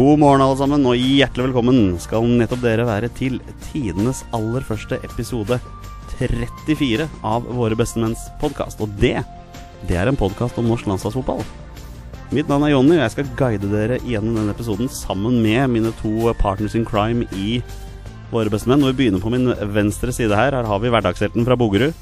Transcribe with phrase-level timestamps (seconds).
[0.00, 3.34] God morgen, alle sammen, og hjertelig velkommen skal nettopp dere være til
[3.66, 5.58] tidenes aller første episode
[6.14, 8.80] 34 av Våre bestemenns podkast.
[8.80, 9.18] Og det,
[9.90, 11.44] det er en podkast om norsk landslagsfotball.
[12.32, 15.92] Mitt navn er Jonny, og jeg skal guide dere gjennom denne episoden sammen med mine
[16.00, 17.60] to partners in crime i
[18.32, 18.80] Våre bestemenn.
[18.80, 20.56] Og vi begynner på min venstre side her.
[20.56, 21.92] Her har vi hverdagshelten fra Bogerud.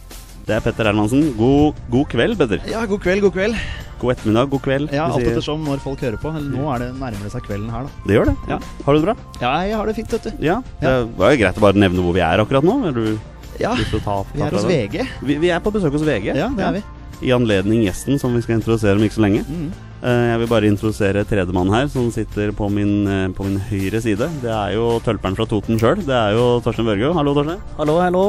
[0.49, 1.27] Det er Petter Hermansen.
[1.37, 2.63] God, god kveld, Petter.
[2.71, 3.57] Ja, god kveld, god kveld.
[4.01, 4.93] God ettermiddag, god kveld.
[4.95, 6.31] Ja, Alt etter ettersom når folk hører på.
[6.41, 8.05] Nå er det nærmere seg kvelden her, da.
[8.07, 8.35] Det gjør det.
[8.49, 8.59] Ja.
[8.87, 9.15] Har du det bra?
[9.43, 10.45] Ja, jeg har det fint, vet du.
[10.47, 10.61] Ja.
[10.81, 12.79] Det var jo greit å bare nevne hvor vi er akkurat nå.
[12.87, 14.65] Vil du Ja, ta, ta vi er hos?
[14.71, 15.03] VG.
[15.27, 16.31] Vi, vi er på besøk hos VG.
[16.39, 16.83] Ja, det er vi.
[17.29, 19.45] I anledning gjesten som vi skal introdusere om ikke så lenge.
[19.51, 19.69] Mm.
[19.99, 24.01] Eh, Jeg vil bare introdusere tredjemann her, som sitter på min, eh, på min høyre
[24.01, 24.29] side.
[24.43, 26.05] Det er jo tølperen fra Toten sjøl.
[26.07, 27.13] Det er jo Torstein Børge.
[27.15, 27.59] Hallo, Torstein.
[27.77, 28.25] Hallo, hallo.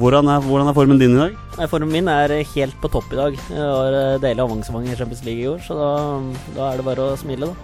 [0.00, 1.36] Hvordan er, hvordan er formen din i dag?
[1.58, 3.36] Nei, Formen min er helt på topp i dag.
[3.54, 5.90] Jeg har eh, deilig avansement i Champions League i år, så da,
[6.56, 7.54] da er det bare å smile, da.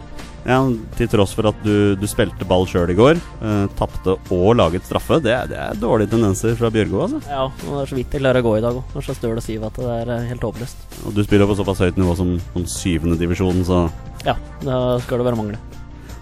[0.49, 0.59] Ja,
[0.99, 4.87] Til tross for at du, du spilte ball sjøl i går, uh, tapte og laget
[4.89, 5.21] straffe.
[5.23, 7.21] Det, det er dårlige tendenser fra Bjørgo, altså.
[7.31, 8.97] Ja, og det er så vidt jeg klarer å gå i dag òg.
[9.07, 10.83] Så støl å si at det er eh, helt håpløst.
[11.07, 13.85] Og du spiller på såpass høyt nivå som, som syvende divisjon, så
[14.27, 15.63] Ja, da skal det bare mangle.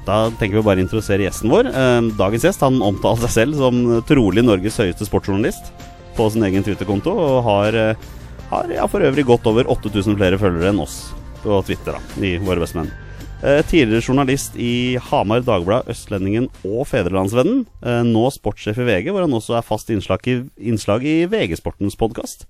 [0.04, 1.72] Da tenker vi bare å introdusere gjesten vår.
[1.72, 5.72] Eh, Dagens gjest han omtaler seg selv som trolig Norges høyeste sportsjournalist
[6.18, 7.76] på sin egen Twitter-konto, og har,
[8.50, 11.06] har ja, for øvrig godt over 8000 flere følgere enn oss
[11.40, 12.90] på Twitter, da, i Våre bestemenn.
[13.40, 17.62] Eh, tidligere journalist i Hamar Dagblad, Østlendingen og Fedrelandsvennen.
[17.80, 21.96] Eh, nå sportssjef i VG, hvor han også er fast innslag i, innslag i VG-sportens
[21.96, 22.44] podkast.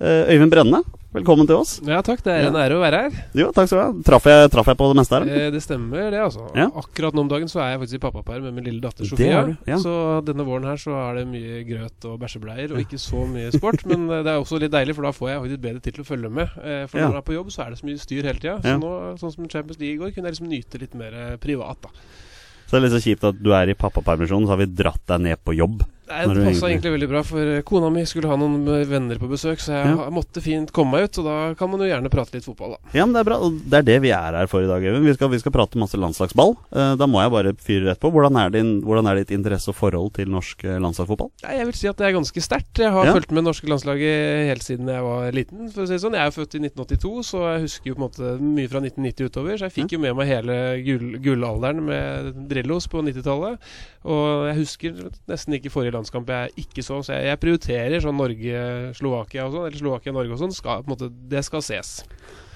[0.00, 0.78] Eh, Øyvind Brenne,
[1.12, 1.74] velkommen til oss.
[1.84, 3.16] Ja takk, det er en ære å være her.
[3.36, 4.04] Jo, takk skal du ha.
[4.06, 5.26] Traff jeg, traf jeg på det meste her?
[5.28, 6.46] Eh, det stemmer, det, altså.
[6.56, 6.70] Ja.
[6.80, 9.42] Akkurat nå om dagen så er jeg faktisk i pappaperm med min lille datter Sofia.
[9.68, 9.76] ja.
[9.82, 9.92] Så
[10.24, 13.84] denne våren her så er det mye grøt og bæsjebleier, og ikke så mye sport.
[13.90, 16.06] men eh, det er også litt deilig, for da får jeg faktisk bedre tid til
[16.06, 16.56] å følge med.
[16.64, 18.56] Eh, for når man er på jobb, så er det så mye styr hele tida.
[18.64, 18.72] Ja.
[18.72, 21.84] Så nå, sånn som Champions League i går, kunne jeg liksom nyte litt mer privat,
[21.84, 21.92] da.
[22.70, 25.02] Så det er litt så kjipt at du er i pappapermisjon, så har vi dratt
[25.10, 25.82] deg ned på jobb.
[26.10, 28.84] Nei, Det passa egentlig- egentlig veldig bra, for eh, kona mi skulle ha noen eh,
[28.84, 30.10] venner på besøk, så jeg, Ja.
[30.10, 31.18] måtte fint komme meg ut.
[31.18, 32.78] Og da kan man jo gjerne prate litt fotball, da.
[32.98, 34.82] Ja, men det er bra, og det er det vi er her for i dag,
[34.82, 35.04] Even.
[35.04, 36.56] Vi skal, vi skal prate masse landslagsball.
[36.74, 38.10] Eh, da må jeg bare fyre rett på.
[38.10, 41.30] Hvordan er, din, hvordan er ditt interesse og forhold til norsk landslagsfotball?
[41.42, 42.74] Ja, Jeg vil si at det er ganske sterkt.
[42.78, 43.12] Jeg har Ja.
[43.14, 45.70] fulgt med norske landslaget helt siden jeg var liten.
[45.70, 46.12] for å si det sånn.
[46.12, 48.80] Jeg er jo født i 1982, så jeg husker jo på en måte mye fra
[48.80, 49.54] 1990 utover.
[49.58, 53.58] Så jeg fikk jo med meg hele gull, gullalderen med Drillos på 90-tallet.
[54.04, 58.18] Og jeg husker nesten ikke forrige landskamp jeg ikke så, så jeg, jeg prioriterer sånn
[58.18, 60.54] Norge-Slovakia og sånn, eller Slovakia-Norge og sånn.
[60.56, 62.00] Skal, på en måte, det skal ses.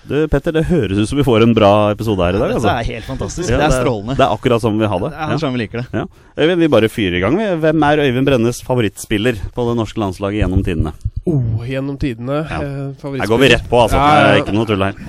[0.04, 2.50] Du, Petter, det høres ut som vi får en bra episode her i dag.
[2.52, 3.48] Ja, det er helt fantastisk.
[3.48, 4.16] Ja, det er strålende.
[4.18, 5.08] Det er akkurat sånn vi har det.
[5.14, 5.28] det.
[5.30, 5.86] Det er sånn vi liker det.
[5.96, 6.02] Ja.
[6.44, 7.38] Øyvind, vi bare fyrer i gang.
[7.62, 10.92] Hvem er Øyvind Brennes favorittspiller på det norske landslaget gjennom tidene?
[11.24, 12.42] Oh, gjennom tidene.
[12.50, 12.58] Ja.
[12.60, 13.96] Eh, Her går vi rett på, altså.
[13.96, 15.00] Ja, Det er ikke noe tull her.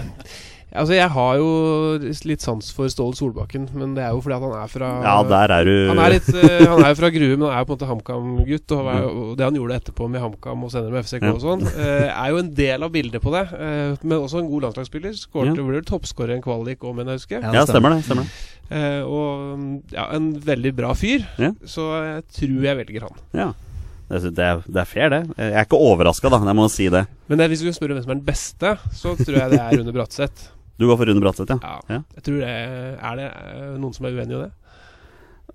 [0.75, 1.47] Altså, jeg har jo
[2.27, 5.15] litt sans for Ståle Solbakken, men det er jo fordi at han er fra Ja,
[5.29, 7.63] der er du Han er, litt, uh, han er jo fra Grue, men han er
[7.63, 8.75] jo på en måte HamKam-gutt.
[8.75, 11.65] Og, er og det han gjorde etterpå med HamKam og senere med FCK og sånn,
[11.69, 13.45] uh, er jo en del av bildet på det.
[13.53, 15.15] Uh, men også en god landslagsspiller.
[15.19, 15.67] Skåret Ja.
[15.69, 17.45] ble toppskårer i en kvalik òg, mener jeg husker.
[17.45, 18.03] Ja, Ja, stemmer det.
[18.09, 18.33] stemmer det
[18.65, 21.21] og mm, ja, en veldig bra fyr.
[21.37, 21.51] Ja.
[21.69, 23.19] Så jeg tror jeg velger han.
[23.37, 23.51] Ja.
[24.09, 25.21] Det er, det er, fair, det.
[25.37, 26.37] Jeg er ikke overraska, da.
[26.45, 27.05] Jeg må si det.
[27.29, 29.93] Men hvis du spør hvem som er den beste, så tror jeg det er Rune
[29.95, 30.51] Bratseth.
[30.79, 31.59] Du går for Rune Bratseth, ja?
[31.63, 32.01] Ja, Ja.
[32.17, 32.49] jeg tror det
[32.99, 34.51] Er det eh, noen som er uenig i det?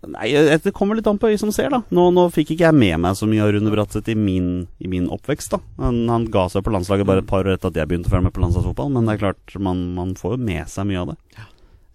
[0.08, 0.28] Nei,
[0.64, 1.82] Det kommer litt an på øyet som ser, da.
[1.92, 4.88] Nå, nå fikk ikke jeg med meg så mye av Rune Bratseth i min, i
[4.88, 5.50] min oppvekst.
[5.52, 8.08] da han, han ga seg på landslaget bare et par år etter at jeg begynte
[8.08, 8.88] å følge med på landslagsfotball.
[8.94, 11.18] Men det er klart, man, man får jo med seg mye av det.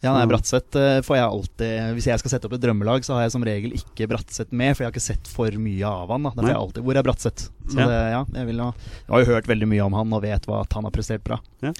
[0.05, 3.15] Ja, nei, Bratseth eh, får jeg alltid Hvis jeg skal sette opp et drømmelag, så
[3.15, 6.11] har jeg som regel ikke Bratseth med, for jeg har ikke sett for mye av
[6.13, 6.27] han.
[6.27, 7.47] da Derfor jeg alltid Hvor er Bratseth?
[7.71, 7.87] Så Ja.
[7.89, 10.45] det, ja, jeg, vil ha, jeg har jo hørt veldig mye om han og vet
[10.45, 11.39] hva, at han har prestert bra.
[11.63, 11.73] Det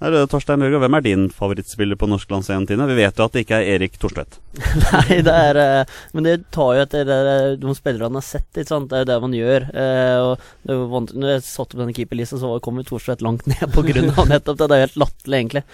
[0.00, 2.90] Torstein Børge, hvem er din favorittspiller på norsk landslag gjennom?
[2.90, 4.40] Vi vet jo at det ikke er Erik Thorstvedt.
[4.86, 7.16] Nei, det er eh, Men det tar jo etter det,
[7.62, 8.88] de spillerne har sett, ikke sant.
[8.90, 9.66] Det er jo det man gjør.
[9.76, 13.84] Eh, og når jeg satte opp denne keeperlista, så kom jo Thorstvedt langt ned på
[13.86, 14.68] grunn av nettopp det.
[14.70, 15.64] Det er jo helt latterlig, egentlig.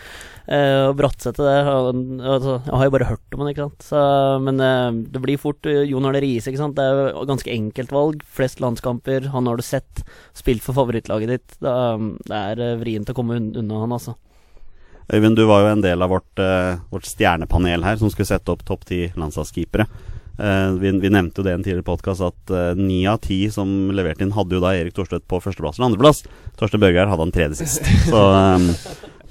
[0.52, 3.86] Eh, og Bratsete han- altså, Jeg har jo bare hørt om han, ikke sant.
[3.92, 4.02] Så,
[4.48, 6.76] men eh, det blir fort eh, Jon Arne Riise, ikke sant.
[6.80, 8.26] Det er jo ganske enkelt valg.
[8.40, 9.30] Flest landskamper.
[9.36, 10.02] Han har du sett.
[10.36, 11.56] Spilt for favorittlaget ditt.
[11.62, 14.16] Det, er- det er eh, vrient å komme unna han, altså.
[15.10, 18.52] Øyvind, du var jo en del av vårt, eh, vårt stjernepanel her, som skulle sette
[18.54, 19.88] opp topp ti landslagskeepere.
[20.38, 23.44] Eh, vi, vi nevnte jo det i en tidligere podkast at eh, ni av ti
[23.52, 26.22] som leverte inn, hadde jo da Erik Thorstvedt på førsteplass eller andreplass.
[26.58, 27.86] Torstein Børgeir hadde han tredje sist.
[28.08, 28.70] Så eh,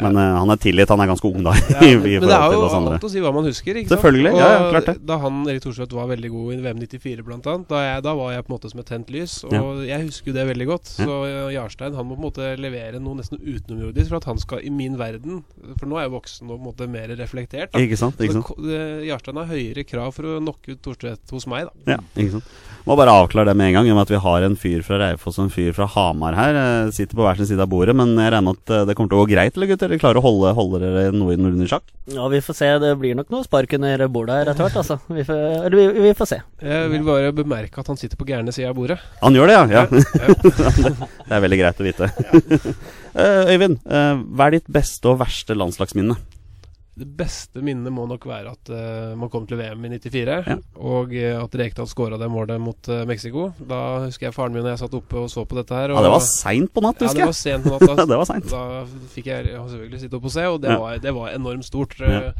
[0.01, 0.91] Men uh, han er tilgitt.
[0.91, 1.53] Han er ganske ung, da.
[1.85, 3.79] I, men, i men det er jo alt å si hva man husker.
[3.81, 4.41] Ikke Selvfølgelig, sant?
[4.41, 4.95] ja, ja, klart det.
[5.11, 8.15] Da han Erik Thorstvedt var veldig god i VM 94 blant annet, da, jeg, da
[8.17, 9.37] var jeg på en måte som et tent lys.
[9.49, 10.91] Og jeg husker jo det veldig godt.
[10.91, 14.41] Så eh, Jarstein han må på en måte levere noe nesten utenomjordisk for at han
[14.41, 15.41] skal i min verden
[15.79, 17.71] For nå er jeg voksen og på en måte mer reflektert.
[17.73, 17.81] Da.
[17.83, 18.19] Ikke sant?
[18.21, 18.51] Ikke sant?
[18.51, 21.95] Så, eh, Jarstein har høyere krav for å knocke ut Thorstvedt hos meg, da.
[21.97, 22.59] Ja, ikke sant?
[22.81, 24.81] Må bare avklare det med en gang, i og med at vi har en fyr
[24.85, 26.55] fra Raufoss og en fyr fra Hamar her.
[26.95, 29.19] Sitter på hver sin side av bordet, men jeg regner med at det kommer til
[29.19, 29.90] å gå greit, eller gutter?
[29.91, 31.83] Dere klarer å holde, holde dere noe under sjakk?
[32.07, 32.67] Ja, vi får se.
[32.79, 34.95] Det blir nok noe spark under bordet her etter hvert, altså.
[35.11, 36.37] Vi får, eller vi, vi får se.
[36.63, 38.95] Jeg vil bare bemerke at han sitter på gærne sida av bordet.
[39.19, 39.65] Han gjør det, ja?
[39.75, 39.83] ja.
[39.91, 40.95] Ja.
[41.27, 42.11] det er veldig greit å vite.
[43.11, 46.15] Eh, Øyvind, eh, hva er ditt beste og verste landslagsminne?
[46.99, 50.57] Det beste minnet må nok være at uh, man kom til VM i 94, Ja.
[50.75, 53.45] og uh, at Rekdal skåra det målet mot uh, Mexico.
[53.63, 53.79] Da
[54.09, 55.93] husker jeg faren min og jeg satt oppe og så på dette her.
[55.95, 57.31] Og, Ja, det var seint på natt, Ja, husker det jeg.
[57.31, 58.05] var sent på natta.
[58.11, 58.51] det var sent.
[58.51, 58.63] Da
[59.15, 60.79] fikk jeg, selvfølgelig sitte oppe og se, og det, Ja.
[60.83, 61.95] var, det var enormt stort.
[62.03, 62.33] Ja.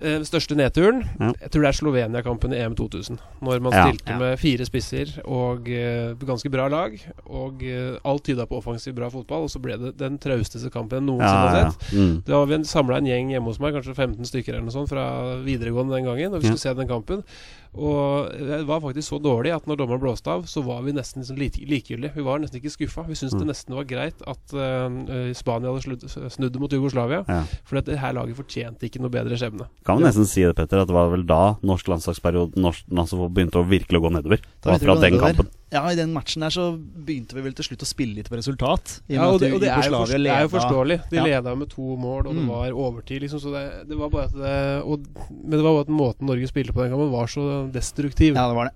[0.00, 1.32] Eh, Den største nedturen Ja.
[1.42, 3.18] Jeg tror det er Slovenia-kampen i EM 2000.
[3.42, 3.84] Når man Ja.
[3.90, 6.96] stilte med fire spisser og uh, ganske bra lag.
[7.26, 11.00] Og uh, alt tyda på offensiv bra fotball, og så ble det den trausteste kampen
[11.00, 11.92] jeg noensinne Ja, har sett.
[11.92, 12.24] Mm.
[12.24, 14.88] Da var vi samla en gjeng hjemme hos meg, kanskje 15 stykker eller noe sånt,
[14.88, 16.54] fra videregående den gangen, og vi Ja.
[16.56, 17.22] skulle se den kampen.
[17.70, 21.22] Og det var faktisk så dårlig at når dommeren blåste av, så var vi nesten
[21.22, 22.16] liksom lik likegyldige.
[22.16, 23.04] Vi var nesten ikke skuffa.
[23.06, 23.44] Vi syntes Mm.
[23.44, 27.22] det nesten var greit at uh, Spania hadde sludd, snudd mot Jugoslavia.
[27.28, 27.44] Ja.
[27.64, 29.68] For det her laget fortjente ikke noe bedre skjebne.
[29.86, 33.34] Kan vi nesten si det, Petter, at det var vel da norsk landslagsperiode Norsk landslagsfotball
[33.38, 34.42] begynte å virkelig å gå nedover?
[34.42, 35.50] Det var fra den kampen.
[35.70, 38.34] Ja, i den matchen der så begynte vi vel til slutt å spille litt på
[38.40, 38.96] resultat.
[39.06, 40.96] Ja, og det, og det, er, jo Jugoslavia det er jo forståelig.
[41.12, 41.24] De Ja.
[41.28, 42.48] leda med to mål, og det Mm.
[42.50, 43.38] var overtid, liksom.
[43.40, 46.48] Så det, det var bare at det, og, Men det var bare at måten Norge
[46.50, 48.34] spilte på den gangen, var så destruktiv.
[48.34, 48.74] Ja, det var det.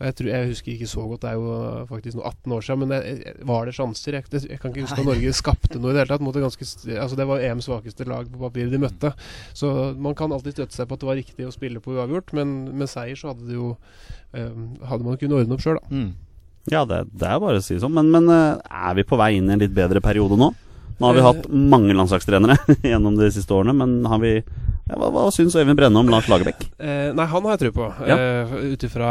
[0.00, 2.78] Jeg, tror, jeg husker ikke så godt, det er jo faktisk noe 18 år siden,
[2.78, 4.12] men jeg- var det sjanser?
[4.16, 4.24] Jeg,
[4.58, 6.22] kan ikke huske at Norge skapte noe i det hele tatt.
[6.24, 6.64] Mot det, ganske,
[6.96, 9.12] altså det var EMs svakeste lag på papiret de møtte.
[9.52, 12.32] Så man kan alltid støtte seg på at det var riktig å spille på uavgjort,
[12.32, 13.76] men med seier så hadde det jo
[14.32, 14.48] eh,
[14.88, 15.88] Hadde man kunnet ordne opp sjøl, da.
[15.94, 16.14] Mm.
[16.68, 17.94] Ja, det, det er bare å si sånn.
[17.96, 20.50] Men, men eh, er vi på vei inn i en litt bedre periode nå?
[21.00, 21.24] Nå har vi Eh.
[21.24, 24.34] hatt mange landslagstrenere gjennom de siste årene, men har vi
[24.90, 26.64] ja, Hva, hva syns Øyvind Brenne om Lars Lagerbäck?
[26.82, 27.86] Eh, nei, han har jeg tro på.
[28.04, 28.16] Ja.
[28.18, 29.08] Eh, Ut ifra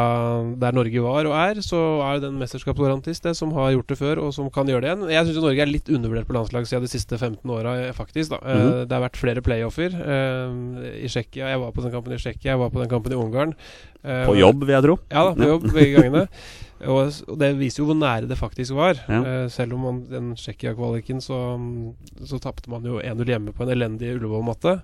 [0.59, 3.97] der Norge var og er, så er det en mesterskapsgarantist det som har gjort det
[3.97, 5.07] før, og som kan gjøre det igjen.
[5.15, 8.35] Jeg syns Norge er litt undervurdert på landslag siden de siste 15 åra, eh, faktisk.
[8.35, 8.87] da Eh, Mhm.
[8.91, 11.47] Det har vært flere playoffer eh, i Tsjekkia.
[11.55, 13.55] Jeg var på den kampen i Tsjekkia, jeg var på den kampen i Ungarn.
[14.03, 14.99] På jobb, vil jeg tro.
[15.11, 16.27] Ja da, på jobb begge gangene.
[16.87, 19.01] Og, og det viser jo hvor nære det faktisk var.
[19.09, 19.19] Ja.
[19.23, 21.39] Uh, selv om man, den Tsjekkia-kvaliken så,
[22.25, 24.79] så tapte man jo 1-0 hjemme på en elendig Ullevål-matte.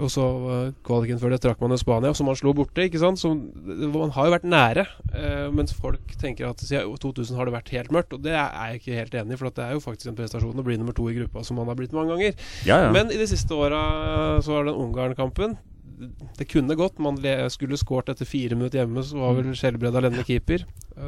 [0.00, 2.86] Og så uh, kvaliken før det trakk man jo Spania, som man slo borte.
[2.86, 3.20] ikke sant?
[3.20, 7.56] Så Man har jo vært nære, uh, mens folk tenker at siden 2000 har det
[7.58, 8.16] vært helt mørkt.
[8.16, 10.16] Og det er jeg ikke helt enig i, for at det er jo faktisk en
[10.16, 12.40] prestasjon å bli nummer to i gruppa, som man har blitt mange ganger.
[12.64, 12.94] Ja, ja.
[12.94, 13.82] Men i de siste åra
[14.40, 15.60] så var det den Ungarn-kampen.
[16.38, 16.98] Det kunne gått.
[17.02, 17.18] Man
[17.52, 20.64] skulle skåret etter fire minutter hjemme, så var vel Skjelbred alene keeper.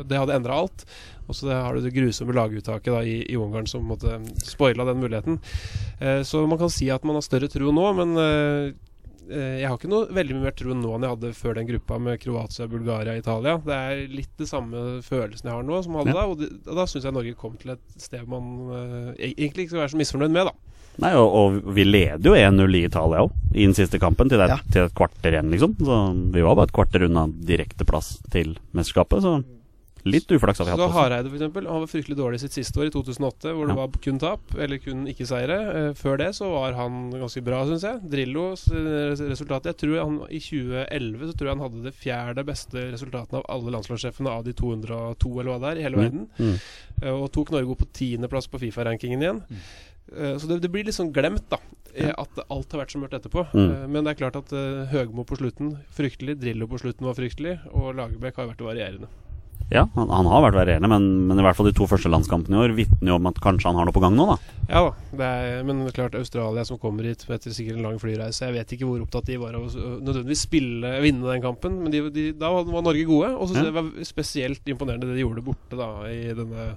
[0.09, 0.85] Det hadde endra alt.
[1.29, 5.01] Og så har du det grusomme laguttaket da, i, i Ungarn som måtte spoila den
[5.03, 5.39] muligheten.
[6.01, 8.67] Eh, så man kan si at man har større tro nå, men eh,
[9.29, 11.69] eh, jeg har ikke noe veldig mye mer tro nå enn jeg hadde før den
[11.73, 13.57] gruppa med Kroatia, Bulgaria, Italia.
[13.65, 16.21] Det er litt det samme følelsen jeg har nå som jeg hadde Ja.
[16.21, 16.29] da.
[16.33, 19.67] Og, det, og da syns jeg Norge kom til et sted man eh, e- egentlig
[19.67, 20.74] ikke skal være så misfornøyd med, da.
[21.03, 24.39] Nei, og, og vi leder jo 1-0 i Italia òg, i den siste kampen, til,
[24.39, 24.61] det, Ja.
[24.71, 25.75] til et kvarter igjen, liksom.
[25.83, 25.99] Så
[26.33, 29.41] vi var bare et kvarter unna direkteplass til mesterskapet, så
[30.05, 30.81] litt uflaks har vi hatt.
[30.83, 30.89] Så.
[30.93, 33.79] Hareide for eksempel, han var fryktelig dårlig sitt siste år, i 2008, hvor det Ja.
[33.81, 35.57] var kun tap, eller kun ikke-seire.
[35.89, 38.03] Eh, før det så var han ganske bra, syns jeg.
[38.13, 42.45] Drillos eh, resultat Jeg tror han I 2011 så tror jeg han hadde det fjerde
[42.45, 46.29] beste resultatene av alle landslagssjefene av de 202 eller hva det er, i hele verden.
[46.39, 46.53] Mm.
[47.01, 47.23] Mm.
[47.25, 49.43] og tok Norge opp på tiendeplass på Fifa-rankingen igjen.
[49.51, 49.57] Eh,
[50.39, 51.59] så det, det blir litt sånn glemt, da.
[51.95, 53.47] eh, At alt har vært så mørkt etterpå.
[53.55, 53.65] Mm.
[53.71, 57.17] Eh, men det er klart at eh, Høgmo på slutten fryktelig, Drillo på slutten var
[57.19, 59.09] fryktelig, og Lagerbäck har vært varierende.
[59.73, 62.55] Ja, han, han har vært varierende, men, men i hvert fall de to første landskampene
[62.59, 64.37] i år vitner jo om at kanskje han har noe på gang nå, da.
[64.69, 67.85] Ja da, det er, men det er klart Australia som kommer hit etter sikkert en
[67.85, 71.43] lang flyreise Jeg vet ikke hvor opptatt de var av å nødvendigvis spille, vinne den
[71.45, 73.33] kampen, men de, de, da var Norge gode.
[73.35, 73.65] Og så Ja.
[73.67, 76.69] det var spesielt imponerende det de gjorde borte da i denne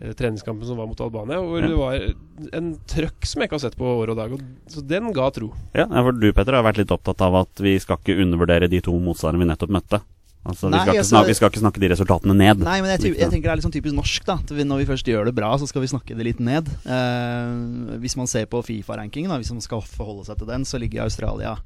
[0.00, 1.72] eh, treningskampen som var mot Albania, hvor Ja.
[1.72, 4.32] det var en trøkk som jeg ikke har sett på år og dag.
[4.36, 5.50] Og, så den ga tro.
[5.74, 8.68] Ja, ja, for du Petter har vært litt opptatt av at vi skal ikke undervurdere
[8.70, 10.00] de to motstanderne vi nettopp møtte.
[10.40, 12.62] Altså, vi, skal ikke altså- snakke, vi skal ikke snakke de resultatene ned.
[12.64, 14.24] Nei, men jeg, ty- jeg tenker det er sånn typisk norsk.
[14.24, 16.66] da At Når vi først gjør det bra, så skal vi snakke det litt ned.
[16.88, 21.02] Eh, hvis man ser på Fifa-rankingen, hvis man skal forholde seg til den, så ligger
[21.04, 21.58] Australia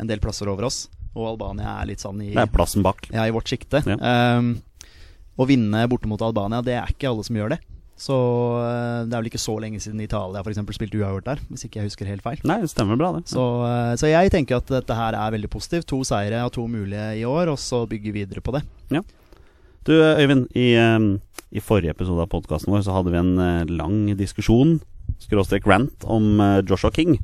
[0.00, 0.88] en del plasser over oss.
[1.14, 3.06] Og Albania er litt sånn i, Det er plassen bak.
[3.12, 3.84] ja, i vårt sjikte.
[3.86, 3.96] Ja.
[4.00, 4.54] Eh,
[5.38, 7.60] å vinne borte mot Albania, det er ikke alle som gjør det.
[8.04, 8.14] Så
[8.60, 11.64] eh, det er vel ikke så lenge siden Italia for eksempel spilte uavgjort der, hvis
[11.64, 12.40] ikke jeg husker helt feil.
[12.44, 13.24] Nei, det stemmer bra, det.
[13.32, 15.88] Så, eh, så jeg tenker at dette her er veldig positivt.
[15.88, 18.64] To seire og to mulige i år, og så bygge videre på det.
[19.84, 21.06] Du Øyvind, i, eh,
[21.54, 24.78] i forrige episode av podkasten vår så hadde vi en lang diskusjon,
[25.24, 27.16] skråstrek rant, om Joshua King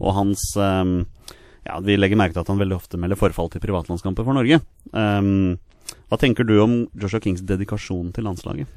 [0.00, 4.24] og hans Ja, vi legger merke til at han veldig ofte melder forfall til privatlandskamper
[4.24, 4.62] for Norge.
[4.96, 5.58] Um,
[6.08, 8.70] hva tenker du om Joshua Kings dedikasjon til landslaget?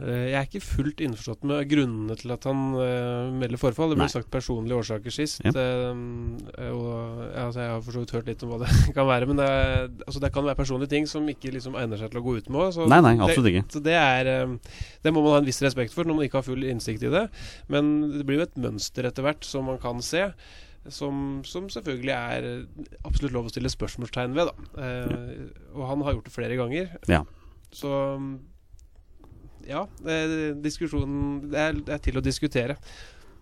[0.00, 3.90] Eh, Jeg er ikke fullt innforstått med grunnene til at han uh, melder forfall.
[3.92, 4.12] Det ble Nei.
[4.14, 5.42] sagt personlige årsaker sist.
[5.44, 5.52] Ja.
[5.52, 6.38] Uh,
[6.72, 6.88] og,
[7.28, 9.28] ja, altså, jeg har for så vidt hørt litt om hva det kan være.
[9.28, 12.22] Men det, er, altså, det kan være personlige ting som ikke liksom egner seg til
[12.22, 12.72] å gå ut med.
[12.78, 13.64] Så Nei, nei, absolutt ikke.
[13.68, 16.28] Det, så det, er, eh, det må man ha en viss respekt for når man
[16.28, 17.26] ikke har full innsikt i det.
[17.72, 20.30] Men det blir jo et mønster etter hvert som man kan se.
[20.90, 22.46] Som, som selvfølgelig er
[23.06, 24.48] absolutt lov å stille spørsmålstegn ved.
[24.48, 24.86] Da.
[24.88, 26.96] Eh, og han har gjort det flere ganger.
[27.12, 27.20] Ja.
[27.72, 27.92] Så
[29.68, 29.86] ja,
[30.62, 32.78] diskusjonen det er, det er til å diskutere.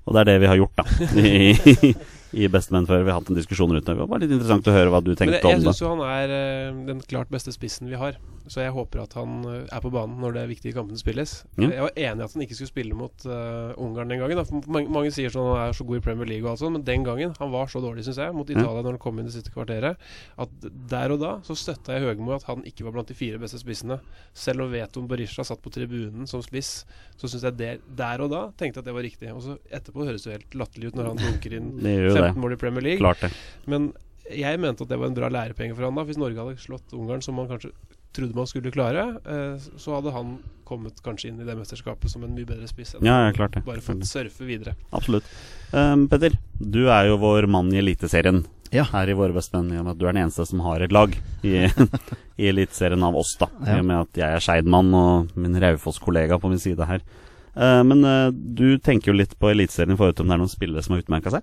[0.09, 0.85] Og det er det vi har gjort, da.
[1.21, 1.93] I,
[2.33, 3.05] i Bestemenn før.
[3.05, 3.97] Vi har hatt en diskusjon rundt det.
[3.99, 5.75] Det var litt interessant å høre hva du tenkte det, jeg om det.
[5.75, 8.19] syns jo han er eh, den klart beste spissen vi har.
[8.51, 11.37] Så jeg håper at han eh, er på banen når det viktige kampene spilles.
[11.55, 11.69] Mm.
[11.71, 14.41] Jeg var enig i at han ikke skulle spille mot uh, Ungarn den gangen.
[14.67, 16.87] Mange, mange sier sånn han er så god i Premier League og alt sånt, men
[16.89, 18.59] den gangen han var så dårlig, syns jeg, mot Ja.
[18.59, 20.03] Italia når han kom inn det siste kvarteret,
[20.43, 23.39] at der og da så støtta jeg Høgmo at han ikke var blant de fire
[23.39, 24.01] beste spissene.
[24.35, 26.83] Selv om Veton Berisha satt på tribunen som spiss,
[27.21, 29.31] så syns jeg der, der og da tenkte jeg at det var riktig.
[29.31, 32.15] Og så etterpå høres det helt latterlig ut når han dunker inn Det gjør jo
[32.19, 32.41] 15 det.
[32.43, 33.03] mål i Premier League.
[33.07, 33.31] Klart det.
[33.71, 33.93] Men
[34.31, 36.05] jeg mente at det var en bra lærepenge for han da.
[36.07, 37.73] Hvis Norge hadde slått Ungarn, som man kanskje
[38.17, 42.23] trodde man skulle klare, eh, så hadde han kommet kanskje inn i det mesterskapet som
[42.27, 42.95] en mye bedre spiss.
[42.95, 43.65] enn Ja, ja, klart det.
[43.67, 44.77] Bare fått surfe videre.
[44.95, 45.27] Absolutt.
[45.73, 48.85] Um, Petter, du er jo vår mann i Eliteserien Ja.
[48.93, 50.93] her i Våre bestemenn, i og med at du er den eneste som har et
[50.95, 51.67] lag i,
[52.39, 53.49] i Eliteserien av oss, da.
[53.67, 57.03] I og med at jeg er Skeidmann og min Raufoss-kollega på min side her.
[57.57, 60.45] Uh, men uh, du tenker jo litt på Eliteserien i forhold til om det er
[60.45, 61.43] noen spillere som har utmerka seg?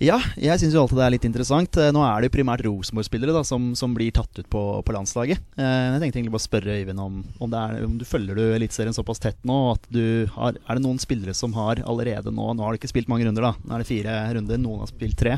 [0.00, 1.76] Ja, jeg syns alltid det er litt interessant.
[1.76, 5.42] Eh, Nå er det jo primært Rosenborg-spillere som, som blir tatt ut på, på landslaget.
[5.60, 8.46] Eh, Jeg tenkte egentlig bare å spørre Øyvind om, om, er, om du følger du
[8.56, 12.72] Eliteserien såpass tett nå har Er det noen spillere som har allerede nå Nå har
[12.72, 13.52] du ikke spilt mange runder, da.
[13.60, 15.36] Nå er det fire runder, noen har spilt tre.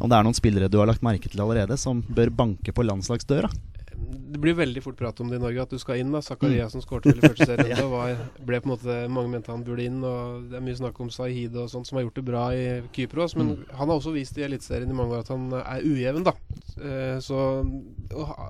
[0.00, 2.88] Om det er noen spillere du har lagt merke til allerede som bør banke på
[2.88, 3.52] landslagsdøra?
[4.34, 6.10] Det blir veldig fort prat om det i Norge, at du skal inn.
[6.12, 7.70] da Zakaria som skåret vel i første serien.
[7.74, 7.86] Ja.
[7.90, 10.98] Var, ble på en måte Mange mente han burde inn, og det er mye snakk
[11.00, 13.36] om Sahid og sånt som har gjort det bra i Kypros.
[13.38, 16.34] Men han har også vist i Eliteserien i mange år at han er ujevn, da.
[16.74, 17.38] Eh, så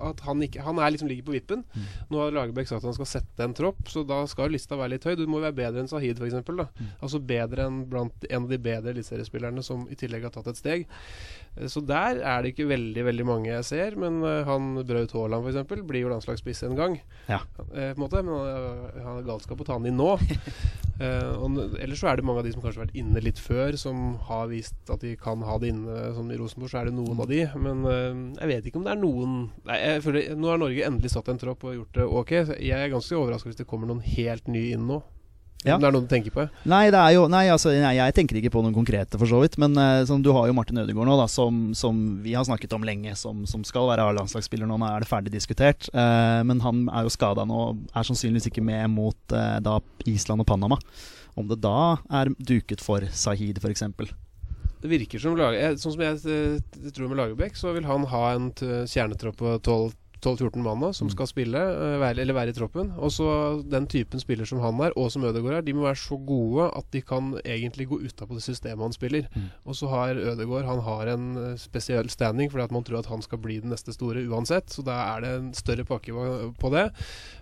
[0.09, 1.65] at han ikke Han er liksom ligger på vippen.
[2.09, 4.97] Nå har Lagerbäck sagt at han skal sette en tropp, så da skal lista være
[4.97, 5.15] litt høy.
[5.21, 6.41] Du må være bedre enn Sahid, f.eks.
[6.49, 6.69] da
[7.05, 10.61] Altså bedre enn blant en av de bedre eliteseriespillerne som i tillegg har tatt et
[10.61, 10.89] steg.
[11.71, 13.99] Så der er det ikke veldig veldig mange jeg ser.
[14.01, 15.85] Men eh, han Braut Haaland f.eks.
[15.87, 16.97] blir jo landslagsspiss en gang.
[17.29, 17.43] Ja.
[17.71, 18.41] Eh, på en måte Men
[18.99, 20.17] han har galskap å ta han inn nå.
[20.95, 23.41] Eh, og ellers så er det mange av de som kanskje har vært inne litt
[23.43, 25.97] før, som har vist at de kan ha det inne.
[26.15, 27.41] Sånn I Rosenborg så er det noen av de.
[27.59, 29.33] Men eh, jeg vet ikke om det er noen
[29.67, 32.33] Nei, jeg føler Nå har Norge endelig satt en tropp og gjort det ok.
[32.63, 35.01] Jeg er ganske overraska hvis det kommer noen helt nye inn nå.
[35.65, 35.79] Ja.
[35.79, 36.47] Om det er noe du tenker på?
[36.69, 39.57] Nei, det jo, nei, altså, nei, jeg tenker ikke på noen konkrete, for så vidt.
[39.61, 42.85] Men sånn, du har jo Martin Ødegaard nå, da, som, som vi har snakket om
[42.85, 44.79] lenge, som, som skal være A-landslagsspiller nå.
[44.81, 45.89] Nå er det ferdig diskutert.
[45.95, 49.79] Eh, men han er jo skada nå, er sannsynligvis ikke med mot eh, da
[50.11, 50.79] Island og Panama.
[51.35, 53.87] Om det da er duket for Sahid, f.eks.
[54.85, 58.51] Det virker som Sånn som jeg eh, tror med Lagerbäck, så vil han ha en
[58.55, 59.93] kjernetropp på 12
[60.25, 62.91] 12-14 mann nå, som skal spille, eh, være, eller være i troppen.
[62.99, 63.29] Og så
[63.71, 66.71] den typen spiller som han er, og som Ødegaard er, de må være så gode
[66.75, 69.29] at de kan egentlig gå utapå det systemet han spiller.
[69.35, 69.49] Mm.
[69.69, 73.11] Og så har Ødegaard han har en eh, spesiell standing fordi at man tror at
[73.13, 74.73] han skal bli den neste store uansett.
[74.73, 76.13] Så da er det en større pakke
[76.59, 76.89] på- det.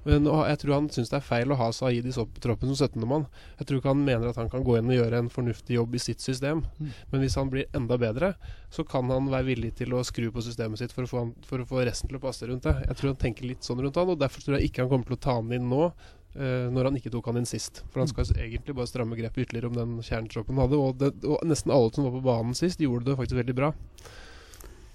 [0.05, 2.13] Men jeg tror han syns det er feil å ha Saeed i
[2.43, 3.07] troppen som 17.
[3.09, 3.27] mann.
[3.59, 5.95] Jeg tror ikke han mener at han kan gå inn og gjøre en fornuftig jobb
[5.95, 6.65] i sitt system.
[6.79, 6.91] Mm.
[7.13, 8.35] Men hvis han blir enda bedre,
[8.73, 11.33] så kan han være villig til å skru på systemet sitt for å få, han,
[11.49, 12.72] for å få resten til å passe rundt det.
[12.87, 15.09] Jeg tror han tenker litt sånn rundt han, og derfor tror jeg ikke han kommer
[15.09, 15.87] til å ta han inn nå.
[16.33, 17.83] Uh, når han ikke tok han inn sist.
[17.93, 20.79] For han skal egentlig bare stramme grepet ytterligere om den kjernetroppen han hadde.
[20.81, 23.73] Og, det, og nesten alle som var på banen sist, gjorde det faktisk veldig bra.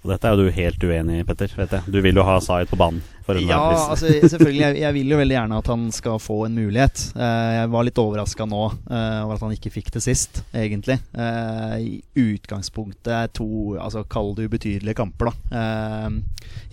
[0.04, 1.52] Og dette er jo du helt uenig i, Petter.
[1.58, 1.90] vet jeg.
[1.90, 3.02] Du vil jo ha Zaid på banen.
[3.44, 4.62] Ja, altså selvfølgelig.
[4.62, 7.02] Jeg, jeg vil jo veldig gjerne at han skal få en mulighet.
[7.12, 10.96] Eh, jeg var litt overraska nå eh, over at han ikke fikk det sist, egentlig.
[11.12, 11.90] Eh, I
[12.22, 15.58] utgangspunktet to altså kall det ubetydelige kamper, da.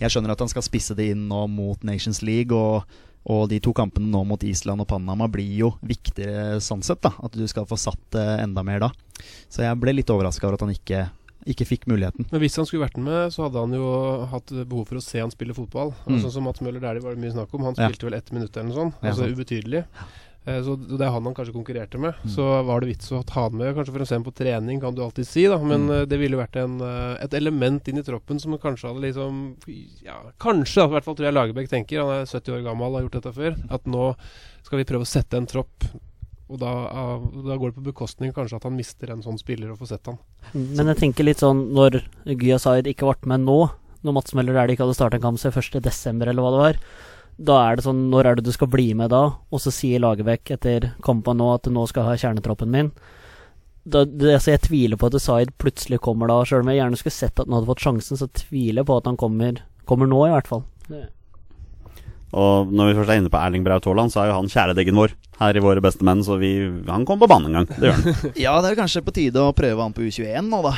[0.00, 2.56] Jeg skjønner at han skal spisse det inn nå mot Nations League.
[2.56, 2.86] og
[3.26, 7.00] og de to kampene nå mot Island og Panama blir jo viktigere sånn sett.
[7.02, 8.90] da At du skal få satt det enda mer da.
[9.50, 11.08] Så jeg ble litt overraska over at han ikke,
[11.46, 12.26] ikke fikk muligheten.
[12.32, 15.20] Men hvis han skulle vært med, så hadde han jo hatt behov for å se
[15.20, 15.94] han spille fotball.
[16.06, 16.20] Og Mm.
[16.22, 17.64] Sånn som Mats Møller Dæhlie var det mye snakk om.
[17.64, 17.88] Han Ja.
[17.88, 18.94] spilte vel ett minutt eller noe sånt.
[19.02, 19.84] Altså ja, ubetydelig.
[20.48, 22.14] Eh, Så det er han han kanskje konkurrerte med.
[22.22, 22.30] Mm.
[22.30, 24.80] Så var det vits å ta han med, kanskje for å se ham på trening,
[24.80, 25.58] kan du alltid si, da.
[25.58, 25.90] Men Mm.
[26.02, 29.56] eh, det ville vært en, eh, et element inn i troppen som kanskje hadde liksom
[30.04, 33.02] Ja, kanskje, i hvert fall tror jeg Lagerbäck tenker, han er 70 år gammel, har
[33.08, 34.14] gjort dette før, at nå
[34.62, 35.82] skal vi prøve å sette en tropp.
[36.46, 36.72] Og da,
[37.42, 40.12] da går det på bekostning kanskje at han mister en sånn spiller og får sett
[40.12, 40.20] han.
[40.54, 43.58] Men jeg tenker litt sånn når Gya Zaid ikke ble med nå,
[44.06, 46.80] når Mats Møller Dæhlie ikke hadde starta en kamp siden 1.12., eller hva det var,
[47.36, 49.26] da er det sånn Når er det du skal bli med da?
[49.52, 52.92] Og så sier Lagerbäck etter kampen nå at du nå skal ha kjernetroppen min.
[53.84, 56.98] Da, det, altså jeg tviler på at Zaid plutselig kommer da, sjøl om jeg gjerne
[56.98, 60.10] skulle sett at han hadde fått sjansen, så tviler jeg på at han kommer, kommer
[60.10, 60.64] nå, i hvert fall.
[60.88, 61.04] Det.
[62.34, 64.98] Og når vi først er inne på Erling Braut Haaland, så er jo han kjæledeggen
[64.98, 66.50] vår her i Våre beste menn, så vi,
[66.88, 67.66] han kom på banen en gang.
[67.68, 68.20] Det gjør han.
[68.46, 70.72] Ja, det er kanskje på tide å prøve han på U21 nå, da.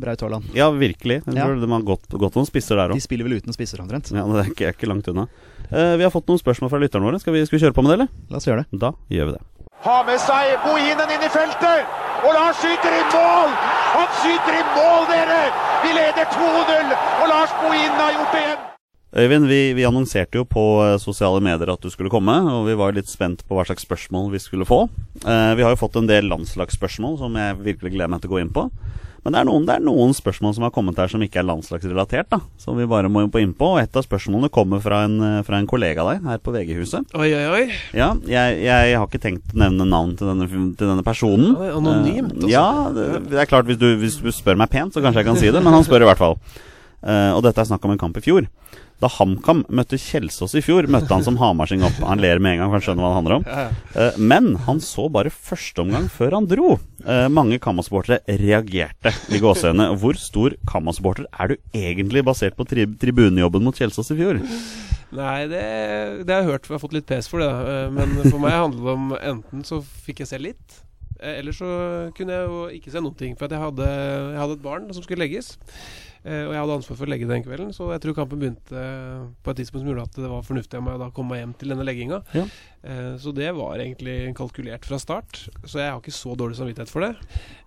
[0.00, 0.50] Braut Haaland.
[0.56, 1.22] Ja, virkelig.
[1.26, 1.48] Jeg Ja.
[1.50, 4.12] De har gått, gått noen spisser der De spiller vel uten spisser, omtrent.
[4.14, 5.26] Ja, det er ikke, er ikke langt unna.
[5.70, 7.20] Uh, vi har fått noen spørsmål fra lytterne våre.
[7.22, 8.12] Skal vi, skal vi kjøre på med det, eller?
[8.30, 8.80] La oss gjøre det.
[8.84, 9.44] Da gjør vi det.
[9.80, 11.98] Har med seg Bohinen inn i feltet.
[12.20, 13.54] Og Lars skyter i mål!
[13.96, 15.38] Han skyter i mål, dere!
[15.80, 16.90] Vi leder 2-0,
[17.22, 18.69] og Lars Bohinen har gjort det igjen.
[19.10, 22.76] Øyvind, vi, vi annonserte jo på eh, sosiale medier at du skulle komme, og vi
[22.78, 24.84] var litt spent på hva slags spørsmål vi skulle få.
[25.26, 28.36] Eh, vi har jo fått en del landslagsspørsmål som jeg virkelig gleder meg til å
[28.36, 28.68] gå inn på.
[29.20, 31.44] Men det er, noen, det er noen spørsmål som har kommet her som ikke er
[31.44, 32.38] landslagsrelatert, da.
[32.56, 33.74] Som vi bare må gå inn på.
[33.74, 36.54] Og et av spørsmålene kommer fra en, eh, fra en kollega av deg her på
[36.54, 37.10] VG-huset.
[37.18, 37.66] Oi, oi, oi.
[37.98, 41.50] Ja, jeg, jeg har ikke tenkt å nevne navn til denne, til denne personen.
[41.58, 42.54] Oi, anonymt, Eh, altså.
[42.54, 42.64] ja,
[42.96, 45.42] det, det er klart, hvis du, hvis du spør meg pent, så kanskje jeg kan
[45.42, 46.38] si det, men han spør i hvert fall.
[47.02, 48.46] Eh, og dette er snakk om en kamp i fjor.
[49.00, 51.96] Da HamKam møtte Kjelsås i fjor, møtte han som hamarsing opp.
[52.04, 53.46] Han ler med en gang, for han skjønner hva det handler om.
[53.48, 54.02] Ja, ja.
[54.10, 56.74] Eh, men han så bare første omgang før han dro.
[57.06, 59.94] Eh, mange Kamma-supportere reagerte i gåseøynene.
[60.02, 64.42] Hvor stor Kamma-supporter er du egentlig, basert på tri tribunejobben mot Kjelsås i fjor?
[65.16, 65.64] Nei, det,
[66.28, 66.66] det har jeg hørt.
[66.68, 67.48] for Jeg har fått litt pes for det.
[67.48, 67.80] da.
[67.86, 70.76] Eh, Men for meg handler det om enten så fikk jeg se litt,
[71.20, 71.66] eller så
[72.16, 73.32] kunne jeg jo ikke se noen ting.
[73.40, 75.54] For jeg hadde, jeg hadde et barn som skulle legges.
[76.24, 78.80] Eh, Og jeg hadde ansvar for å legge den kvelden, så jeg tror kampen begynte
[79.42, 81.40] på et tidspunkt som gjorde at det var fornuftig av meg å da komme meg
[81.40, 82.18] hjem til denne legginga.
[82.36, 82.44] Ja.
[82.84, 86.90] Eh, Så det var egentlig kalkulert fra start, så jeg har ikke så dårlig samvittighet
[86.92, 87.14] for det.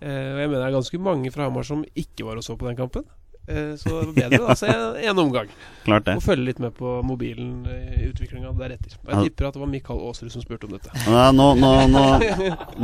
[0.01, 2.55] Eh, Og jeg mener det er ganske mange fra Hamar som ikke var og så
[2.57, 3.03] på den kampen.
[3.45, 5.49] Eh, Så det bedre å se en, en omgang.
[5.83, 6.13] Klart det.
[6.15, 8.93] Og følge litt med på mobilen i utviklinga deretter.
[9.09, 10.93] Jeg tipper at det var Mikael Aasrud som spurte om dette.
[11.03, 11.71] Ja, nå, nå,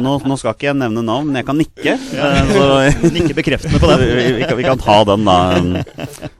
[0.03, 1.95] nå, nå, skal ikke jeg nevne navn, men jeg kan nikke.
[1.95, 2.67] eh, Så
[3.15, 4.35] Nikke bekreftende på vi, den.
[4.41, 5.37] vi, kan, vi kan ta den, da,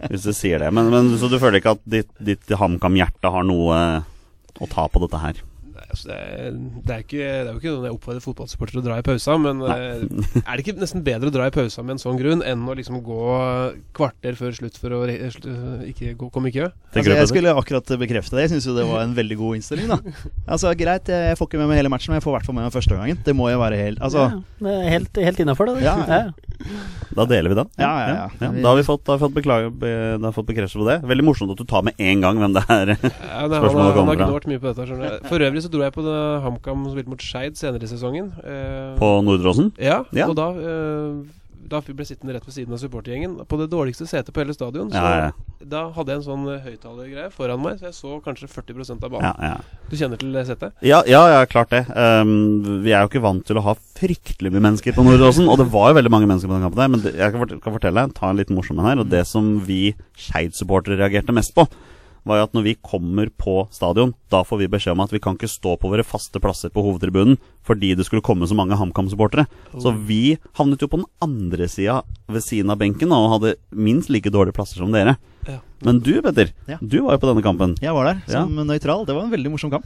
[0.10, 0.74] hvis du sier det.
[0.76, 3.80] Men, men Så du føler ikke at ditt, ditt HamKam-hjerte har noe
[4.60, 5.40] å ta på dette her?
[5.90, 8.82] Altså, det, er, det, er ikke, det er jo ikke noe jeg oppfordrer fotballsupportere til
[8.82, 10.04] å dra i pausa, men eh,
[10.44, 12.76] er det ikke nesten bedre å dra i pausa med en sånn grunn enn å
[12.78, 13.24] liksom gå
[13.98, 16.70] kvarter før slutt for å ikke gå, komme i kø?
[16.94, 18.46] Altså, jeg skulle akkurat bekrefte det.
[18.46, 19.90] Jeg syns jo det var en veldig god innstilling.
[19.90, 19.98] da
[20.54, 22.60] Altså Greit, jeg får ikke med meg hele matchen, men jeg får i hvert fall
[22.60, 23.22] med meg første gangen.
[23.26, 24.30] Det må jo være helt Altså,
[24.62, 25.84] ja, helt, helt innafor, det.
[25.88, 26.49] Ja, ja.
[27.16, 27.70] Da deler vi den.
[27.80, 28.50] Ja, ja, ja.
[28.52, 29.92] Da har vi fått, har fått, beklage, be,
[30.22, 30.98] har fått bekreftelse på det.
[31.08, 32.92] Veldig morsomt at du tar med en gang hvem det er.
[32.94, 34.86] Ja, det, han, Spørsmålet har- han har gnålt mye på dette.
[34.90, 35.24] skjønner jeg.
[35.32, 36.04] For øvrig så dro jeg på
[36.46, 38.32] HamKam som spilte mot Skeid senere i sesongen.
[38.44, 39.72] Eh, På Nordråsen.
[39.80, 40.28] Ja, Ja.
[40.28, 41.39] og da eh,
[41.70, 43.36] Da ble sittende rett ved siden av supportergjengen.
[43.50, 44.90] På det dårligste setet på hele stadion.
[44.92, 45.66] Så Ja, ja.
[45.72, 49.06] da hadde jeg en sånn eh, høyttalergreie foran meg, så jeg så kanskje 40 av
[49.06, 49.28] banen.
[49.28, 49.84] Ja, ja.
[49.90, 50.74] Du kjenner til det setet?
[50.86, 51.84] Ja, ja, ja, klart det.
[51.94, 55.50] Um, vi er jo ikke vant til å ha fryktelig mye mennesker på Nordåsen.
[55.50, 56.92] Og det var jo veldig mange mennesker på den kampen der.
[56.96, 59.04] Men det, jeg kan fortelle, ta en liten morsom en her.
[59.04, 61.68] Og det som vi Skeid-supportere reagerte mest på,
[62.30, 65.22] var jo at når vi kommer på stadion, da får vi beskjed om at vi
[65.24, 68.78] kan ikke stå på våre faste plasser på hovedtribunen fordi det skulle komme så mange
[68.80, 69.46] HamKam-supportere.
[69.78, 74.10] Så vi havnet jo på den andre sida ved siden av benken og hadde minst
[74.14, 75.18] like dårlige plasser som dere.
[75.50, 75.60] Ja.
[75.88, 76.78] Men du, Petter, Ja.
[76.82, 77.76] du var jo på denne kampen.
[77.82, 78.44] jeg var der Ja.
[78.44, 79.06] som nøytral.
[79.08, 79.86] Det var en veldig morsom kamp.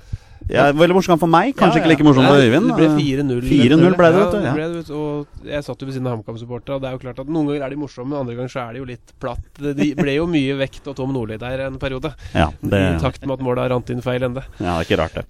[0.50, 1.84] Ja, veldig morsom kamp for meg, kanskje Ja, ja.
[1.86, 2.68] ikke like morsom for Øyvind.
[2.68, 3.42] Det ble Eh, 4-0.
[3.48, 4.54] 4-0 ble det, vet du, ja.
[4.54, 7.20] ble det, Og jeg satt jo ved siden av HamKam-supporterne, og det er jo klart
[7.24, 9.40] at noen ganger er de morsomme, andre ganger så er de jo litt platt.
[9.56, 12.12] Det de ble jo mye vekt og Tom Nordli der en periode.
[12.36, 14.44] Ja, det, I takt med at målet rant inn feil ende.
[14.60, 15.26] ja, det er ikke rart, det.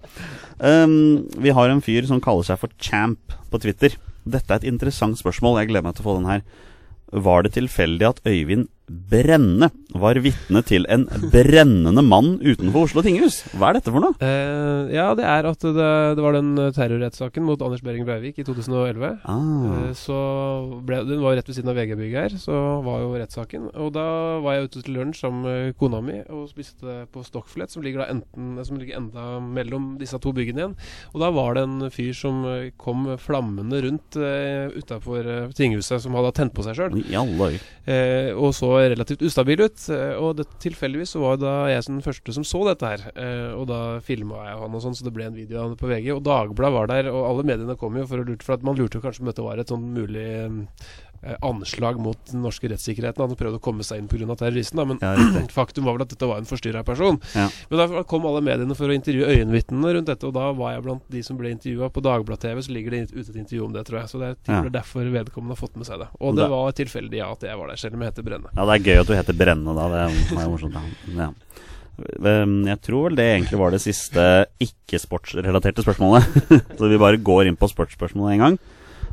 [0.59, 3.19] Um, vi har en fyr som kaller seg for Champ
[3.51, 3.93] på Twitter.
[4.25, 5.59] Dette er et interessant spørsmål.
[5.61, 6.41] Jeg gleder meg til å få den her.
[7.13, 13.37] Var det tilfeldig at Øyvind Brenne var vitne til en brennende mann utenfor Oslo tinghus?
[13.55, 14.15] Hva er dette for noe?
[14.19, 15.85] Eh, ja, det er at det,
[16.17, 19.13] det var den eh, terrorrettssaken mot Anders Behring Breivik i 2011.
[19.23, 20.17] Ah, Eh, Så
[20.83, 23.69] ble, Den var rett ved siden av VG-bygget her, så var jo rettssaken.
[23.79, 24.05] Og da
[24.43, 28.03] var jeg ute til lunsj sammen med kona mi og spiste på Stockflett, som ligger
[28.03, 30.75] da enten Som ligger enda mellom disse to byggene igjen.
[31.13, 36.15] Og da var det en fyr som eh, kom flammende rundt uh, utafor tinghuset, som
[36.17, 36.97] hadde tent på seg sjøl.
[37.87, 39.89] Eh, og så relativt ustabil ut.
[39.93, 43.05] eh, Og det, tilfeldigvis så var da jeg den første som så dette her.
[43.15, 45.79] eh, Og da filma jeg han og sånn, så det ble en video av det
[45.79, 46.11] på VG.
[46.15, 48.75] Og Dagbladet var der, og alle mediene kom jo for å lure For at man
[48.75, 50.27] lurte jo kanskje om dette var et sånn mulig
[51.41, 53.23] anslag mot den norske rettssikkerheten.
[53.27, 54.35] Han prøvde å komme seg inn pga.
[54.35, 55.13] terroristen, da, men Ja,
[55.59, 57.19] faktum var vel at dette var en forstyrra person.
[57.35, 57.49] Ja.
[57.69, 60.83] Men da kom alle mediene for å intervjue øyenvitnene rundt dette, og da var jeg
[60.83, 61.89] blant de som ble intervjua.
[61.93, 64.09] På Dagbladet-TV så ligger det ute et intervju om det, tror jeg.
[64.11, 64.61] Så det er Ja.
[64.63, 66.07] er derfor vedkommende har fått med seg det.
[66.19, 68.49] Og Det- det var tilfeldig, ja, at jeg var der, selv om jeg heter Brenne.
[68.55, 69.87] Ja, det er gøy at du heter Brenne, da.
[69.89, 70.75] Det er, morsomt.
[71.15, 71.31] Ja.
[71.93, 76.25] Jeg tror vel det egentlig var det siste ikke-sportsrelaterte spørsmålet.
[76.77, 78.59] Så vi bare går inn på sportsspørsmålet en gang.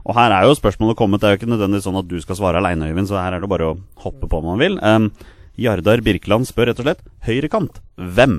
[0.06, 1.20] Og her er jo spørsmålet kommet.
[1.20, 3.42] Det er jo ikke nødvendigvis sånn at du skal svare aleine, Øyvind, så her er
[3.44, 4.78] det bare å hoppe på om man vil.
[4.80, 5.10] Um,
[5.60, 7.82] Jardar Birkeland spør rett og slett høyrekant.
[8.00, 8.38] Hvem?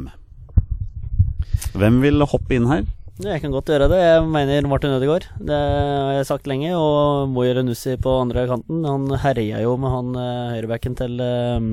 [1.78, 2.88] Hvem vil hoppe inn her?
[3.21, 4.00] Jeg kan godt gjøre det.
[4.02, 5.28] Jeg mener Martin Ødegaard.
[5.38, 6.71] Det har jeg sagt lenge.
[6.74, 8.82] Og Moyer Nussi på andre kanten.
[8.88, 11.67] Han herja jo med han eh, høyrebacken til eh,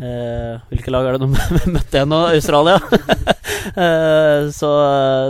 [0.00, 2.22] eh, Hvilke lag er det de møtte igjen nå?
[2.32, 2.80] Australia?
[3.68, 4.68] Eh, så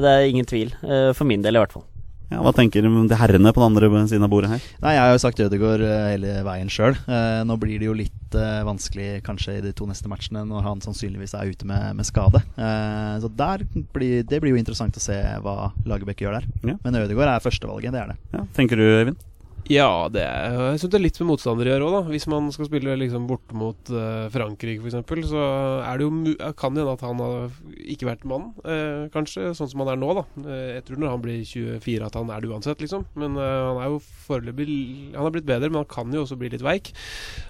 [0.04, 0.68] det er ingen tvil.
[0.87, 1.82] eh, for min del, i hvert fall.
[2.28, 4.64] Ja, Hva tenker de herrene på den andre siden av bordet her?
[4.82, 6.98] Nei, jeg har jo sagt Ødegaard eh, hele veien sjøl.
[7.08, 10.66] Eh, nå blir det jo litt eh, vanskelig kanskje i de to neste matchene når
[10.66, 12.42] han sannsynligvis er ute med, med skade.
[13.22, 13.30] Så
[13.94, 16.50] blir, det blir jo interessant å se hva Lagerbäck gjør der.
[16.74, 16.76] Ja.
[16.84, 18.20] Men Ødegaard er førstevalget, det er det.
[18.36, 19.24] Ja, tenker du, Øyvind?
[19.68, 22.12] Ja, det er, jeg synes det er litt med motstandere å gjøre òg, da.
[22.14, 25.42] Hvis man skal spille liksom borte mot uh, Frankrike f.eks., så
[25.84, 27.50] er det jo kan det hende at han har
[27.92, 30.24] ikke vært mann, eh, kanskje, sånn som han er nå, da.
[30.44, 33.04] Eh, jeg tror når han blir 24 at han er det uansett, liksom.
[33.18, 34.68] Men eh, han er jo foreløpig
[35.16, 36.92] Han har blitt bedre, men han kan jo også bli litt veik.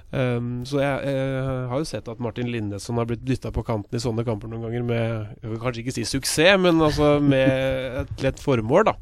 [0.08, 3.98] Um, så jeg, eh, har jo sett at Martin Lindesson har blitt dytta på kanten
[3.98, 8.00] i sånne kamper noen ganger med Jeg vil kanskje ikke si suksess, men altså med
[8.06, 8.96] et lett formål, da.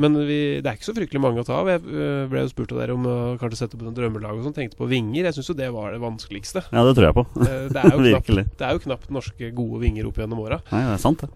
[0.00, 1.68] Men vi, det er ikke så fryktelig mange å ta av.
[1.68, 4.46] Jeg øh, ble jo spurt av dere om å kanskje sette opp noen drømmelag og
[4.46, 4.54] sånn.
[4.56, 5.28] Tenkte på vinger.
[5.28, 6.64] Jeg syns jo det var det vanskeligste.
[6.72, 7.26] Ja, det tror jeg på.
[7.44, 10.62] Eh, Det er jo knapt, det er jo knapt norske gode vinger opp gjennom åra.
[10.72, 11.26] Nei, det sant.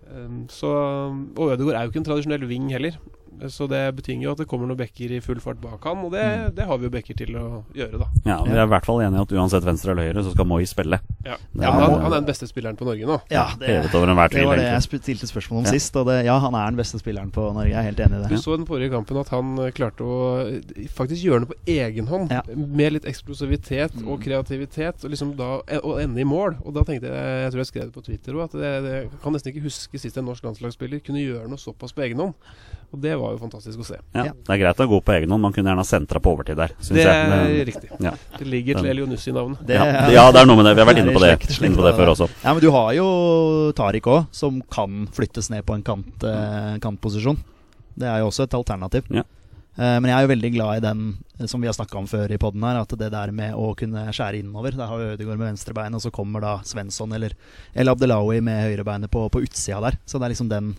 [0.52, 0.72] Så,
[1.36, 2.96] og Ødegaard er jo ikke en tradisjonell ving heller.
[3.52, 6.12] Så det betinger jo at det kommer noen bekker i full fart bak han, og
[6.12, 8.06] det, det har vi jo bekker til å gjøre, da.
[8.24, 10.62] Ja, Vi er i hvert fall enige at uansett venstre eller høyre, så skal Moi
[10.66, 10.98] spille.
[11.26, 11.36] Ja.
[11.52, 13.18] Det Ja, er- han, han er den beste spilleren på Norge nå.
[13.30, 14.06] Ja, det, det tvil.
[14.16, 15.02] var det jeg egentlig.
[15.02, 15.70] stilte spørsmål om Ja.
[15.76, 15.96] sist.
[15.96, 17.68] Og det, ja, han er den beste spilleren på Norge.
[17.70, 18.28] Jeg er helt enig i det.
[18.30, 21.58] Du så den forrige kampen at han eh, klarte å eh, faktisk gjøre noe på
[21.76, 22.30] egen hånd.
[22.30, 22.42] Ja.
[22.56, 26.56] Med litt eksplosivitet og kreativitet, og liksom da eh, og ende i mål.
[26.64, 28.94] Og da tenkte jeg, jeg tror jeg skrev det på Twitter òg, at det, det
[28.96, 32.22] jeg kan nesten ikke huske sist en norsk landslagsspiller kunne gjøre noe såpass på egen
[32.22, 32.34] hånd.
[32.94, 33.98] Og det var jo fantastisk å se.
[34.14, 35.42] Ja, det er greit å gå på egen hånd.
[35.42, 36.68] Man kunne gjerne ha sentra på overtid der.
[36.80, 37.26] Synes Det jeg.
[37.26, 37.90] er Men- riktig.
[38.00, 38.12] Ja.
[38.38, 39.66] Det ligger til Elionussi i navnet.
[39.66, 40.74] Det- ja, ja, det er noe med det.
[40.76, 42.28] Vi har vært inne på det, slekt- slekt inne på det før også.
[42.44, 46.78] Ja, men du har jo Tariq òg, som kan flyttes ned på en kant, eh,
[46.78, 47.36] kantposisjon.
[47.98, 49.04] Det er jo også et alternativ.
[49.10, 49.22] Ja.
[49.78, 52.06] Eh, men jeg er jo veldig glad i den eh, som vi har snakka om
[52.06, 55.36] før i poden her, at det der med å kunne skjære innover Der har Ødegaard
[55.38, 57.32] med venstrebein, og så kommer da Svensson eller
[57.74, 59.98] El Abdelawi med høyrebeinet på, på utsida der.
[60.06, 60.76] Så det er liksom den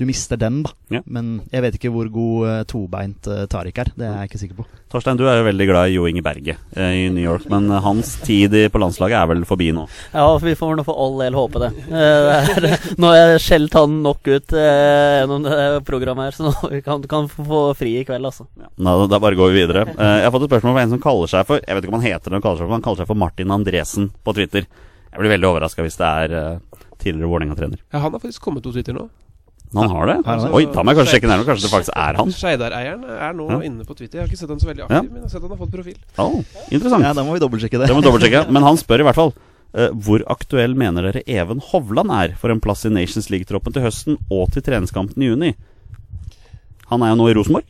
[0.00, 0.70] Du mister den, da.
[0.88, 1.00] Ja.
[1.04, 3.90] Men jeg vet ikke hvor god eh, tobeint eh, Tariq er.
[3.94, 4.64] Det er jeg ikke sikker på.
[4.92, 7.68] Torstein, du er jo veldig glad i Jo Inge Berge eh, i New York, men
[7.84, 9.84] hans tid i, på landslaget er vel forbi nå?
[10.16, 11.70] Ja, vi får nå for all del håpe det.
[11.92, 16.82] Det er, nå har jeg skjelt han nok ut gjennom det programmet her, så nå
[16.88, 18.48] kan, kan få fri i kveld, altså.
[18.56, 19.86] Da, da bare går vi videre.
[19.92, 22.00] Jeg har fått et spørsmål fra en som kaller seg for Jeg vet ikke om
[22.00, 24.66] han heter det, han kaller seg for, han kaller seg for Martin Andresen på Twitter.
[25.12, 26.60] Jeg blir veldig overraska hvis det er
[27.02, 27.82] tidligere Vålerenga-trener.
[27.92, 29.08] Ja, han har faktisk kommet på Twitter nå.
[29.74, 30.16] Han har det?
[30.26, 30.42] Har?
[30.52, 31.46] Oi, da må jeg kanskje sjekke nærmere.
[31.48, 32.32] Kanskje det faktisk er han?
[32.36, 33.60] Skeidar-eieren er nå Ja.
[33.64, 34.18] inne på Twitter.
[34.18, 35.72] Jeg har ikke sett han så veldig aktiv, men jeg har sett han har fått
[35.72, 35.96] profil.
[36.18, 36.36] Oh,
[36.70, 37.04] interessant.
[37.06, 37.86] Ja, Da må vi dobbeltsjekke det.
[37.88, 38.42] Det må vi dobbeltsjekke.
[38.52, 42.52] Men han spør i hvert fall uh, hvor aktuell mener dere Even Hovland er for
[42.52, 45.54] en plass i Nations League-troppen til høsten og til treningskampen i juni?
[46.92, 47.64] Han er jo nå i Rosenborg.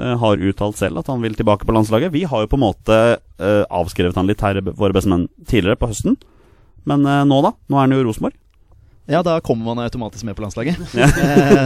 [0.00, 2.10] eh, har uttalt selv at han vil tilbake på landslaget.
[2.14, 5.90] Vi har jo på en måte uh, avskrevet han litt her, våre bestemenn, tidligere på
[5.92, 6.16] høsten.
[6.88, 7.52] Men nå, da?
[7.68, 8.32] Nå er han jo i Rosenborg.
[9.12, 10.78] Ja, da kommer man automatisk med på landslaget.
[11.02, 11.08] Ja.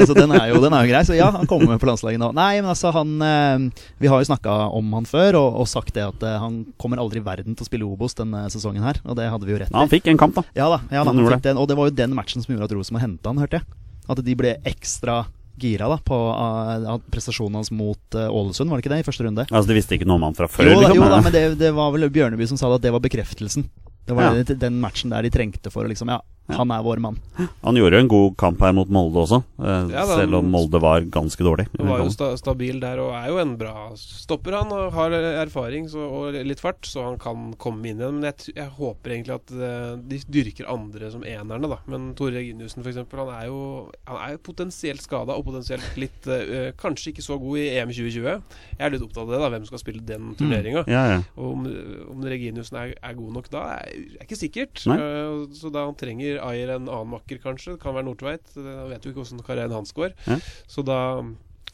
[0.07, 1.03] så den er, jo, den er jo grei.
[1.07, 2.33] Så ja, han kommer med på landslaget nå.
[2.37, 5.95] Nei, men altså, han eh, Vi har jo snakka om han før og, og sagt
[5.95, 8.99] det at eh, han kommer aldri i verden til å spille Obos denne sesongen her.
[9.07, 10.45] Og det hadde vi jo rett Ja, han fikk en kamp, da.
[10.59, 12.69] Ja da, ja, da Han fikk den, og det var jo den matchen som gjorde
[12.71, 13.69] at Rosenborg henta han, hørte jeg.
[14.11, 15.23] At de ble ekstra
[15.57, 19.25] gira da på uh, prestasjonen hans mot uh, Ålesund, var det ikke det, i første
[19.25, 19.47] runde?
[19.49, 20.69] Altså, De visste ikke noe om han fra før?
[20.69, 20.99] jo, liksom.
[21.01, 23.65] jo da, men det, det var vel Bjørneby som sa det at det var bekreftelsen.
[24.07, 24.45] Det var Ja.
[24.67, 26.21] den matchen der de trengte for å liksom Ja,
[26.55, 27.17] Han er vår mann.
[27.65, 30.47] Han gjorde jo en god kamp her mot Molde også, eh, Ja, den, selv om
[30.53, 31.67] Molde var ganske dårlig.
[31.79, 34.55] Han var jo sta stabil der og er jo en bra stopper.
[34.61, 35.11] Han og har
[35.43, 38.21] erfaring så, og litt fart, så han kan komme inn igjen.
[38.21, 41.81] Men jeg, t- jeg håper egentlig at eh, de dyrker andre som enerne, da.
[41.91, 43.03] Men Tore Reginiussen f.eks.
[43.17, 43.59] Han er jo
[44.07, 47.91] Han er jo potensielt skada og potensielt litt eh, Kanskje ikke så god i EM
[47.91, 48.31] 2020.
[48.79, 49.51] Jeg er litt opptatt av det, da.
[49.57, 50.87] Hvem skal spille den turneringa?
[50.91, 51.21] Ja, ja.
[51.37, 51.67] Og om,
[52.15, 54.87] om Reginiussen er, er god nok da, er, er ikke sikkert.
[54.87, 57.75] Eh, så da han trenger Ayer en annen makker, kanskje.
[57.77, 58.55] Det kan være Nordtveit.
[58.57, 60.14] Jeg vet jo ikke hvordan karrieren hans går.
[60.27, 60.38] Ja.
[60.70, 61.01] Så da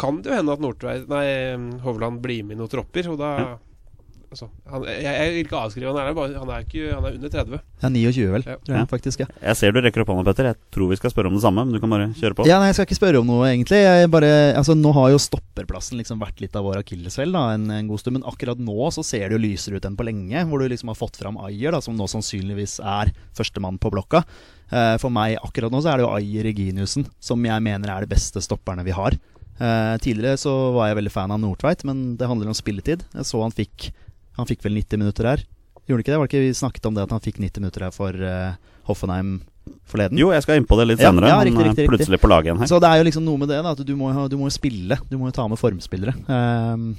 [0.00, 1.26] kan det jo hende at Nordtveit Nei,
[1.84, 3.32] Hovland blir med i noen tropper, og da
[4.32, 7.16] altså, han, jeg, jeg vil ikke avskrive han er, bare, han er, ikke, han er
[7.18, 7.60] under 30.
[7.82, 8.46] Ja, 29, vel.
[8.48, 8.56] Ja.
[8.66, 9.28] Tror jeg faktisk, ja.
[9.42, 10.48] Jeg ser du rekker opp hånda, Petter.
[10.50, 12.46] Jeg tror vi skal spørre om det samme, men du kan bare kjøre på.
[12.48, 13.82] Ja, nei, Jeg skal ikke spørre om noe, egentlig.
[13.84, 17.90] Jeg bare, altså, nå har jo stopperplassen liksom vært litt av vår akilleshæl en, en
[17.90, 18.18] god stund.
[18.18, 20.46] Men akkurat nå så ser det jo lysere ut enn på lenge.
[20.48, 24.24] Hvor du liksom har fått fram Ayer, da, som nå sannsynligvis er førstemann på blokka.
[24.72, 28.04] Eh, for meg akkurat nå så er det jo Ayer Reginiussen som jeg mener er
[28.04, 29.18] de beste stopperne vi har.
[29.62, 33.04] Uh, tidligere så var jeg veldig fan av Nordtveit, men det handler om spilletid.
[33.12, 33.92] Jeg så han fikk
[34.38, 35.46] Han fikk vel 90 minutter her.
[35.88, 36.18] Gjorde ikke det?
[36.20, 38.54] Var det ikke vi snakket om det at han fikk 90 minutter her for uh,
[38.88, 39.40] Hoffenheim
[39.90, 40.18] forleden?
[40.20, 41.28] Jo, jeg skal inn på det litt senere.
[41.28, 41.90] ja, ja, riktig, er riktig, riktig.
[41.90, 42.70] plutselig på laget igjen her.
[42.70, 44.98] Så det er jo liksom noe med det, da, at du må, du må spille.
[45.10, 46.14] Du må jo ta med formspillere.
[46.28, 46.92] Um,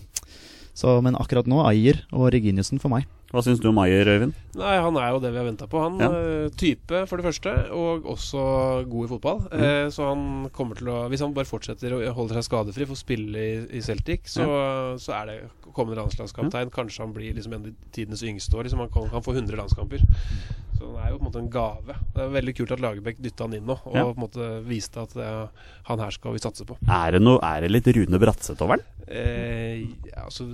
[0.78, 3.08] så, men akkurat nå Ayer og Reginiussen for meg.
[3.34, 4.36] Hva syns du om Ayer, Øyvind?
[4.60, 5.80] Nei, han er jo det vi har venta på.
[5.82, 6.10] Han Ja.
[6.14, 9.40] eh, type, for det første, og også god i fotball.
[9.52, 13.00] Eh, så han kommer til å Hvis han bare fortsetter og holder seg skadefri, får
[13.02, 14.46] spille i, i Celtic, så,
[15.02, 15.40] så er det
[15.74, 16.70] kommende landslagskaptein.
[16.70, 18.64] Kanskje han blir liksom en av tidenes yngste år.
[18.70, 19.98] Liksom han kan, kan få 100 landskamper.
[20.78, 21.98] Så han er jo på en måte en gave.
[22.14, 24.04] Det er veldig kult at Lagerbäck dytta han inn nå, og Ja.
[24.06, 25.50] på en måte viste at det,
[25.90, 26.78] han her skal vi satse på.
[26.86, 28.86] Er det, noe, er det litt Rune Bratseth over den?
[29.08, 30.46] Eh, ja, altså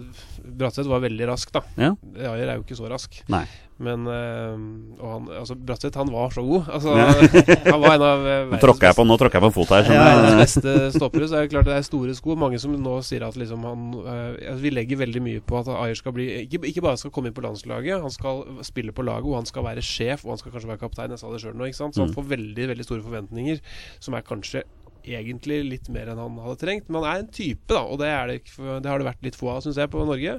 [0.44, 1.62] Bratseth var veldig rask, da.
[1.78, 1.92] Ja.
[2.16, 3.20] Ayer er jo ikke så rask.
[3.34, 3.44] Nei.
[3.80, 4.56] Men eh,
[5.00, 6.66] Og han, altså Bratseth, han var så god.
[6.68, 6.96] Altså,
[7.72, 9.88] han var en av verdens Nå tråkker på, nå tråkker jeg på en fot her.
[9.88, 11.30] ja, verdens beste stoppere.
[11.32, 12.36] Så er det klart det er store sko.
[12.40, 15.72] Mange som nå sier at liksom han eh, altså Vi legger veldig mye på at
[15.78, 19.06] Ayer skal bli ikke, ikke bare skal komme inn på landslaget, han skal spille på
[19.08, 21.16] laget, og han skal være sjef, og han skal kanskje være kaptein.
[21.16, 21.96] Jeg sa det sjøl nå, ikke sant.
[21.96, 22.18] Så han Mm.
[22.20, 23.64] får veldig, veldig store forventninger,
[24.04, 24.66] som er kanskje
[25.04, 26.90] egentlig litt mer enn han hadde trengt.
[26.90, 28.38] Men han er en type, da, og det, er det,
[28.84, 30.38] det har det vært litt få av, syns jeg, på Norge.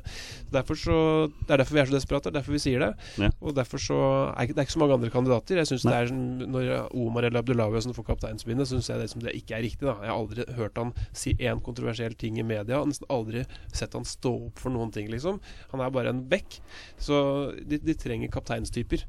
[0.81, 0.96] Så,
[1.46, 2.90] det er derfor vi er så desperate, det er derfor vi sier det.
[3.23, 3.31] Ja.
[3.40, 4.01] Og derfor så
[4.35, 5.61] er det er ikke så mange andre kandidater.
[5.61, 9.37] Jeg synes det er sånn, Når Omar eller Abdullahi får kapteinsbindet, syns jeg det, det
[9.38, 9.87] ikke er riktig.
[9.87, 12.83] da Jeg har aldri hørt han si én kontroversiell ting i media.
[12.87, 15.40] Nesten aldri sett han stå opp for noen ting, liksom.
[15.73, 16.61] Han er bare en bekk.
[17.01, 17.20] Så
[17.64, 19.07] de, de trenger kapteinstyper.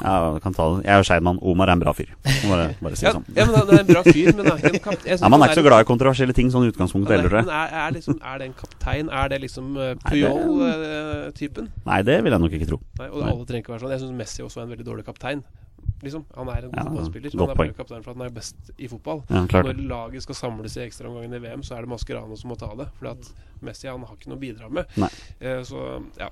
[0.00, 0.84] Ja, kan ta det.
[0.86, 1.38] Jeg er jo Skeidmann.
[1.42, 2.08] Omar er en bra fyr.
[2.48, 3.26] Bare, bare si Ja, det sånn.
[3.36, 5.18] ja, men han er en bra fyr, men han er ikke en kaptein.
[5.22, 7.46] Ja, man er ikke så glad i kontroversielle ting sånn i utgangspunktet Nei, heller, tror
[7.46, 9.10] men er, er, liksom, er det en kaptein?
[9.22, 11.68] Er det liksom uh, Puyol-typen?
[11.86, 12.78] Nei, det vil jeg nok ikke tro.
[12.98, 13.32] Nei, og Nei.
[13.34, 13.94] alle trenger ikke være sånn.
[13.94, 15.44] Jeg syns Messi også er en veldig dårlig kaptein.
[16.02, 17.34] Liksom, Han er en Ja, fotballspiller.
[17.38, 19.22] Han er bare kaptein for at han er best i fotball.
[19.30, 19.44] Ja.
[19.46, 22.70] Når laget skal samles i ekstraomgangen i VM, så er det Mascherano som må ta
[22.78, 22.88] det.
[22.98, 24.90] Fordi at Messi han har ikke noe å bidra med.
[24.98, 25.10] Nei.
[25.40, 26.30] Eh, så ja.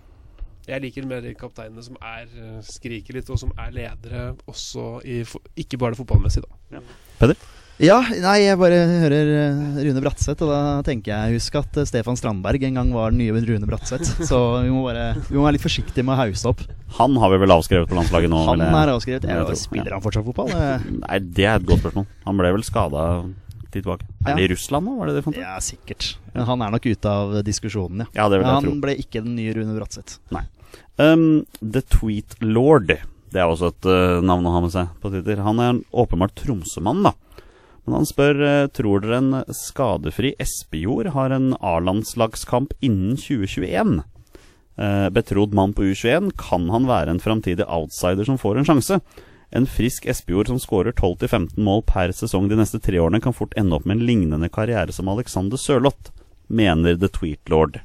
[0.70, 5.00] Jeg liker mer de kapteinene som er eh, skriker litt, og som er ledere også
[5.02, 5.22] i
[5.58, 7.32] Ikke bare det fotballmessige, da.
[7.80, 11.86] Ja, nei, jeg bare hører eh, Rune Bratseth, og da tenker jeg Husk at eh,
[11.88, 14.20] Stefan Strandberg en gang var den nye Rune Bratseth.
[14.30, 16.64] Så vi må, bare, vi må være litt forsiktige med å hause opp.
[17.00, 18.42] Han har vi vel avskrevet på landslaget nå?
[18.50, 19.24] Han vil er avskrevet.
[19.24, 20.52] Jeg, jeg Ja, spiller han fortsatt fotball?
[21.00, 22.10] Nei, det er et godt spørsmål.
[22.28, 23.06] Han ble vel skada
[23.70, 24.06] tid tilbake.
[24.20, 24.32] Ja.
[24.34, 25.42] Er det i Russland nå, var det det du fant ut?
[25.44, 26.14] Ja, sikkert.
[26.34, 28.12] Men han er nok ute av diskusjonen, ja.
[28.18, 28.74] Ja, det vil jeg jeg tro.
[28.74, 30.20] han ble ikke den nye Rune Bratseth.
[31.00, 32.90] Um, The Tweet Lord,
[33.32, 35.40] det er også et uh, navn å ha med seg på Twitter.
[35.46, 37.14] Han er en åpenbart Tromsø-mann, da.
[37.86, 44.02] Men han spør uh, tror dere en skadefri Espejord har en A-landslagskamp innen 2021.
[44.76, 49.00] Uh, betrodd mann på U21, kan han være en framtidig outsider som får en sjanse?
[49.56, 53.56] En frisk Espejord som skårer 12-15 mål per sesong de neste tre årene, kan fort
[53.56, 56.12] ende opp med en lignende karriere som Alexander Sørloth,
[56.52, 57.80] mener The Tweet Lord.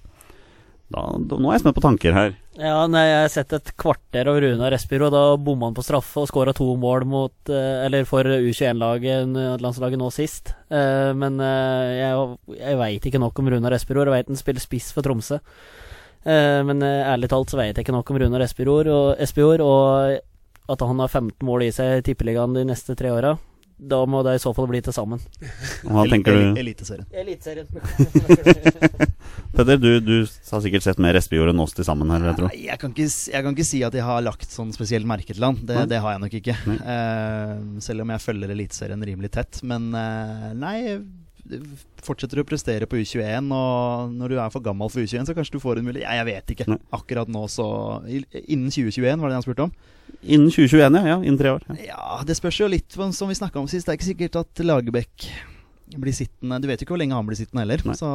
[0.91, 2.35] Da, da, nå er jeg spent på tanker her.
[2.55, 5.09] Ja, nei, jeg har sett et kvarter av Runar Espiro.
[5.11, 9.27] Da bomma han på straffe og skåra to mål mot eh, Eller for U21-laget,
[9.59, 10.53] landslaget nå sist.
[10.71, 12.29] Eh, men eh, jeg,
[12.61, 14.05] jeg veit ikke nok om Runar Espiro.
[14.07, 15.41] Jeg veit han spiller spiss for Tromsø.
[16.23, 19.25] Eh, men eh, ærlig talt så veit jeg ikke nok om Runar Espejord og,
[19.59, 23.35] og at han har 15 mål i seg i Tippeligaen de neste tre åra.
[23.77, 25.19] Da må det i så fall bli til sammen.
[25.83, 26.59] Hva tenker du?
[26.61, 27.07] Eliteserien.
[27.11, 27.67] Eliteserien.
[29.55, 32.55] Peder, du, du har sikkert sett mer Espejord enn oss til sammen her, jeg tror.
[32.55, 35.43] Jeg, kan ikke, jeg kan ikke si at jeg har lagt sånn spesielt merke til
[35.43, 35.59] han.
[35.59, 36.55] Det, det har jeg nok ikke.
[36.75, 39.59] Eh, selv om jeg følger Eliteserien rimelig tett.
[39.67, 40.77] Men uh, nei,
[42.05, 45.35] fortsetter du å prestere på U21, og når du er for gammel for U21, så
[45.37, 46.07] kanskje du får en mulighet.
[46.07, 46.69] Ja, jeg vet ikke.
[46.71, 46.79] Nei.
[46.95, 47.67] Akkurat nå så
[48.05, 49.75] Innen 2021, var det han spurte om?
[50.21, 51.03] Innen 2021, ja.
[51.13, 51.65] ja innen tre år.
[51.75, 51.91] Ja.
[51.91, 53.87] Ja, det spørs jo litt, som vi snakka om sist.
[53.87, 55.29] Det er ikke sikkert at Lagerbäck
[55.93, 57.83] blir sittende Du vet jo ikke hvor lenge han blir sittende heller.
[57.97, 58.09] Så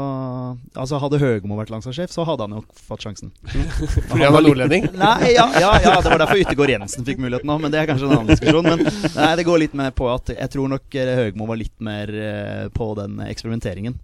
[0.75, 3.33] altså Hadde Høgmo vært landslagssjef, så hadde han jo fått sjansen.
[4.11, 4.89] Fordi han var nordlending.
[5.05, 7.91] Nei, ja, ja, ja, det var derfor Yttergård Jensen fikk muligheten nå, men det er
[7.91, 8.67] kanskje en annen diskusjon.
[8.67, 11.77] Men nei, det går litt mer på at jeg tror nok eh, Høgmo var litt
[11.85, 13.99] mer eh, på den eksperimenteringen.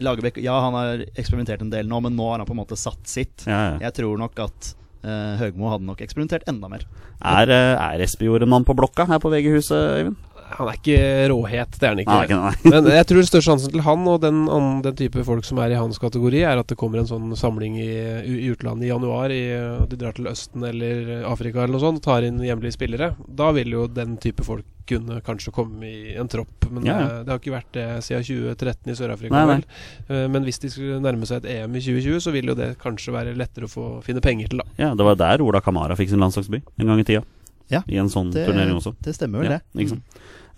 [0.00, 2.78] Lagerbäck, ja, han har eksperimentert en del nå, men nå har han på en måte
[2.80, 3.44] satt sitt.
[3.44, 3.74] Ja, ja.
[3.88, 4.70] Jeg tror nok at
[5.04, 6.86] uh, Høgmo hadde nok eksperimentert enda mer.
[7.20, 10.16] Er, er Espejord en mann på blokka her på VG-huset, Øyvind?
[10.58, 10.98] Han er ikke
[11.30, 12.16] råhet, det er han ikke.
[12.16, 12.70] Nei, ikke.
[12.74, 14.40] Men jeg tror den største sjansen til han og den,
[14.84, 17.76] den type folk som er i hans kategori, er at det kommer en sånn samling
[17.80, 17.88] i,
[18.26, 19.30] i utlandet i januar.
[19.34, 19.42] I,
[19.90, 23.12] de drar til Østen eller Afrika eller noe sånt og tar inn hjemlige spillere.
[23.28, 26.66] Da vil jo den type folk kunne kanskje komme i en tropp.
[26.74, 27.06] Men Ja, ja.
[27.06, 29.30] Det, det har ikke vært det siden 2013 i Sør-Afrika.
[29.36, 29.82] Nei, nei.
[30.10, 32.72] Eh, Men hvis de skulle nærme seg et EM i 2020, så vil jo det
[32.82, 34.66] kanskje være lettere å få finne penger til, da.
[34.82, 37.22] Ja, det var der Ola Kamara fikk sin landslagsby en gang i tida.
[37.70, 38.96] Ja, I en sånn Det, turnering også.
[38.98, 40.00] det stemmer vel, Ja, det.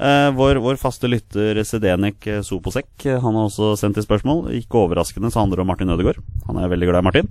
[0.02, 4.48] Eh, vår, vår faste lytter Sedenek eh, Soposek eh, Han har også sendt et spørsmål.
[4.58, 6.18] Ikke overraskende så handler det om Martin Ødegaard.
[6.48, 7.28] Han er veldig glad i Martin.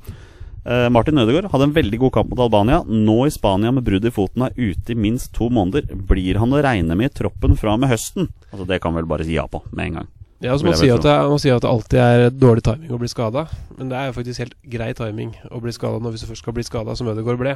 [0.63, 2.79] Eh, Martin Ødegaard hadde en veldig god kamp mot Albania.
[2.87, 5.89] Nå i Spania med brudd i foten er ute i minst to måneder.
[6.07, 8.31] Blir han å regne med i troppen fra og med høsten?
[8.53, 10.11] Altså Det kan vel bare si ja på med en gang.
[10.41, 12.97] Ja, så man, sier at det, man sier at det alltid er dårlig timing å
[13.01, 13.45] bli skada,
[13.77, 16.41] men det er jo faktisk helt grei timing å bli skada når hvis du først
[16.41, 17.53] skal bli skada, som Ødegaard ble.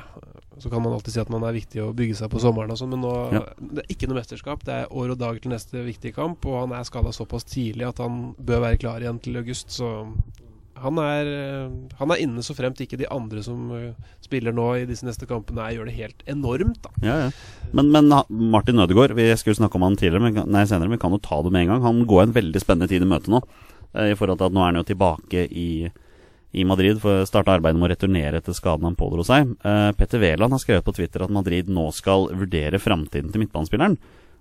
[0.62, 2.80] Så kan man alltid si at man er viktig å bygge seg på sommeren og
[2.80, 3.42] sånn, men nå Ja.
[3.60, 4.64] Det er ikke noe mesterskap.
[4.64, 7.90] Det er år og dag til neste viktige kamp, og han er skada såpass tidlig
[7.90, 9.90] at han bør være klar igjen til august, så
[10.82, 14.68] han er, eh, han er inne så fremt ikke de andre som eh, spiller nå
[14.82, 16.92] i disse neste kampene, er, gjør det helt enormt, da.
[17.06, 17.30] Ja, ja.
[17.76, 18.12] Men, men
[18.52, 21.22] Martin Ødegaard, vi skulle snakke om han tidligere, men, nei, senere, men vi kan jo
[21.24, 21.86] ta det med en gang.
[21.86, 23.42] Han går en veldig spennende tid i møte nå.
[23.94, 25.70] eh, I forhold til at nå er han jo tilbake i,
[26.56, 29.56] i Madrid for å starte arbeidet med å returnere etter skaden han pådro seg.
[30.00, 33.98] Petter Wæland har skrevet på Twitter at Madrid nå skal vurdere framtiden til midtbanespilleren.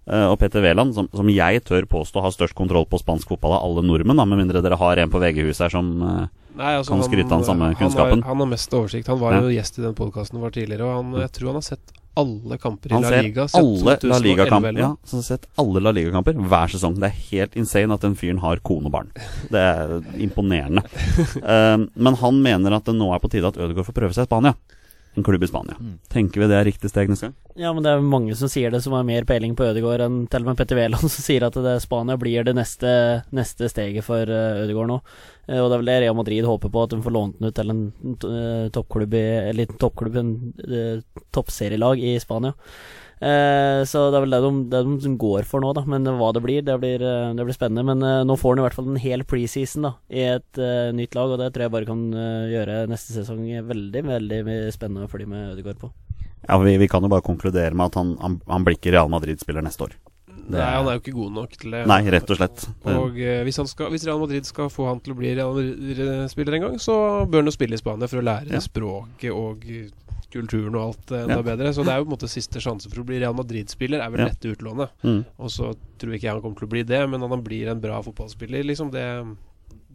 [0.07, 3.57] Eh, og Petter Wæland, som, som jeg tør påstå har størst kontroll på spansk fotball
[3.57, 6.77] av alle nordmenn, da, med mindre dere har en på VG-huset her som eh, Nei,
[6.79, 8.21] altså, Kan skryte av den samme han kunnskapen.
[8.23, 9.09] Har, han har mest oversikt.
[9.11, 9.40] Han var Ja.
[9.43, 12.59] jo gjest i den podkasten vår tidligere, og han, jeg tror han har sett alle
[12.62, 13.49] kamper i La Liga.
[13.49, 16.95] sett alle La Liga-kamper ja, så han har sett alle La Liga-kamper hver sesong.
[17.03, 19.11] Det er helt insane at den fyren har kone og barn.
[19.51, 20.85] Det er imponerende.
[21.43, 24.29] Um, men han mener at det nå er på tide at Ødegaard får prøve seg
[24.29, 24.55] i Spania.
[25.14, 25.77] En klubb i Spania.
[26.12, 27.37] Tenker vi det er riktig steg neste gang?
[27.55, 30.16] Ja, men det er mange som sier det, som har mer peiling på Ødegaard enn
[30.31, 32.90] til og med Petter Wæland, som sier at det Spania blir det neste,
[33.35, 34.98] neste steget for Ødegård Ødegaard nå.
[35.46, 37.48] Eh, og det er vel det Real Madrid håper på, at de får lånt den
[37.48, 40.35] ut til en eh, toppklubb, i, en liten toppklubb, en
[40.66, 42.55] eh, toppserielag i Spania.
[43.25, 45.85] Eh, så det er vel det de, det de går for nå, da.
[45.89, 47.87] Men hva det blir, det blir, eh, det blir spennende.
[47.89, 50.93] Men eh, nå får han i hvert fall en hel preseason da i et eh,
[50.97, 54.43] nytt lag, og det tror jeg bare kan eh, gjøre neste sesong veldig, veldig
[54.75, 55.93] spennende å følge med Ødegaard på.
[56.45, 59.09] Ja, vi, vi kan jo bare konkludere med at han, han, han blir ikke Real
[59.13, 59.97] Madrid-spiller neste år.
[60.45, 61.83] Det Nei, han er jo ikke god nok til det.
[61.89, 62.65] Nei, rett og slett.
[62.93, 65.55] Og uh, hvis, han skal, hvis Real Madrid skal få han til å bli Real
[65.57, 68.61] Madrid-spiller en gang, så bør han jo spille i Spania for å lære Ja.
[68.61, 69.89] språket og eh,
[70.35, 71.47] kulturen og alt eh, enda Ja.
[71.47, 71.73] bedre.
[71.73, 74.11] Så det er jo på en måte siste sjanse for å bli Real Madrid-spiller, er
[74.13, 74.29] vel Ja.
[74.35, 74.93] dette utlånet.
[75.03, 75.25] Mm.
[75.39, 77.71] Og så tror ikke jeg han kommer til å bli det, men at han blir
[77.73, 79.07] en bra fotballspiller, liksom, det,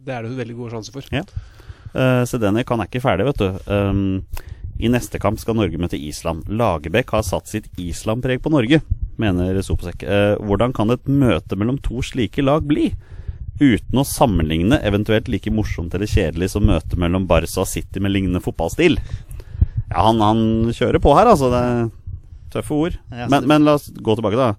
[0.02, 1.06] det er det jo veldig gode sjanser for.
[1.14, 1.22] Ja.
[1.94, 3.70] Uh, Sedenek han er ikke ferdig, vet du.
[3.70, 4.24] Um,
[4.80, 6.46] I neste kamp skal Norge møte Island.
[6.48, 8.80] Lagerbäck har satt sitt Island-preg på Norge,
[9.20, 10.04] mener Sopesek.
[10.06, 12.90] Uh, hvordan kan et møte mellom to slike lag bli?
[13.60, 18.14] Uten å sammenligne eventuelt like morsomt eller kjedelig som møtet mellom Barca og City med
[18.14, 18.96] lignende fotballstil.
[19.90, 21.50] Ja, han, han kjører på her, altså.
[21.52, 21.90] Det er
[22.54, 22.96] tøffe ord.
[23.10, 24.54] Men, men la oss gå tilbake, da.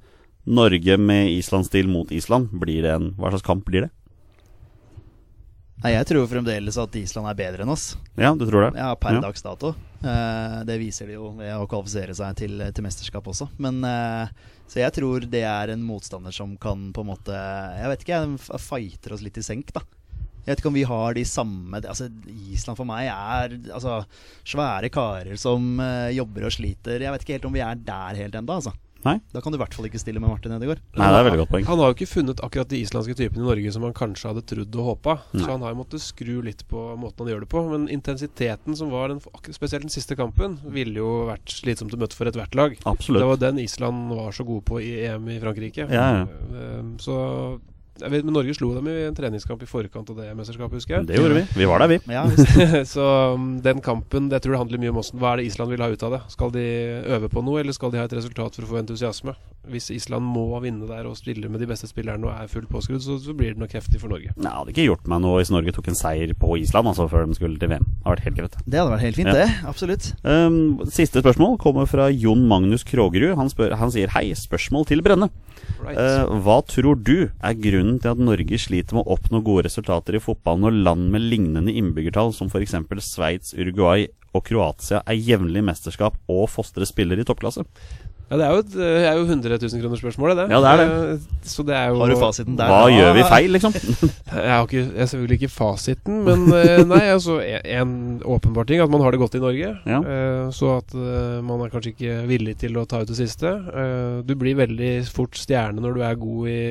[0.45, 2.54] Norge med Island-stil mot Island.
[2.62, 3.91] Blir det en, hva slags kamp blir det?
[5.82, 7.96] Nei, jeg tror fremdeles at Island er bedre enn oss.
[8.13, 8.78] Ja, du tror det?
[8.78, 9.22] Ja, per Ja.
[9.24, 9.74] dags dato.
[10.04, 13.50] Uh, det viser de jo ved å kvalifisere seg til, til mesterskap også.
[13.62, 14.30] Men uh,
[14.70, 18.20] Så jeg tror det er en motstander som kan på en måte Jeg vet ikke,
[18.22, 19.82] jeg fighter oss litt i senk, da.
[20.46, 22.08] Jeg vet ikke om vi har de samme altså
[22.50, 24.00] Island for meg er altså,
[24.41, 27.02] svære karer som uh, jobber og sliter.
[27.02, 28.58] Jeg vet ikke helt om vi er der helt ennå.
[28.62, 28.74] Altså.
[29.06, 29.16] Nei?
[29.34, 30.82] Da kan du i hvert fall ikke stille med Martin Ødegaard.
[31.00, 31.66] Nei, det er veldig godt poeng.
[31.72, 34.44] Han har jo ikke funnet akkurat de islandske typene i Norge som han kanskje hadde
[34.52, 35.16] trodd og håpa.
[35.34, 37.64] Så han har jo måttet skru litt på måten han gjør det på.
[37.72, 39.22] Men intensiteten som var den,
[39.56, 42.78] spesielt den siste kampen, ville jo vært slitsomt å møte for ethvert lag.
[42.86, 43.22] Absolutt.
[43.24, 45.88] Det var den Island var så god på i EM i Frankrike.
[45.90, 46.24] Ja, ja.
[46.54, 47.16] Eh, Så
[48.10, 51.08] vet, men Norge slo dem i en treningskamp i forkant av det mesterskapet, husker jeg.
[51.12, 51.46] Det gjorde vi.
[51.62, 52.00] Vi var der, vi.
[52.12, 52.26] Ja,
[52.96, 55.74] så um, den kampen det tror jeg handler mye om hvordan, hva er det Island
[55.76, 56.22] vil ha ut av det.
[56.34, 56.66] Skal de
[57.18, 59.36] øve på noe, eller skal de ha et resultat for å få entusiasme?
[59.70, 63.04] Hvis Island må vinne der og stille med de beste spillerne og er fullt påskrudd,
[63.06, 64.34] så, så blir det nok heftig for Norge.
[64.34, 67.06] Nei, det hadde ikke gjort meg noe hvis Norge tok en seier på Island altså,
[67.12, 67.86] før de skulle til VM.
[67.86, 68.58] Det hadde vært helt greit.
[68.66, 69.36] Det hadde vært helt fint, Ja.
[69.38, 69.68] det.
[69.70, 70.10] Absolutt.
[70.26, 73.36] Um, siste spørsmål kommer fra Jon Magnus Krogerud.
[73.38, 75.30] Han, spør, han sier hei, spørsmål til Brenne.
[75.82, 75.97] Right.
[75.97, 80.16] Uh, hva tror du er grunnen til at Norge sliter med å oppnå gode resultater
[80.16, 82.78] i fotball når land med lignende innbyggertall som f.eks.
[83.04, 87.66] Sveits, Uruguay og Kroatia er jevnlig mesterskap og fostrer spillere i toppklasse?
[88.32, 90.46] Ja, det er jo et det er jo 100 000 kroner spørsmålet, det.
[90.54, 90.86] Ja, det er det.
[91.12, 92.70] Eh, Så det er jo Har du fasiten der?
[92.72, 93.74] Hva gjør vi feil, liksom?
[94.32, 97.92] Jeg har, ikke, jeg selvfølgelig ikke fasiten, men eh, nei, altså en, en
[98.24, 99.74] åpenbar ting at man har det godt i Norge.
[99.84, 99.98] Ja.
[100.00, 103.52] Eh, så at eh, man er kanskje ikke villig til å ta ut det siste.
[103.52, 106.62] Eh, du blir veldig fort stjerne når du er god i,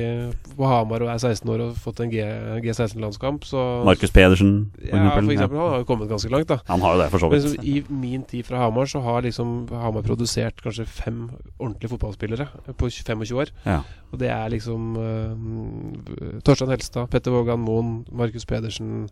[0.57, 2.25] på Hamar og er 16 år og har fått en G,
[2.65, 3.45] G16-landskamp.
[3.85, 5.29] Markus Pedersen, for ja, eksempel.
[5.29, 5.61] for eksempel.
[5.61, 6.59] Han har jo kommet ganske langt, da.
[6.71, 7.53] Han har jo det, for så Men vidt.
[7.53, 9.53] så I min tid fra Hamar så har liksom
[9.83, 11.27] Hamar produsert kanskje fem
[11.59, 12.47] ordentlige fotballspillere
[12.77, 13.51] på 25 år.
[13.65, 13.81] Ja.
[14.11, 19.07] Og det er liksom uh, Torstein Helstad, Petter Vågan Moen, Markus Pedersen,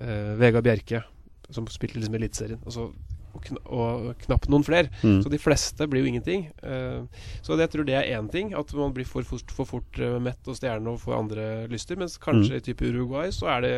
[0.00, 1.02] uh, Vegard Bjerke,
[1.50, 2.60] som spilte liksom Eliteserien.
[2.66, 2.90] Og, så-
[3.30, 4.88] og, kn og knapt noen flere.
[5.04, 5.20] Mm.
[5.22, 6.48] Så de fleste blir jo ingenting.
[6.64, 7.06] Uh,
[7.42, 8.50] så det, jeg tror det er én ting.
[8.58, 11.96] At man blir for fort, for fort mett og stjerne og får andre lyster.
[12.00, 13.74] Mens kanskje i type Uruguay så er det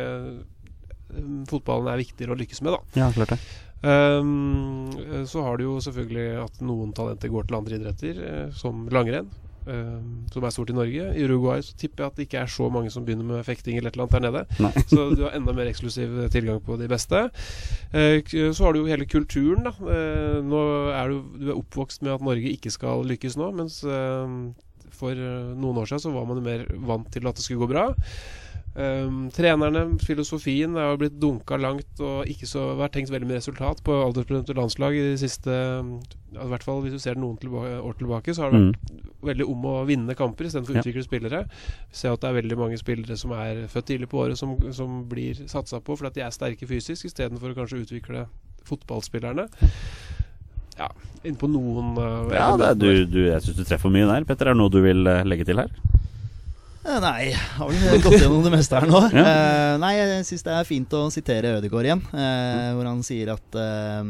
[1.49, 3.03] Fotballen er viktigere å lykkes med, da.
[3.03, 3.39] ja, klart det.
[3.83, 4.91] Um,
[5.27, 9.27] så har du jo selvfølgelig at noen talenter går til andre idretter, eh, som langrenn.
[9.63, 11.05] Um, som er stort i Norge.
[11.15, 13.77] I Uruguay så tipper jeg at det ikke er så mange som begynner med fekting
[13.77, 14.25] eller et eller annet der
[14.67, 14.81] nede.
[14.91, 17.21] Så du har enda mer eksklusiv tilgang på de beste.
[17.95, 19.71] Uh, så har du jo hele kulturen, da.
[19.79, 23.79] Uh, nå er du, du er oppvokst med at Norge ikke skal lykkes nå, mens
[23.87, 24.27] uh,
[24.91, 27.87] for noen år siden så var man mer vant til at det skulle gå bra.
[28.73, 33.37] Um, trenerne, filosofien, er jo blitt dunka langt og ikke så vært tenkt veldig med
[33.37, 37.61] resultat på aldersbestemte landslag i det siste I hvert fall hvis du ser noen tilba
[37.85, 39.03] år tilbake, så har det vært Mm.
[39.29, 40.81] veldig om å vinne kamper istedenfor å Ja.
[40.81, 41.43] utvikle spillere.
[41.91, 44.57] Vi ser at det er veldig mange spillere som er født tidlig på året, som,
[44.73, 48.25] som blir satsa på fordi at de er sterke fysisk, istedenfor å kanskje utvikle
[48.65, 49.45] fotballspillerne.
[50.79, 50.89] Ja,
[51.23, 54.25] innpå noen uh, Ja, det, er- du, du, jeg syns du treffer mye der.
[54.25, 55.69] Petter, er det noe du vil eh, legge til her?
[56.83, 58.99] Eh, Nei, har vel gått gjennom det meste her nå.
[59.15, 59.23] Ja.
[59.23, 63.31] uh, nei, jeg syns det er fint å sitere Ødegaard igjen, eh, hvor han sier
[63.37, 64.03] at uh,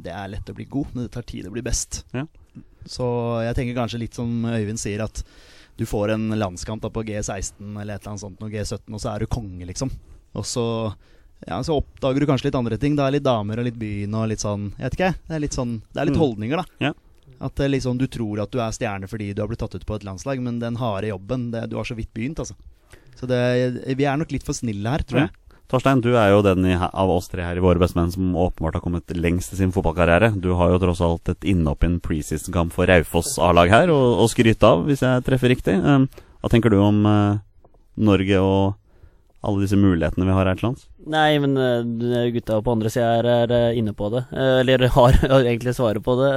[0.00, 2.02] det er lett å bli god, men det tar tid å bli best.
[2.16, 2.24] Ja.
[2.88, 3.04] Så
[3.44, 5.20] jeg tenker kanskje litt som Øyvind sier, at
[5.78, 9.02] du får en landskamp da på G16 eller et eller annet sånt, og G17, og
[9.04, 9.92] så er du konge, liksom.
[10.40, 10.64] Og så,
[11.46, 12.96] ja, så oppdager du kanskje litt andre ting.
[12.98, 15.12] Det er litt damer og litt byen og litt sånn Jeg vet ikke.
[15.28, 16.24] Det er litt sånn Det er litt Mm.
[16.24, 16.88] holdninger, da.
[16.88, 16.92] Ja.
[17.38, 19.98] At liksom, du tror at du er stjerne fordi du har blitt tatt ut på
[19.98, 22.56] et landslag, men den harde jobben det, Du har så vidt begynt, altså.
[23.18, 23.38] Så det,
[23.98, 25.34] vi er nok litt for snille her, tror jeg.
[25.68, 28.78] Torstein, du er jo den i, av oss tre her i Våre bestemenn som åpenbart
[28.78, 30.30] har kommet lengst i sin fotballkarriere.
[30.40, 34.24] Du har jo tross alt et innhopp i en preseason-kamp for Raufoss A-lag her, å
[34.32, 35.76] skryte av, hvis jeg treffer riktig.
[35.84, 36.06] Um,
[36.40, 37.36] hva tenker du om uh,
[38.00, 38.78] Norge og
[39.48, 40.86] alle disse mulighetene vi har her til lands?
[41.08, 44.24] Nei, men eh, gutta på andre sida er, er eh, inne på det.
[44.34, 46.30] Eh, eller har, egentlig svaret på det.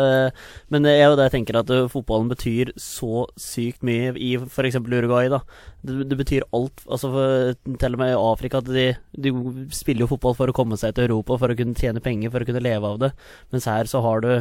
[0.71, 4.79] Men det er jo det jeg tenker at fotballen betyr så sykt mye i f.eks.
[4.79, 5.31] Uruguay.
[5.33, 5.41] da
[5.81, 6.85] det, det betyr alt.
[6.87, 8.61] Altså for, Til og med i Afrika.
[8.61, 8.87] At de,
[9.17, 9.33] de
[9.75, 12.43] spiller jo fotball for å komme seg til Europa, for å kunne tjene penger, for
[12.43, 13.11] å kunne leve av det.
[13.51, 14.31] Mens her så har du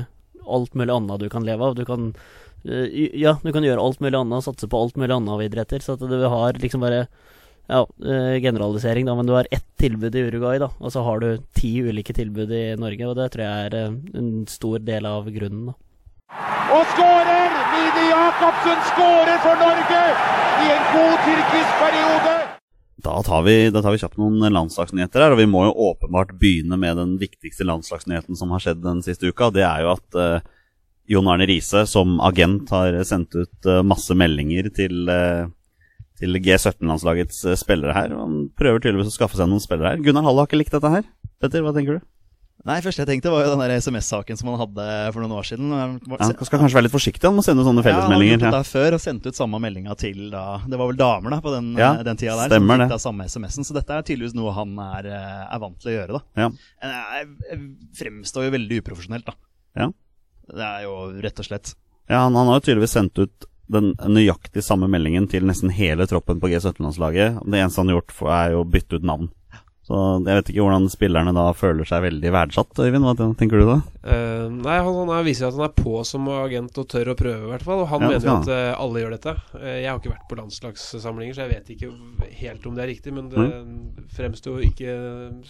[0.46, 1.76] alt mulig annet du kan leve av.
[1.78, 2.12] Du kan
[2.62, 5.80] Ja, du kan gjøre alt mulig annet, satse på alt mulig annet av idretter.
[5.80, 7.06] Så at du har liksom bare
[7.68, 11.20] ja, eh, generalisering, da, men du har ett tilbud i Uruguay, da, og så har
[11.20, 15.08] du ti ulike tilbud i Norge, og det tror jeg er eh, en stor del
[15.10, 15.72] av grunnen.
[15.72, 15.78] da.
[16.70, 17.58] Og skårer!
[17.70, 20.00] Mini Jacobsen skårer for Norge
[20.64, 22.38] i en god tyrkisk periode!
[23.00, 26.34] Da tar, vi, da tar vi kjapt noen landslagsnyheter her, og vi må jo åpenbart
[26.40, 29.48] begynne med den viktigste landslagsnyheten som har skjedd den siste uka.
[29.54, 30.42] Det er jo at uh,
[31.10, 35.48] Jon Arne Riise som agent har sendt ut uh, masse meldinger til, eh,
[36.20, 38.14] til G17-landslagets eh, spillere her.
[38.20, 40.04] Han prøver tydeligvis å skaffe seg noen spillere her.
[40.04, 41.04] Gunnar Halle har ikke likt dette her.
[41.40, 42.06] Petter, hva tenker du?
[42.68, 45.70] Nei, første jeg tenkte var jo den SMS-saken som han hadde for noen år siden.
[45.72, 45.94] Han
[46.44, 48.34] skal kanskje være litt forsiktig han må sende sånne fellesmeldinger.
[48.36, 50.76] Ja, han Ja, har gjort det før og sendt ut samme meldinga til da Det
[50.76, 52.52] var vel damer da på den, Ja, den tida der.
[52.52, 52.98] stemmer som det.
[53.00, 53.64] samme SMS-en.
[53.64, 56.22] Så dette er tydeligvis noe han er, eh, er vant til å gjøre, da.
[56.36, 56.50] Ja.
[56.84, 57.64] Jeg eh,
[57.96, 59.34] Fremstår jo veldig uprofesjonelt, da.
[59.80, 59.88] Ja.
[60.52, 60.94] Det er jo
[61.24, 61.72] rett og slett
[62.10, 66.06] Ja, han, han har jo tydeligvis sendt ut den nøyaktig samme meldingen til nesten hele
[66.10, 67.42] troppen på G17-landslaget.
[67.46, 69.30] Det eneste han har gjort, er jo å bytte ut navn.
[69.90, 72.78] Så jeg vet ikke hvordan spillerne da føler seg veldig verdsatt.
[72.78, 73.78] Øyvind, hva tenker du da?
[74.04, 77.16] Uh, nei, han, han er- viser at han er på som agent og tør å
[77.18, 77.82] prøve, i hvert fall.
[77.82, 79.34] Og han Ja, mener jo at uh, alle gjør dette.
[79.56, 81.90] Uh, jeg har ikke vært på landslagssamlinger, så jeg vet ikke
[82.38, 83.16] helt om det er riktig.
[83.16, 83.48] Men det
[84.14, 84.94] fremstår jo ikke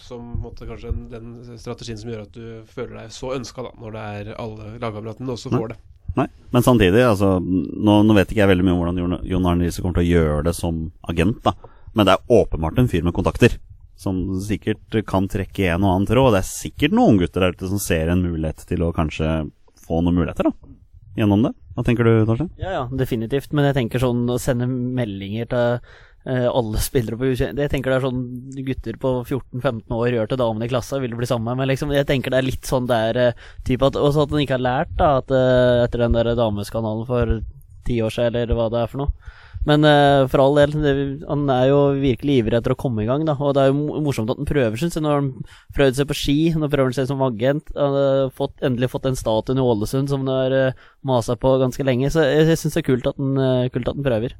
[0.01, 3.97] som måtte, kanskje den, strategien som gjør at du føler deg så ønska, da, når
[3.99, 5.81] det er alle lagkameratene også får det.
[6.17, 9.63] Nei, men samtidig, altså Nå, nå vet ikke jeg veldig mye om hvordan Jon- Arne
[9.67, 11.53] Riise kommer til å gjøre det som agent, da.
[11.95, 13.57] Men det er åpenbart en fyr med kontakter.
[14.01, 16.33] Som sikkert kan trekke en og annen tråd.
[16.33, 19.49] Det er sikkert noen gutter der ute som ser en mulighet til å kanskje
[19.85, 20.71] få noen muligheter, da.
[21.19, 21.51] Gjennom det.
[21.75, 22.49] Hva tenker du, Torstein?
[22.59, 23.51] Ja, ja, definitivt.
[23.55, 25.79] Men jeg tenker sånn å sende meldinger til
[26.21, 28.25] alle spillere på U21 Jeg tenker det er sånn
[28.67, 31.61] gutter på 14-15 år gjør til damene i klassa, vil bli sammen med.
[31.61, 34.43] Men liksom, jeg tenker det er litt sånn der eh, type at Også at han
[34.43, 37.39] ikke har lært, da, at eh, etter den der dameskanalen for
[37.87, 39.37] ti år siden, eller hva det er for noe.
[39.61, 40.93] Men uh, for all del, det,
[41.29, 43.35] han er jo virkelig ivrig etter å komme i gang, da.
[43.37, 45.03] Og det er jo morsomt at han prøver, syns jeg.
[45.05, 45.29] Nå har han
[45.77, 47.69] prøvd seg på ski, nå prøver han seg som agent.
[47.77, 51.53] Han har fått, endelig fått den statuen i Ålesund som han har uh, masa på
[51.61, 52.09] ganske lenge.
[52.13, 54.33] Så jeg, jeg syns det er kult at, han, uh, kult at han prøver.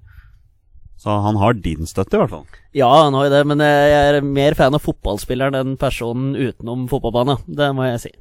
[1.01, 2.45] Så han har din støtte, i hvert fall.
[2.77, 6.83] Ja, han har jo det, men jeg er mer fan av fotballspilleren enn personen utenom
[6.91, 7.41] fotballbanen.
[7.49, 8.11] Det må jeg si.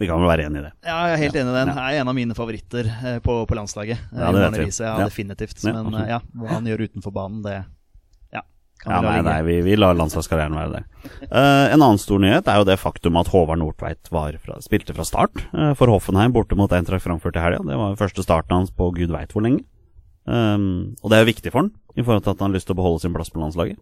[0.00, 0.70] Vi kan vel være enig i det.
[0.84, 1.70] Ja, jeg er helt enig i den.
[1.76, 4.00] Er en av mine favoritter eh, på, på landslaget.
[4.12, 4.70] Eh, Ja, det vet vi.
[4.84, 5.04] Ja, Ja.
[5.08, 5.60] definitivt.
[5.68, 7.54] Men eh, ja, hva han gjør utenfor banen, det
[8.32, 8.42] ja,
[8.82, 9.30] kan Ja, vi la nei, ligge.
[9.30, 10.84] nei, vi, vi lar landslagskarrieren være der.
[11.30, 14.96] Uh, en annen stor nyhet er jo det faktum at Håvard Nordtveit var fra, spilte
[14.96, 17.60] fra start uh, for Hoffenheim borte mot Eintracht Frankfurt i helga.
[17.64, 19.64] Det var første starten hans på gud veit hvor lenge.
[20.26, 22.68] Um, og det er jo viktig for han i forhold til at han har lyst
[22.68, 23.78] til å beholde sin plass på landslaget.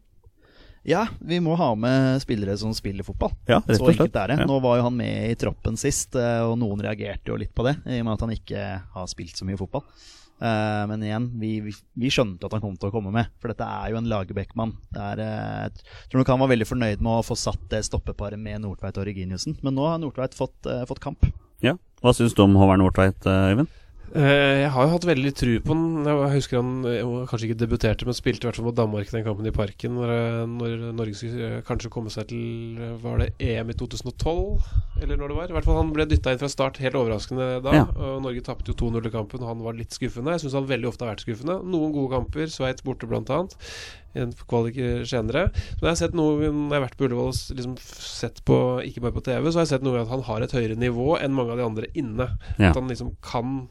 [0.84, 3.32] Ja, vi må ha med spillere som spiller fotball.
[3.48, 3.94] Ja, rett og slett.
[4.02, 4.36] enkelt er det.
[4.42, 4.46] Ja.
[4.50, 7.64] Nå var jo han med i troppen sist, eh, og noen reagerte jo litt på
[7.64, 9.86] det, i og med at han ikke har spilt så mye fotball.
[10.44, 13.48] Eh, Men igjen, vi, vi, vi skjønte at han kom til å komme med, for
[13.48, 14.74] dette er jo en Lagerbäck-mann.
[14.92, 18.38] Er, eh, Jeg tror nok han var veldig fornøyd med å få satt det stoppeparet
[18.38, 21.24] med Nordtveit og Reginiussen, men nå har Nordtveit fått, fått kamp.
[21.64, 21.78] Ja.
[22.04, 23.72] Hva syns du om Håvard Nordtveit, Øyvind?
[24.14, 26.04] Eh, jeg har jo hatt veldig tru på han.
[26.06, 29.24] Jeg husker han jeg kanskje ikke debuterte, men spilte i hvert fall mot Danmark den
[29.26, 29.96] kampen i Parken.
[29.98, 33.78] Når, eh, når Norge skulle eh, kanskje komme seg til eh, Var det EM i
[33.80, 34.68] 2012?
[35.02, 35.50] Eller når det var?
[35.50, 37.74] I hvert fall Han ble dytta inn fra start, helt overraskende da.
[37.80, 37.88] Ja.
[37.90, 40.36] Og Norge tapte jo 2-0 i kampen, og han var litt skuffende.
[40.36, 41.58] Jeg syns han veldig ofte har vært skuffende.
[41.66, 43.58] Noen gode kamper, Sveits borte blant annet.
[44.14, 45.48] En kvalik senere.
[45.52, 49.04] Men jeg har sett noe når jeg har vært på Ullevål liksom sett på, ikke
[49.04, 51.34] bare på TV, så har jeg sett noe at han har et høyere nivå enn
[51.34, 52.28] mange av de andre inne.
[52.58, 52.70] Ja.
[52.70, 53.66] At han liksom kan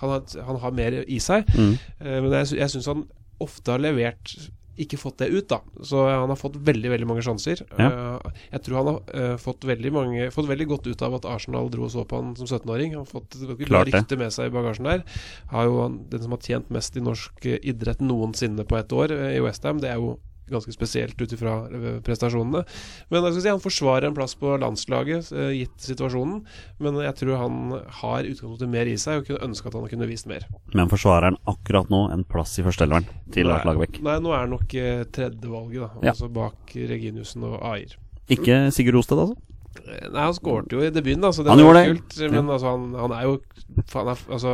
[0.00, 1.46] Han har, han har mer i seg.
[1.54, 1.76] Mm.
[2.02, 3.04] Uh, men jeg, jeg syns han
[3.40, 4.34] ofte har levert
[4.80, 5.60] ikke fått det ut, da.
[5.86, 7.62] Så han har fått veldig veldig mange sjanser.
[7.78, 7.86] Ja.
[7.86, 11.28] Eh, jeg tror han har eh, fått, veldig mange, fått veldig godt ut av at
[11.30, 12.96] Arsenal dro og så på han som 17-åring.
[12.96, 15.04] Han har fått Klart rykte med seg i bagasjen der.
[15.52, 18.94] Har jo han, den som har tjent mest i norsk eh, idrett noensinne på ett
[18.94, 19.82] år eh, i Westham.
[19.84, 20.16] Det er jo
[20.50, 22.64] ganske spesielt ut ifra eh, prestasjonene.
[23.10, 26.42] Men jeg skal si, han forsvarer en plass på landslaget, eh, gitt situasjonen.
[26.84, 27.58] Men jeg tror han
[28.02, 30.44] har utgangspunktet mer i seg, og kunne ønske at han kunne vist mer.
[30.74, 34.02] Men forsvarer han akkurat nå en plass i førsteelveren til Lars Lagerbäck?
[34.04, 36.04] Nei, nå er det nok eh, tredjevalget, da.
[36.04, 36.14] Ja.
[36.14, 37.96] Altså bak Reginiussen og Ayer.
[38.32, 39.36] Ikke Sigurd Rosted, altså?
[39.84, 41.96] Nei, han skårte jo i debuten, da, så det Han var gjorde det.
[41.98, 42.32] kult.
[42.32, 43.32] Men altså, han, han er jo
[43.74, 44.52] er, altså,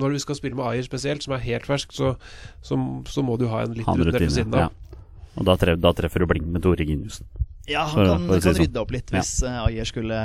[0.00, 2.14] Når du skal spille med Ayer spesielt, som er helt fersk, så,
[2.64, 4.64] så, så må du ha en litt rundt ved siden av.
[4.70, 4.70] ja.
[5.36, 7.26] Og da, treffer, da treffer du blink med Tore Giniussen.
[7.70, 8.64] Ja, han kan, for å si kan sånn.
[8.66, 10.18] rydde opp litt hvis eh, Ayer skulle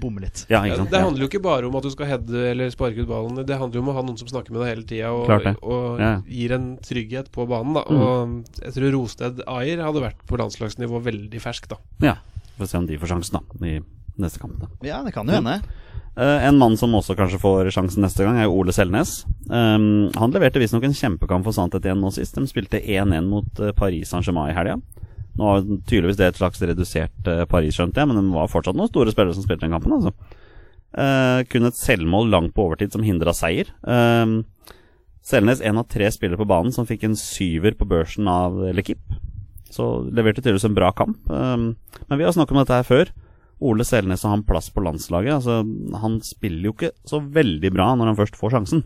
[0.00, 0.44] bomme litt.
[0.48, 0.90] Ja, Ja, ikke sant?
[0.94, 3.40] det handler jo ikke bare om at du skal heade eller sparke ut ballen.
[3.46, 5.30] Det handler jo om å ha noen som snakker med deg hele tida og,
[5.66, 6.12] og Ja.
[6.30, 7.74] gir en trygghet på banen.
[7.74, 7.82] Da.
[7.90, 8.00] Mm.
[8.00, 11.80] Og jeg tror Rosted Ayer hadde vært på landslagsnivå veldig fersk, da.
[12.06, 12.16] Ja.
[12.58, 13.80] Får se om de får sjansen, da, i
[14.22, 14.58] neste kamp.
[14.60, 15.60] da Ja, det kan jo hende.
[16.18, 19.22] Uh, en mann som også kanskje får sjansen neste gang, er jo Ole Selnes.
[19.46, 22.34] Um, han leverte visstnok en kjempekamp for Santet igjen nå sist.
[22.36, 24.76] De spilte 1-1 mot uh, Paris Saint-Germain i helga.
[25.38, 28.76] Nå var tydeligvis det et slags redusert uh, Paris, skjønte jeg, men det var fortsatt
[28.76, 29.96] noen store spillere som spilte den kampen.
[29.98, 30.14] altså
[30.90, 33.68] kun et selvmål langt på overtid som hindra seier.
[33.86, 34.40] Um,
[35.22, 38.98] Selnes en av tre spillere på banen som fikk en syver på børsen av Lekip.
[39.70, 41.20] Så leverte tydeligvis en bra kamp.
[41.30, 41.76] Um,
[42.08, 43.12] men vi har snakket om dette her før.
[43.60, 45.34] Ole Selnes har han plass på landslaget.
[45.40, 45.60] Altså,
[46.00, 48.84] han spiller jo ikke så veldig bra når han først får sjansen.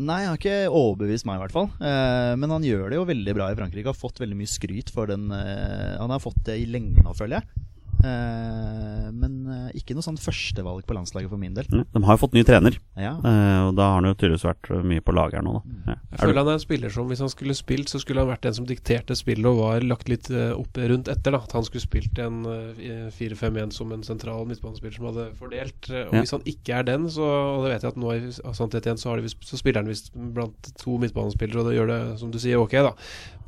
[0.00, 1.66] Nei, han har ikke overbevist meg, i hvert fall.
[1.84, 3.90] Eh, men han gjør det jo veldig bra i Frankrike.
[3.90, 7.12] Har fått veldig mye skryt for den eh, Han har fått det i lenge nå,
[7.18, 7.66] føler jeg.
[8.00, 11.66] Eh, men eh, ikke noe sånn førstevalg på landslaget for min del.
[11.70, 13.12] Mm, De har jo fått ny trener, Ja.
[13.18, 15.62] eh, og da har han jo tydeligvis vært mye på lag her nå, da.
[15.92, 15.96] Ja.
[16.10, 18.30] Jeg Er føler han er en spiller som hvis han skulle spilt, så skulle han
[18.30, 21.30] vært den som dikterte spillet og var lagt litt opp rundt etter.
[21.36, 25.90] da At han skulle spilt en eh, 4-5-1 som en sentral midtbanespiller som hadde fordelt.
[25.90, 26.20] Og Ja.
[26.22, 28.98] Hvis han ikke er den, så Og det vet jeg at nå i Sannhet igjen,
[28.98, 32.30] så, har de, så spiller han visst blant to midtbanespillere, og det gjør det, som
[32.30, 32.92] du sier, ok, da.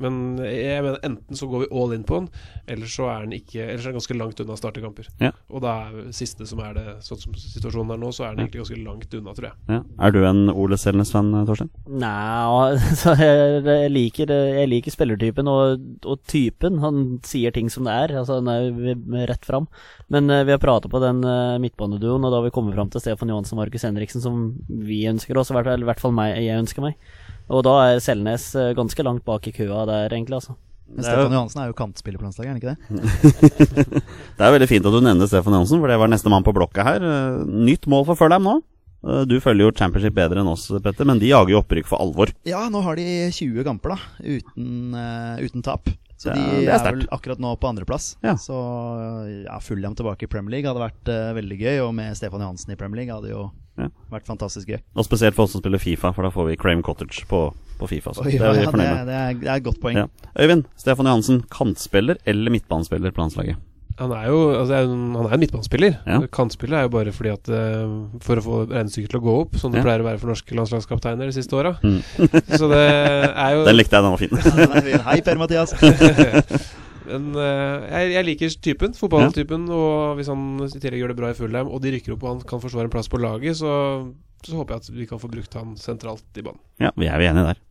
[0.03, 2.29] Men jeg mener enten så går vi all in på den,
[2.69, 5.09] eller så er den, ikke Ellers er den ganske langt unna startekamper.
[5.23, 5.31] Ja.
[5.49, 8.45] Og da er siste som er det, sånn som situasjonen er nå, så er den
[8.45, 9.57] egentlig ganske langt unna, tror jeg.
[9.77, 9.81] ja.
[10.07, 11.71] er du en Ole Selnes-fan, Torstein?
[11.87, 12.11] Nei,
[12.73, 16.81] altså, jeg, liker, jeg liker spillertypen og, og typen.
[16.83, 18.15] Han sier ting som det er.
[18.21, 19.67] Altså Han er rett fram.
[20.13, 22.91] Men eh, vi har pratet på den uh, midtbaneduoen, og da har vi kommet fram
[22.93, 26.37] til Stefan Johansen og Markus Henriksen, som vi ønsker oss, i i hvert fall meg,
[26.43, 26.97] jeg ønsker meg.
[27.51, 30.39] Og da er Selnes eh, ganske langt bak i køa der, egentlig.
[30.39, 30.55] altså
[30.87, 34.03] Men Stefan Johansen er jo kantspiller på landslaget, er han ikke det?
[34.37, 36.53] Det er veldig fint at du nevner Stefan Johansen, for det var neste mann på
[36.55, 37.03] blokka her.
[37.03, 38.55] Eh, Nytt mål for Følheim nå.
[39.03, 41.99] Eh, Du følger jo Championship bedre enn oss, Petter, men de jager jo opprykk for
[42.03, 42.31] alvor.
[42.47, 45.91] Ja, nå har de 20 kamper, da, uten, uh, uten tap.
[46.15, 48.13] Så Ja, de er er, vel akkurat nå på andreplass.
[48.23, 48.37] Ja.
[48.39, 48.55] Så
[49.43, 52.71] ja, Fulham tilbake i Premier League hadde vært uh, veldig gøy, og med Stefan Johansen
[52.71, 53.87] i Premier League hadde jo Ja.
[54.13, 54.79] vært fantastisk gøy.
[54.95, 57.39] Og spesielt for oss som spiller Fifa, for da får vi Crame Cottage på,
[57.79, 58.13] på Fifa.
[58.13, 59.07] Så Oi, det er vi det, fornøyd er, med.
[59.09, 59.97] det, er, det er et godt poeng.
[59.97, 60.07] Ja.
[60.39, 63.57] Øyvind, Stefan Johansen, kantspiller eller midtbanespiller på landslaget?
[63.99, 65.97] Han er jo altså, han er en midtbanespiller.
[66.09, 66.19] Ja.
[66.33, 67.91] Kantspiller er jo bare fordi at eh,
[68.25, 69.85] for å få regnestykket til å gå opp, som det Ja.
[69.85, 71.75] pleier å være for norske landslagskapteiner de siste åra.
[71.85, 71.99] Mm.
[72.57, 74.33] Så det er jo Den likte jeg, den var fin.
[74.33, 75.05] Den er fin.
[75.09, 75.75] Hei, Per-Mathias.
[77.07, 81.33] Men uh, jeg, jeg liker typen, fotballtypen, og hvis han i tillegg gjør det bra
[81.33, 83.73] i Fulheim, og de rykker opp og han kan forsvare en plass på laget, så,
[84.43, 86.63] så håper jeg at vi kan få brukt han sentralt i banen.
[86.83, 87.61] Ja, vi er jo enige der.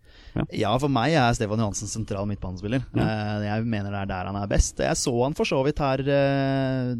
[0.56, 2.86] Ja, for meg er Stefan Johansen sentral midtbanespiller.
[2.96, 3.08] Ja.
[3.44, 4.80] Jeg mener det er der han er best.
[4.80, 6.94] Jeg så han for så vidt her, eh,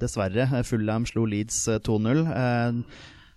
[0.00, 0.48] dessverre.
[0.64, 2.24] Fulham slo Leeds eh, 2-0.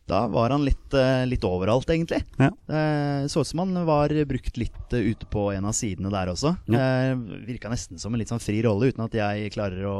[0.10, 2.24] Da var han litt, eh, litt overalt, egentlig.
[2.41, 2.49] Ja.
[2.68, 6.28] Eh, Så ut som han var brukt litt eh, ute på en av sidene der
[6.34, 6.56] også.
[6.68, 7.14] Ja.
[7.45, 9.99] Virka nesten som en litt sånn fri rolle, uten at jeg klarer å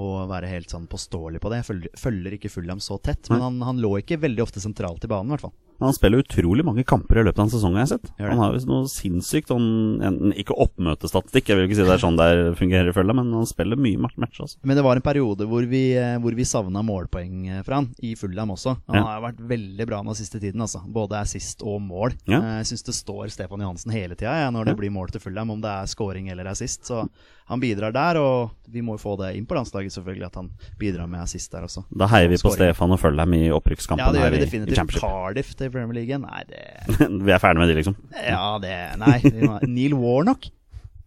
[0.00, 1.56] å være helt sånn påståelig på det.
[1.60, 5.02] Jeg følger, følger ikke Fulham så tett, men han, han lå ikke veldig ofte sentralt
[5.04, 5.54] i banen, i hvert fall.
[5.80, 8.10] Han spiller utrolig mange kamper i løpet av en sesong, har jeg sett.
[8.20, 9.68] Han har jo noe sinnssykt sånn,
[10.04, 12.28] enten Ikke oppmøtestatistikk, jeg vil ikke si det er sånn det
[12.58, 14.58] fungerer, følger, men han spiller mye match, match altså.
[14.62, 17.90] Men det var en periode hvor vi, eh, hvor vi savna målpoeng eh, fra han,
[18.02, 18.76] i Fulham også.
[18.88, 19.02] Han Ja.
[19.04, 20.82] har vært veldig bra den siste tiden, altså.
[20.86, 22.14] Både assist og mål.
[22.26, 22.38] Ja.
[22.40, 25.20] Eh, Jeg syns det står Stefan Johansen hele tida ja, når det blir mål til
[25.20, 26.84] Fulham, om det er scoring eller assist.
[26.84, 27.08] Så
[27.50, 30.50] han bidrar der, og vi må jo få det inn på landslaget, selvfølgelig, at han
[30.78, 31.82] bidrar med assist der også.
[31.90, 32.70] Da heier vi på Scoring.
[32.74, 35.00] Stefan og dem i opprykkskampen Ja, det gjør vi definitivt.
[35.00, 36.62] Cardiff til Premier League, nei det
[37.26, 37.96] vi er ferdig med de, liksom.
[38.26, 39.18] Ja, det Nei.
[39.66, 40.50] Neil Warnock?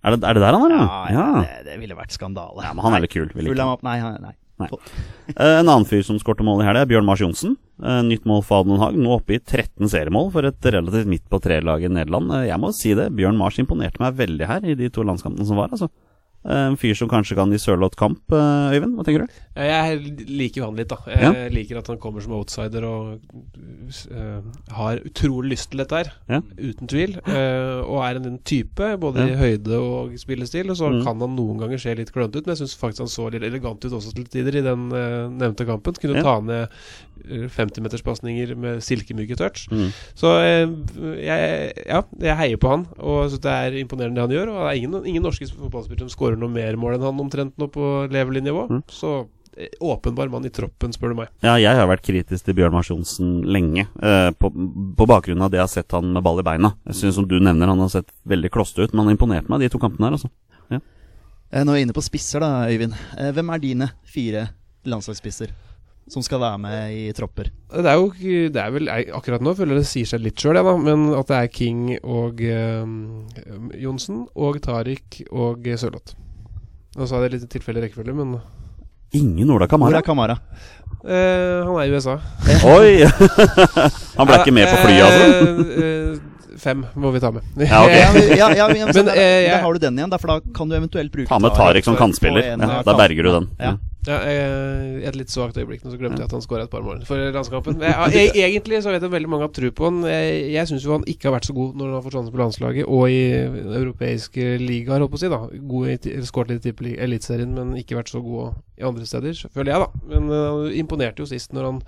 [0.03, 1.25] Er det, er det der han er, Ja, ja?
[1.31, 2.63] ja, Det, det ville vært skandale.
[2.65, 3.29] Ja, men han er litt kul.
[3.31, 3.67] Vil ikke.
[3.71, 4.33] Opp, nei, nei.
[4.59, 4.69] Nei.
[5.33, 7.55] Eh, En annen fyr som skårte mål i helga, Bjørn Mars Johnsen.
[7.81, 8.97] Eh, Nytt mål for Adenhaug.
[8.99, 12.29] Nå oppe i 13 seriemål for et relativt midt på tre-lag i Nederland.
[12.35, 15.47] Eh, Jeg må si det, Bjørn Mars imponerte meg veldig her i de to landskampene
[15.47, 15.71] som var.
[15.73, 15.87] altså.
[16.45, 18.97] En fyr som kanskje kan gi Sørloth kamp, eh, Øyvind?
[18.97, 19.35] Hva tenker du?
[19.55, 20.97] Jeg liker jo han litt, da.
[21.07, 23.21] Jeg liker at han kommer som outsider og
[24.11, 24.41] uh,
[24.75, 26.09] har utrolig lyst til dette her.
[26.27, 26.41] Ja.
[26.57, 27.15] Uten tvil.
[27.27, 29.33] Uh, og er en, type, både Ja.
[29.33, 30.69] i høyde og spillestil.
[30.73, 31.03] Og så Mm.
[31.05, 33.43] kan han noen ganger se litt klønete ut, men jeg syns faktisk han så litt
[33.43, 35.93] elegant ut også til tider i den uh, nevnte kampen.
[35.93, 36.23] Kunne Ja.
[36.23, 36.67] ta ned
[37.29, 39.67] eh, 50-meterspasninger med silkemyke touch.
[39.71, 39.91] Mm.
[40.15, 40.27] Så
[41.23, 44.49] jeg, ja, jeg heier på han, og det er imponerende det han gjør.
[44.51, 47.57] Og det er ingen, ingen norske fotballspillere som skårer noe mer mål enn han omtrent
[47.57, 48.67] nå på levelnivå.
[48.69, 48.81] Mm.
[48.89, 49.27] Så
[49.57, 51.29] eh, åpenbar mann i troppen, spør du meg.
[51.43, 54.49] Ja, jeg har vært kritisk til Bjørn Mars Johnsen lenge, eh, på,
[54.97, 56.75] på bakgrunn av det jeg har sett han med ball i beina.
[56.89, 59.61] Jeg synes som du nevner, han har sett veldig klossete ut, men han imponerte meg
[59.61, 60.31] de to kampene her, altså.
[61.53, 62.95] Eh, Nå er vi inne på spisser, da, Øyvind.
[63.17, 64.47] Eh, Hvem er dine fire
[64.89, 65.53] landslagsspisser
[66.11, 67.47] som skal være med i tropper?
[67.71, 68.09] Det er jo
[68.51, 70.73] det er vel jeg, Akkurat nå føler jeg det sier seg litt sjøl, da.
[70.81, 76.17] Men at det er King og eh, Johnsen og Tariq og Sørloth.
[76.93, 78.37] Nå sa jeg det litt tilfeldig rekkefølge, men
[79.13, 79.93] Ingen Ola Kamara.
[79.93, 80.35] Ola Kamara?
[81.05, 82.17] eh, han er i USA.
[82.65, 83.03] Oi!
[84.17, 86.32] han ble ikke med på flyet, altså?
[86.53, 87.41] Eh, eh, fem må vi ta med.
[87.57, 87.99] Ja, okay.
[87.99, 90.27] Ja, men- ja, ja, men, Men, der, eh, der har du den igjen, da, for
[90.35, 92.53] da kan du eventuelt bruke Ta med Tariq som kantspiller.
[92.53, 93.49] Ja, av da berger du den.
[93.59, 93.77] Ja.
[94.03, 96.71] Ja, eh, I et litt svakt øyeblikk nå så glemte jeg at han skåra et
[96.71, 97.77] par mål for landskampen.
[97.79, 100.01] Jeg, jeg, egentlig så vet jeg veldig mange har tro på han.
[100.11, 102.35] Jeg, jeg syns jo han ikke har vært så god når han har fått sjansen
[102.35, 103.21] på landslaget og i
[103.79, 105.31] europeiske ligaer, holdt på å si.
[105.31, 105.39] da
[105.71, 109.85] God Skåret litt i Eliteserien, men ikke vært så god i andre steder, føler jeg,
[109.87, 110.03] da.
[110.11, 111.81] Men eh, han imponerte jo sist når han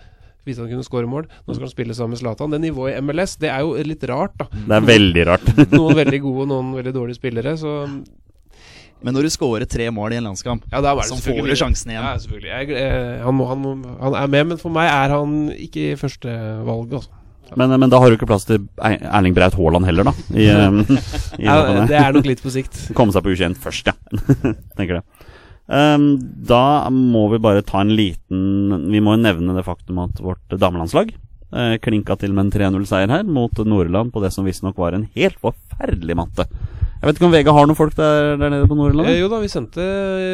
[0.45, 1.25] viste han kunne skåre mål.
[1.45, 2.53] Nå skal han spille sammen med Zlatan.
[2.53, 4.47] Det nivået i MLS, det er jo litt rart, da.
[4.53, 5.49] Det er veldig rart.
[5.75, 7.75] Noen veldig gode og noen veldig dårlige spillere, så
[9.05, 11.43] Men når du scorer tre mål i en landskamp, Ja, da er det så får
[11.45, 12.05] du sjansen igjen.
[12.05, 12.49] Ja, selvfølgelig.
[12.53, 15.91] Jeg, eh, han, må, han, må, han er med, men for meg er han ikke
[15.91, 16.95] i førstevalget.
[17.03, 17.21] Altså.
[17.59, 20.13] Men, men da har du ikke plass til Er- Erling Braut Haaland heller, da.
[20.33, 20.79] I, um,
[21.41, 22.87] i Ja, det er nok litt på sikt.
[22.97, 23.93] Komme seg på U21 først, ja.
[24.79, 25.03] Tenker det.
[25.65, 30.19] Um, da må vi bare ta en liten Vi må jo nevne det faktum at
[30.21, 34.77] vårt damelandslag uh, klinka til med en 3-0-seier her mot Nordland på det som visstnok
[34.77, 36.45] var en helt forferdelig matte.
[36.95, 39.09] Jeg vet ikke om VG har noen folk der, der nede på Nordland?
[39.11, 39.83] Eh, jo da, vi sendte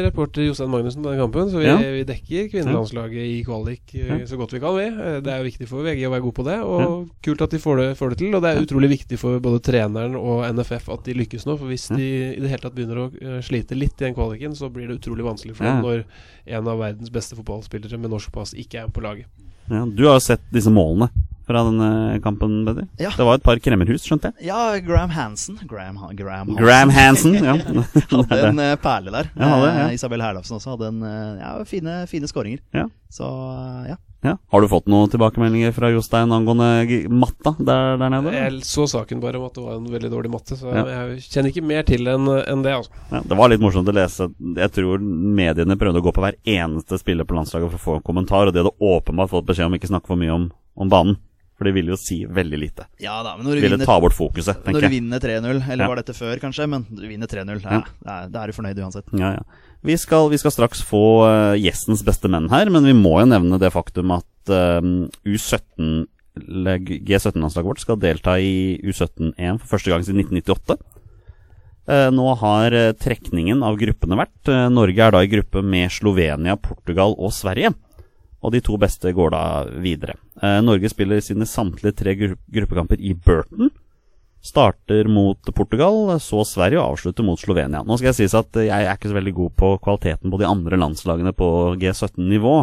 [0.06, 1.74] reporter Jostein Magnussen på den kampen, så vi, Ja.
[1.76, 4.26] vi dekker kvinnelandslaget i kvalik eh, Ja.
[4.30, 4.86] så godt vi kan, vi.
[4.86, 7.50] Eh, Det er jo viktig for VG å være god på det, og kult at
[7.50, 8.34] de får det, får det til.
[8.34, 11.66] Og det er utrolig viktig for både treneren og NFF at de lykkes nå, for
[11.66, 11.96] hvis Ja.
[11.96, 14.86] de i det hele tatt begynner å eh, slite litt i den kvaliken, så blir
[14.88, 15.74] det utrolig vanskelig for Ja.
[15.74, 16.04] dem når
[16.46, 19.26] en av verdens beste fotballspillere med norsk pass ikke er på laget.
[19.68, 21.10] Ja, du har jo sett disse målene
[21.46, 22.86] fra denne kampen, Betty?
[23.02, 23.10] Ja.
[23.16, 24.48] Det var et par kremmerhus, skjønte jeg.
[24.50, 25.58] Ja, Graham Hansen.
[25.68, 26.62] Graham, Graham Hansen.
[26.62, 27.34] Graham Hansen.
[27.40, 27.56] Ja.
[28.30, 29.32] hadde en eh, perle der.
[29.36, 29.88] Ja, hadde ja.
[29.88, 32.62] Eh, Isabel Herlofsen også hadde en, eh, ja, fine, fine skåringer.
[32.76, 32.88] Ja.
[33.12, 33.98] Så eh, ja.
[34.22, 34.36] Ja.
[34.54, 38.30] Har du fått noen tilbakemeldinger fra Jostein angående matta der, der nede?
[38.36, 40.84] Jeg så saken bare om at det var en veldig dårlig matte, så Ja.
[40.86, 42.94] jeg kjenner ikke mer til enn en det, altså.
[43.10, 44.28] Ja, det var litt morsomt å lese.
[44.38, 47.96] Jeg tror mediene prøvde å gå på hver eneste spiller på landslaget for å få
[47.98, 50.46] en kommentar, og de hadde åpenbart fått beskjed om ikke snakke for mye om,
[50.78, 51.18] om banen.
[51.58, 52.86] For det ville jo si veldig lite.
[52.98, 54.90] ja da, men når du Ville vinner, ta bort fokuset, når du jeg.
[54.96, 55.88] vinner 3-0, eller Ja.
[55.88, 58.26] var dette før kanskje, men du vinner 3-0, ja, Ja.
[58.26, 59.04] da er- du fornøyd uansett.
[59.12, 59.42] Ja, ja.
[59.84, 63.26] Vi, skal, vi skal straks få eh, gjestens beste menn her, men vi må jo
[63.26, 64.80] nevne det faktum at eh,
[65.26, 66.06] U17
[66.38, 70.78] G17-landslaget vårt skal delta i U17-EM for første gang siden 1998.
[71.92, 74.48] Eh, nå har eh, trekningen av gruppene vært.
[74.48, 77.74] Eh, Norge er da i gruppe med Slovenia, Portugal og Sverige.
[78.42, 79.42] Og de to beste går da
[79.84, 80.16] videre.
[80.42, 83.70] Eh, Norge spiller sine samtlige tre gru gruppekamper i Burton.
[84.42, 87.84] Starter mot Portugal, så Sverige og avslutter mot Slovenia.
[87.86, 90.48] Nå skal jeg sies at jeg er ikke så veldig god på kvaliteten på de
[90.48, 92.54] andre landslagene på G17-nivå,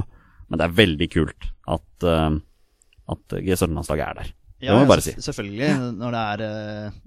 [0.51, 2.35] men det er veldig kult at, eh,
[3.15, 4.33] at G17-landslaget er der.
[4.59, 5.13] Det må jeg bare si.
[5.23, 5.69] Selvfølgelig.
[6.01, 6.97] Når det er eh,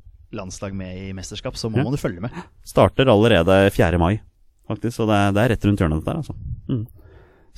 [0.41, 1.85] landslag med i mesterskap, så må Ja.
[1.85, 2.33] man jo følge med.
[2.65, 3.99] Starter allerede 4.
[4.01, 4.23] mai,
[4.67, 6.35] faktisk, så det er, det er rett rundt hjørnet dette her, altså.
[6.73, 6.87] Mm.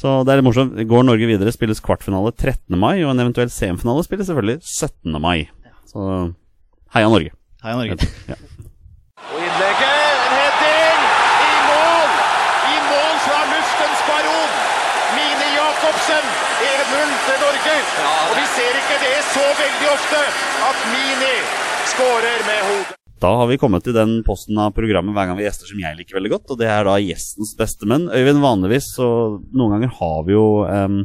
[0.01, 0.75] Så det er litt morsomt.
[0.91, 2.75] Går Norge videre, spilles kvartfinale 13.
[2.79, 5.21] mai, og en eventuell semifinale spilles selvfølgelig 17.
[5.23, 5.47] mai.
[5.91, 6.01] Så
[6.97, 7.31] heia Norge.
[7.63, 8.09] Heia Norge.
[8.31, 8.37] Ja.
[9.25, 11.05] Og innlegget, en heading,
[11.47, 12.11] i mål!
[12.75, 14.51] I mål fra luftens baron!
[15.15, 16.27] Mine Jacobsen,
[16.67, 17.77] 1-0 til Norge.
[18.33, 20.21] Og vi ser ikke det så veldig ofte,
[20.73, 21.37] at Mini
[21.95, 23.04] skårer med hodet.
[23.25, 25.97] Da har vi kommet til den posten av programmet hver gang vi gjester som jeg
[25.97, 28.03] liker veldig godt, og det er da gjestens beste menn.
[28.13, 29.07] Øyvind, vanligvis så
[29.49, 30.99] noen ganger har vi jo um,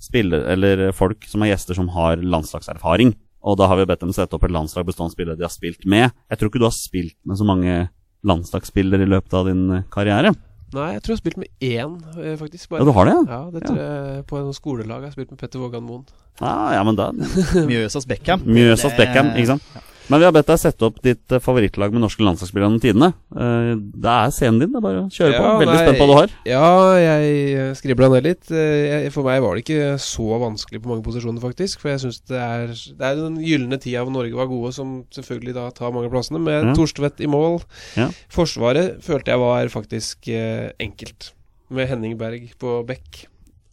[0.00, 3.12] spiller, eller folk som er gjester som har landslagserfaring.
[3.44, 5.52] Og da har vi bedt dem sette opp et landslag bestående av spillere de har
[5.52, 6.16] spilt med.
[6.32, 7.76] Jeg tror ikke du har spilt med så mange
[8.24, 10.32] landslagsspillere i løpet av din eh, karriere.
[10.72, 12.70] Nei, jeg tror jeg har spilt med én, faktisk.
[12.70, 12.78] faktisk.
[12.80, 13.24] Ja, du har det, ja?
[13.28, 15.04] Ja, det tror jeg på en skolelag.
[15.04, 16.08] Jeg har spilt med Petter Vågan Moen.
[16.40, 17.12] Ah, ja, men da
[17.74, 18.48] Mjøsas Beckham.
[18.48, 19.90] Mjøsas Beckham, ikke sant?
[20.10, 23.08] Men vi har bedt deg sette opp ditt eh, favorittlag med norske landslagsspillere gjennom tidene.
[23.36, 23.68] Eh,
[24.02, 25.52] det er scenen din, det er bare å kjøre på.
[25.62, 26.34] Veldig nei, spent på hva du har.
[26.48, 28.50] Ja, jeg skribla ned litt.
[28.50, 31.80] Eh, For meg var det ikke så vanskelig på mange posisjoner, faktisk.
[31.84, 35.04] For jeg syns det er Det er den gylne tida hvor Norge var gode, som
[35.14, 36.42] selvfølgelig da tar mange av plassene.
[36.42, 36.74] Med Ja.
[36.74, 37.60] Torstvedt i mål.
[37.96, 38.08] Ja.
[38.32, 41.32] Forsvaret følte jeg var faktisk eh, enkelt.
[41.72, 43.26] Med Henning Berg på bekk.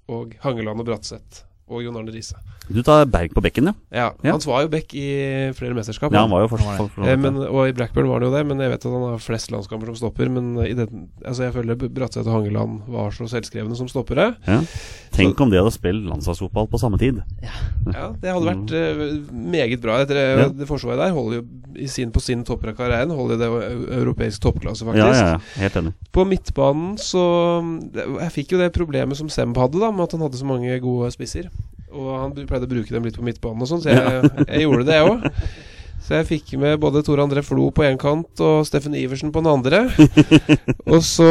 [0.09, 1.43] Og Hangeland og Bratseth.
[1.69, 2.35] Og Jon Arne Riise.
[2.69, 3.73] Du tar Berg på bekken, ja.
[3.89, 4.31] Ja, Ja.
[4.35, 5.05] han var jo bekk i
[5.57, 6.13] flere mesterskap.
[6.13, 6.29] Ja, han.
[6.29, 8.45] var jo for, Han for, for, Eh, men, og i Blackburn var han jo det,
[8.45, 10.29] men jeg vet at han har flest landskamper som stopper.
[10.29, 14.35] Men i den, altså jeg føler Bratseth og Hangeland var så selvskrevne som stoppere.
[14.47, 14.61] ja.
[15.09, 17.17] Tenk om de hadde spilt landslagsfotball på samme tid.
[17.41, 19.01] Ja, Det hadde vært eh,
[19.33, 19.97] meget bra.
[20.03, 20.47] Etter, Ja.
[20.53, 23.47] Det forsvaret der holder jo i sin, på sin topper av karrieren Holder det
[23.97, 24.97] europeisk toppklasse, faktisk.
[24.97, 25.39] Ja, ja, ja.
[25.63, 25.93] Helt enig.
[26.13, 27.23] På midtbanen så
[28.21, 30.79] Jeg fikk jo det problemet som Semb hadde, da med at han hadde så mange
[30.83, 31.49] gode spisser.
[31.89, 34.87] Og han pleide å bruke dem litt på midtbanen og sånn, så jeg, jeg gjorde
[34.87, 35.27] det, jeg òg.
[36.09, 39.43] Så jeg fikk med både Tor André Flo på én kant og Steffen Iversen på
[39.43, 39.83] den andre.
[40.93, 41.27] Og så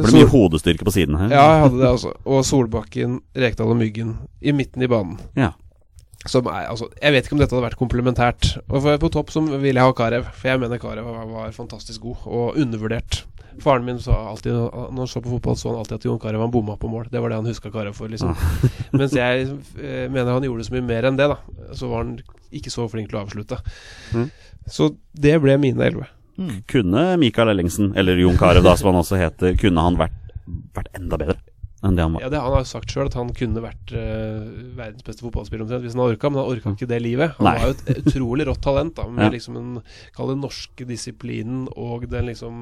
[0.00, 1.34] Det ble mye hodestyrke på siden her.
[1.34, 2.14] Ja, jeg hadde det altså.
[2.24, 5.18] Og Solbakken, Rekdal og Myggen i midten i banen.
[5.36, 5.50] Ja.
[6.24, 8.54] Som er, altså, jeg vet ikke om dette hadde vært komplementært.
[8.70, 12.08] Og på topp så vil jeg ha Karev, for jeg mener Karev var, var fantastisk
[12.08, 13.26] god og undervurdert.
[13.62, 16.42] Faren min sa alltid når han så på fotball, så han alltid at Jon Carew
[16.42, 17.08] han bomma på mål.
[17.12, 18.36] Det var det han huska Carew for, liksom.
[18.98, 19.48] Mens jeg
[19.78, 21.38] eh, mener han gjorde så mye mer enn det, da.
[21.76, 22.18] Så var han
[22.54, 23.60] ikke så flink til å avslutte.
[24.14, 24.30] Mm.
[24.68, 26.08] Så det ble mine elleve.
[26.70, 30.18] Kunne Mikael Ellingsen, eller Jon Carew da, som han også heter, kunne han vært,
[30.76, 31.40] vært enda bedre?
[31.84, 32.22] Enn det han var.
[32.24, 34.48] Ja, det, Han har jo sagt sjøl at han kunne vært uh,
[34.78, 37.36] verdens beste fotballspiller omtrent hvis han hadde orka, men han orka ikke det livet.
[37.38, 37.52] Han Nei.
[37.58, 39.30] var jo et utrolig rått talent, da med Ja.
[39.36, 39.70] liksom den
[40.16, 42.58] Kall det norske disiplinen og den liksom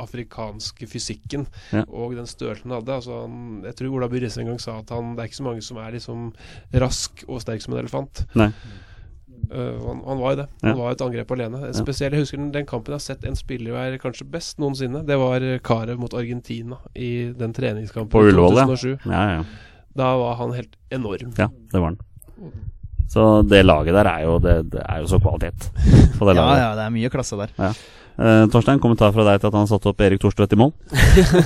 [0.00, 1.84] afrikanske fysikken Ja.
[1.88, 2.96] og den størrelsen han hadde.
[3.00, 5.40] Altså, han, jeg tror Ola By Risse en gang sa at han, det er ikke
[5.42, 6.32] så mange som er liksom
[6.80, 8.24] rask og sterk som en elefant.
[8.38, 8.50] Nei.
[9.50, 10.46] Eh, han, han var jo det.
[10.62, 11.60] Han var et angrep alene.
[11.76, 15.04] Spesielt, Jeg husker den, den kampen jeg har sett en spiller være kanskje best noensinne.
[15.06, 18.66] Det var Carew Karev mot Argentina i den treningskampen På i Ullevål, ja.
[18.68, 19.10] 2007.
[19.10, 19.42] Ja, ja.
[19.94, 21.34] Da var han helt enorm.
[21.38, 22.00] ja, det var han.
[23.14, 25.68] Så det laget der er jo, det, det er jo så kvalitet
[26.18, 26.58] på det laget.
[26.64, 27.52] ja, det er mye klasse der.
[28.14, 30.70] Eh, Torstein, kommentar fra deg til at han satte opp Erik Thorstvedt i mål?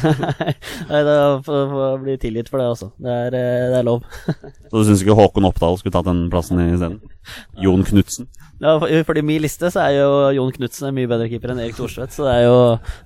[0.91, 1.15] Nei, det
[1.47, 2.91] får bli tilgitt for det, også.
[3.01, 4.05] Det er, eh, det er lov.
[4.69, 7.01] Så du syns ikke Håkon Oppdal skulle tatt den plassen isteden?
[7.65, 8.29] Jon Knutsen?
[8.59, 8.73] Ja,
[9.07, 12.11] fordi min liste så er jo Jon Knutsen en mye bedre keeper enn Erik Thorstvedt,
[12.17, 12.57] så det er jo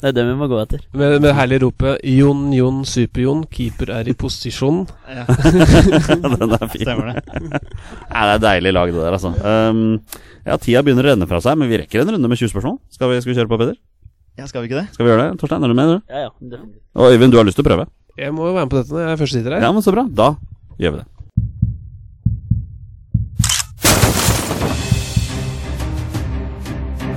[0.00, 0.80] det er det vi må gå etter.
[0.96, 4.86] Med, med det herlige ropet 'Jon, Jon, Super-Jon, keeper er i posisjon'.
[5.12, 5.26] Ja,
[6.40, 6.86] den er fin.
[6.86, 7.24] stemmer det.
[8.09, 9.34] ja, det er deilig lag, det der, altså.
[9.44, 10.00] Um,
[10.46, 12.78] ja, tida begynner å renne fra seg, men vi rekker en runde med 20 spørsmål.
[12.96, 13.76] Skal vi, skal vi kjøre på, Peder?
[14.40, 14.88] Ja, skal vi ikke det?
[14.96, 15.40] Skal vi gjøre det?
[15.42, 15.92] Torstein, er du med?
[15.92, 16.12] Du?
[16.14, 16.62] Ja, ja.
[16.96, 17.90] Og Øyvind, du har lyst til å prøve?
[18.16, 19.66] Jeg må jo være med på dette når jeg først sitter her.
[19.68, 20.09] Ja, men så bra.
[20.09, 20.32] Da
[20.80, 21.11] gjør vi det.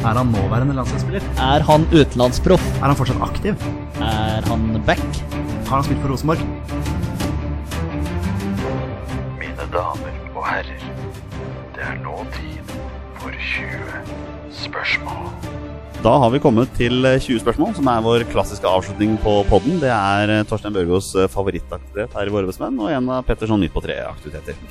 [0.06, 1.24] Er han nåværende landslagsspiller?
[1.42, 2.66] Er han utenlandsproff?
[2.78, 3.64] Er han fortsatt aktiv?
[3.98, 5.02] Er han back?
[5.66, 6.44] Har han spilt for Rosenborg?
[9.40, 10.84] Mine damer og herrer,
[11.74, 12.76] det er nå tid
[13.18, 15.26] for 20 spørsmål.
[16.06, 19.82] Da har vi kommet til eh, 20 spørsmål, som er vår klassiske avslutning på podden.
[19.82, 23.58] Det er eh, Torstein Børgos eh, favorittaktivitet her i Våre bestemenn, og en av Petterson
[23.66, 24.62] Nytt på tre-aktiviteter.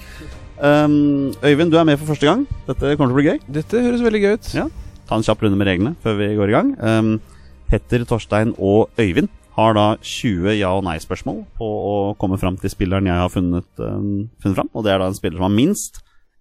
[0.62, 2.46] Um, Øyvind, du er med for første gang.
[2.70, 3.44] Dette kommer til å bli gøy.
[3.58, 4.54] Dette høres veldig gøy ut.
[4.62, 4.70] Ja.
[5.08, 6.74] Ta en kjapp runde med reglene før vi går i gang.
[6.80, 7.16] Um,
[7.70, 12.72] Petter, Torstein og Øyvind har da 20 ja- og nei-spørsmål på å komme fram til
[12.72, 14.70] spilleren jeg har funnet, um, funnet fram.
[14.74, 16.00] Og det er da en spiller som har minst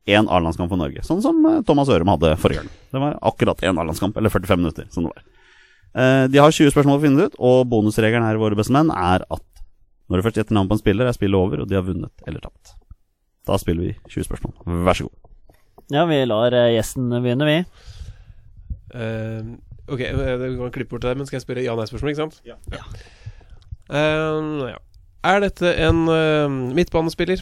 [0.09, 1.03] én A-landskamp for Norge.
[1.05, 2.71] Sånn som eh, Thomas Ørum hadde forrige gang.
[2.91, 4.87] Det var akkurat én A-landskamp, eller 45 minutter.
[4.91, 5.23] som det var.
[5.93, 9.45] Uh, de har 20 spørsmål å finne ut, og bonusregelen her Våre bestemenn er at
[10.09, 12.27] når du først gjetter navn på en spiller, er spillet over, og de har vunnet
[12.27, 12.73] eller tapt.
[13.47, 14.55] Da spiller vi 20 spørsmål.
[14.85, 15.19] Vær så god.
[15.93, 17.57] Ja, vi lar eh, gjesten begynne, vi.
[18.93, 19.41] Eh,
[19.89, 22.41] ok, eh, du kan klippe bort det men skal jeg spørre ja-nei-spørsmål, ikke sant?
[22.45, 22.57] Ja.
[23.89, 24.77] Eh, ja.
[25.23, 27.39] Er dette en uh, midtbanespiller?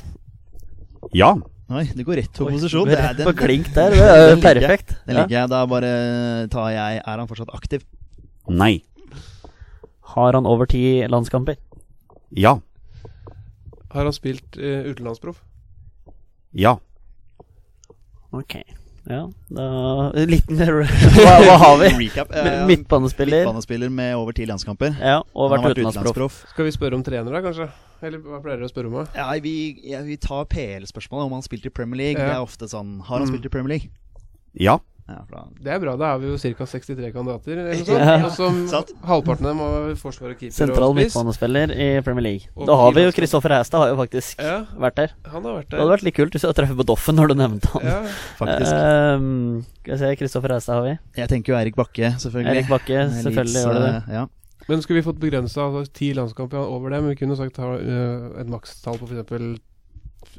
[1.17, 1.31] Ja.
[1.71, 2.85] Oi, det går rett på Oi, posisjon.
[2.85, 3.89] det Det er rett den- på klink der.
[3.95, 4.93] Det er den perfekt.
[5.07, 5.49] Den liker jeg.
[5.49, 5.91] Da bare
[6.53, 7.81] tar jeg Er han fortsatt aktiv?
[8.49, 8.83] Nei.
[10.13, 11.55] Har han over ti landskamper?
[12.37, 12.59] Ja.
[13.91, 15.41] Har han spilt uh, utenlandsproff?
[16.53, 16.75] Ja.
[18.31, 18.59] Ok.
[19.11, 19.65] Ja, da
[20.29, 21.89] Liten hva, hva har vi?
[22.05, 22.31] Recap.
[22.31, 23.41] Eh, Midtbanespiller.
[23.43, 24.93] Midtbanespiller med over ti landskamper.
[25.01, 26.37] Ja, og vært, vært utenlandsproff.
[26.53, 27.67] Skal vi spørre om trener, da, kanskje?
[28.01, 29.09] Eller hva pleier dere å spørre om?
[29.13, 29.53] Ja, vi,
[29.91, 32.21] ja, vi tar PL-spørsmålet om han spilte i Premier League.
[32.21, 32.31] Ja.
[32.31, 33.33] Det er ofte sånn Har han Mm.
[33.35, 33.91] spilt i Premier League?
[34.57, 34.79] Ja.
[35.11, 35.95] Ja, Det er bra.
[35.99, 36.65] Da er vi jo ca.
[36.71, 37.61] 63 kandidater.
[37.61, 38.29] Eller noe Ja.
[38.33, 38.93] sånt.
[39.11, 42.49] Halvparten av dem var forsvar og keeper Sentral midtbanespiller i Premier League.
[42.55, 45.15] Og Da har vi jo Kristoffer Hæstad har jo faktisk Ja, vært der.
[45.31, 45.77] han har vært der.
[45.77, 47.87] Det hadde vært litt kult hvis du hadde treffet på Doffen når du nevnte han.
[47.91, 48.01] Ja,
[48.39, 48.73] faktisk.
[48.75, 50.97] Ehm, skal vi se, Kristoffer Hæstad har vi.
[51.21, 52.55] Jeg tenker jo Erik Bakke, selvfølgelig.
[52.57, 53.95] Erik Bakke, selvfølgelig gjør det det.
[54.07, 54.27] eh, Ja.
[54.69, 56.99] Men skulle vi fått begrensa altså, ti landskamper over det?
[57.01, 59.59] Men vi kunne sagt ha uh, et makstall på f.eks.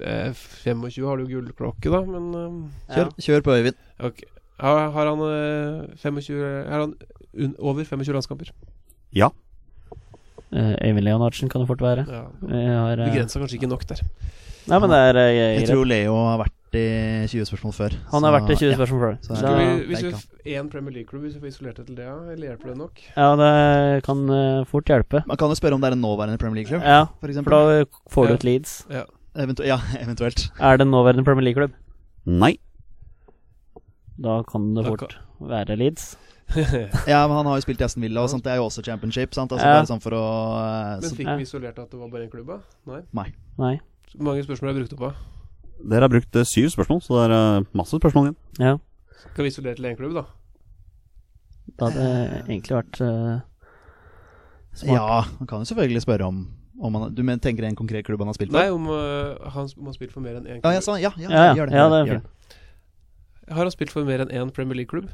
[0.01, 0.31] Eh,
[0.63, 3.81] 25 har du gullklokke, da, men uh, Kjør, kjør på, Øyvind.
[4.01, 4.23] ok.
[4.63, 6.95] Har, har han øh, 25 Har han
[7.35, 8.53] un, over 25 landskamper?
[9.17, 9.29] Ja.
[10.53, 12.05] Eh, Øyvind Leonardsen kan det fort være.
[12.09, 12.25] Ja.
[12.49, 14.03] Har eh, Begrensa kanskje ikke nok der.
[14.69, 16.83] Nei, men det er jeg, Jeg jeg tror Leo har vært i
[17.29, 17.95] 20 spørsmål før.
[18.13, 18.77] Han har så- vært i 20 ja.
[18.77, 19.17] spørsmål før.
[19.27, 22.05] Så Så, vi, hvis vi én Premier League-klubb, hvis vi får isolert det til det,
[22.07, 23.01] ja, eller hjelper det nok?
[23.17, 25.25] ja, det kan uh, fort hjelpe.
[25.27, 27.85] Man kan jo spørre om det er en nåværende Premier League-klubb, Ja, for for da
[28.15, 28.35] får du Ja.
[28.35, 28.87] et Leeds.
[28.91, 29.03] Ja.
[29.37, 30.51] Eventu ja, eventuelt.
[30.61, 31.73] Er det en nåværende Premier League-klubb?
[32.27, 32.57] Nei.
[34.23, 36.13] Da kan det fort være Leeds.
[37.09, 38.45] Ja, men han har jo spilt i Aston Villa og sånt.
[38.45, 39.53] Det er jo også championship, sant?
[39.55, 39.79] Altså Ja.
[39.79, 40.25] bare sånn for å
[40.61, 41.37] eh, Men fikk Ja.
[41.37, 42.51] vi isolert at det var bare én klubb,
[42.87, 43.01] Nei.
[43.13, 43.29] Nei?
[43.59, 43.81] Nei.
[44.15, 45.15] Hvor mange spørsmål har jeg brukt opp av.
[45.89, 48.37] Dere har brukt eh, syv spørsmål, så det er eh, masse spørsmål igjen.
[48.61, 48.77] Ja.
[49.33, 50.25] Skal vi isolere til én klubb, da?
[51.79, 53.41] Da hadde det egentlig vært uh,
[54.75, 54.99] smart.
[54.99, 56.43] Ja, man kan jo selvfølgelig spørre om,
[56.83, 58.59] om han, Du men, tenker en konkret klubb han har spilt for?
[58.59, 60.75] Nei, om uh, han, om han har spilt for mer enn én klubb.
[60.75, 61.55] ja, sånn, ja, ja, Ja, ja.
[61.57, 61.79] gjør det.
[61.79, 62.42] Ja, det er gjør fint.
[63.51, 65.09] Har han spilt for mer enn én Premier League-klubb?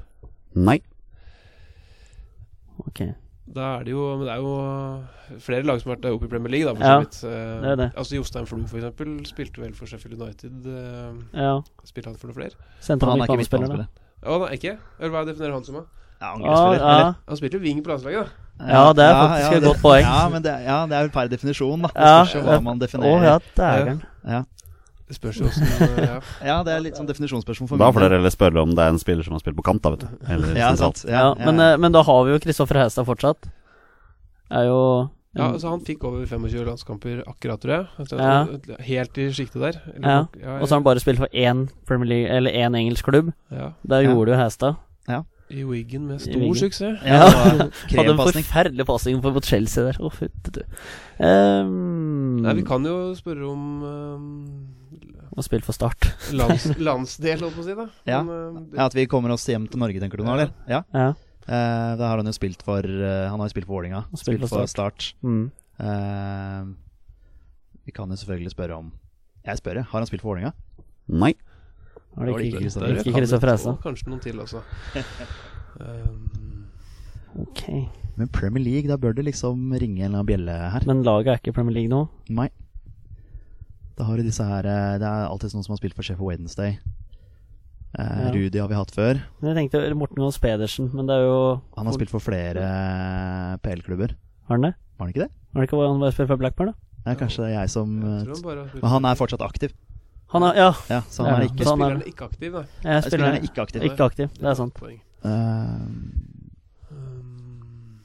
[0.54, 0.80] Nei.
[2.86, 3.00] Ok.
[3.48, 6.30] Da er det jo Men det er jo flere lag som har vært oppe i
[6.32, 7.18] Premier League, da, for Ja, så vidt.
[7.24, 7.86] Eh, det er det.
[7.96, 10.66] Altså Jostein Flo, for eksempel, spilte vel for Sheffield United.
[10.66, 11.60] eh, Ja.
[11.84, 12.54] spilte han for noe flere?
[12.80, 13.88] Sentral Han er ikke midtbanespiller.
[14.22, 14.76] Å, nei, ikke?
[15.00, 15.74] Eller hva definerer han som?
[15.76, 15.80] da?
[16.20, 16.78] Ja, Ja, angrepsspiller.
[16.98, 17.14] ja.
[17.28, 18.26] Han spilte jo wing på landslaget,
[18.58, 18.66] da.
[18.68, 20.02] Ja, det er faktisk et godt poeng.
[20.02, 21.88] Ja, men det, ja, det er vel per definisjon, da.
[21.88, 23.22] Det Ja, spørs jo hva man Å definerer.
[23.22, 24.02] ja, dægeren.
[24.26, 24.42] ja.
[25.10, 25.68] Spørs jo åssen
[26.04, 26.18] ja.
[26.44, 28.92] ja, det er litt sånn definisjonsspørsmål for Da får dere heller spørre om det er
[28.92, 30.16] en spiller som har spilt på kant, da, vet du.
[30.34, 31.04] Eller Ja, sant.
[31.08, 33.48] Ja, men, eh, men da har vi jo Kristoffer Hestad fortsatt.
[34.52, 34.82] Er jo
[35.36, 37.86] ja, altså Han fikk over 25 landskamper akkurat, tror jeg.
[38.00, 38.76] Altså, Ja.
[38.84, 39.80] Helt i sjiktet der.
[40.00, 43.04] Ja, ja, Og så har han bare spilt for én Premier League Eller én engelsk
[43.04, 43.32] klubb.
[43.52, 43.72] ja.
[43.86, 44.12] Der Ja.
[44.12, 44.76] gjorde jo Hæstad.
[45.50, 47.00] I Wigan med stor suksess.
[47.04, 47.24] Ja,
[47.96, 49.96] Hadde en forferdelig passing mot Chelsea der.
[50.00, 50.12] Oh.
[51.18, 54.66] Um, Nei, vi kan jo spørre om um,
[55.38, 56.08] Og spilt for Start.
[56.40, 57.76] lands, landsdel, holdt på å si.
[57.78, 58.20] da Ja.
[58.26, 60.52] Men, uh, Ja, At vi kommer oss hjem til Norge, tenker du nå, eller?
[60.70, 60.82] Ja.
[60.92, 61.12] Ja.
[61.48, 64.02] Uh, da har han jo spilt for uh, Han har jo spilt for Vålinga.
[64.10, 65.12] spilt Spilt for for Start.
[65.24, 65.46] Mm.
[65.78, 66.64] Eh,
[67.86, 68.90] vi kan jo selvfølgelig spørre om
[69.46, 69.86] Jeg spør, jeg.
[69.92, 70.50] Har han spilt for Vålinga?
[71.08, 71.32] Nei.
[72.18, 74.64] Har Det ikke, ikke, ikke kan Kristoffer og Kanskje noen til også.
[75.78, 76.38] Um,
[77.38, 77.60] Ok.
[78.18, 80.86] Men Premier League, da bør det liksom ringe en eller annen bjelle her.
[80.88, 82.00] Men laget er ikke Premier League nå?
[82.34, 82.48] Nei.
[83.98, 86.28] Da har du disse her eh, Det er alltid noen som har spilt for Sheffield
[86.30, 86.78] Wednesday.
[87.98, 88.30] Eh, Ja.
[88.34, 89.20] Rudi har vi hatt før.
[89.40, 91.38] Men Jeg tenkte Morten Gahns Pedersen, men det er jo
[91.76, 94.14] Han har spilt for flere PL-klubber.
[94.48, 94.74] Har han det?
[94.98, 95.30] Var han ikke det?
[95.54, 96.74] Var det ikke han bare spilt for Blackburn, da?
[97.08, 99.72] Nei, kanskje det er jeg som jeg eh, han bare Men han er fortsatt aktiv.
[100.34, 102.64] Han er Ja, Ja, så han Ja, er ikke Så han er- ikke aktiv, da.
[102.84, 103.82] jeg spiller er ikke aktiv.
[103.88, 104.74] Ikke aktiv, det er sant.
[104.74, 105.00] Poeng.
[105.24, 106.28] Eh,
[106.90, 108.00] Um,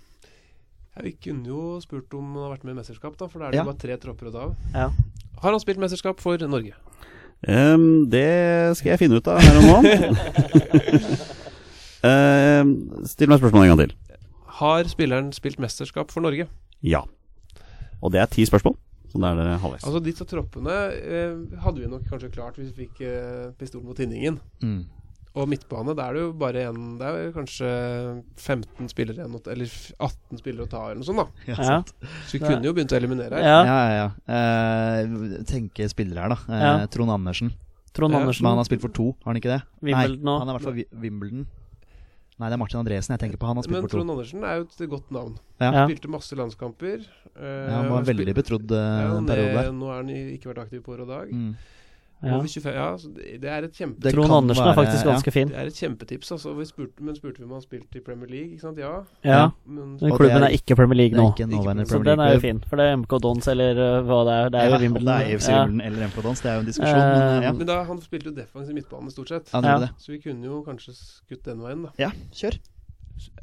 [0.95, 3.45] ja, vi kunne jo spurt om han har vært med i mesterskap, da, for da
[3.47, 3.63] er det Ja.
[3.63, 4.55] jo bare tre tropper å ta av.
[4.73, 4.89] Ja.
[5.43, 6.73] Har han spilt mesterskap for Norge?
[7.43, 8.23] Um, det
[8.79, 9.75] skal jeg finne ut av her og nå.
[12.03, 12.71] Ehm,
[13.07, 14.17] still meg spørsmålet en gang til.
[14.59, 16.49] Har spilleren spilt mesterskap for Norge?
[16.83, 17.03] Ja.
[18.03, 18.75] Og det er ti spørsmål,
[19.11, 19.85] så da er det halvveis.
[19.87, 23.97] Altså Disse troppene eh, hadde vi nok kanskje klart hvis vi fikk eh, pistolen mot
[23.97, 24.39] tinningen.
[24.63, 24.83] mm.
[25.35, 27.69] Og midtbane, da er det jo bare en Det er jo kanskje
[28.37, 29.65] 15 spillere igjen, eller
[29.97, 31.17] 18 spillere å ta, eller noe sånt.
[31.17, 31.63] da ja, Ja.
[31.71, 31.93] sant.
[32.29, 33.41] Så vi kunne jo begynt å eliminere her.
[33.41, 33.63] Ja.
[33.65, 34.09] Ja, ja, ja.
[34.29, 36.37] Eh, tenke spillere her, da.
[36.53, 36.85] Eh, Ja.
[36.85, 37.51] Trond Andersen.
[37.93, 38.43] Trond Ja, Andersen.
[38.43, 39.61] Men han har spilt for to, har han ikke det?
[39.81, 41.45] Wimbledon Nei, han er vært for Vi- Wimbledon.
[42.39, 43.45] Nei, det er Martin Andresen jeg tenker på.
[43.45, 43.97] Han har spilt Men for to.
[43.97, 45.35] Trond Andersen er jo et godt navn.
[45.61, 45.71] Ja.
[45.71, 47.05] Han Spilte masse landskamper.
[47.37, 49.71] eh, Ja, han var en veldig betrodd eh, ja, periode der.
[49.71, 51.29] Nå har han ikke vært aktiv på år og dag.
[51.31, 51.55] Mm.
[52.23, 52.37] Ja.
[52.39, 54.13] 25, ja, det, det er et kjempetips.
[54.15, 55.11] Trond kan Andersen er faktisk faktisk ja.
[55.11, 55.47] ganske fin.
[55.51, 56.53] Det er et kjempetips, altså.
[56.55, 58.51] Vi spurte, men spurte vi om han spilte i Premier League?
[58.53, 58.77] Ikke sant?
[58.79, 58.91] Ja.
[59.27, 59.41] Ja.
[59.65, 61.25] Men, Men klubben er er- ikke Premier League nå.
[61.33, 61.85] ikke Premier League.
[61.91, 62.61] Så den er jo fin.
[62.69, 64.49] For det er MK Dons eller uh, hva det er.
[64.55, 65.09] Det er jo Wimbledon.
[65.11, 65.63] Det er EFC Ja.
[65.65, 66.95] Wimbledon eller Dons, det er jo en diskusjon.
[66.95, 67.51] men, Eh, ja.
[67.59, 69.51] men da, han spilte jo defensiv midtbane, stort sett.
[69.51, 71.91] Så vi kunne jo kanskje skutt den veien, da.
[71.99, 72.55] Ja, kjør.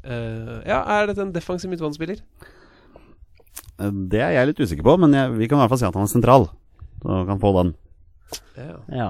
[0.03, 2.17] Uh, ja, er dette en defensiv midtbanespiller?
[3.79, 5.85] Eh, Det er jeg litt usikker på, men jeg, vi kan i hvert fall si
[5.85, 6.49] at han er sentral.
[7.01, 7.73] Så kan få den.
[8.57, 8.77] Ja.
[8.91, 9.09] Ja.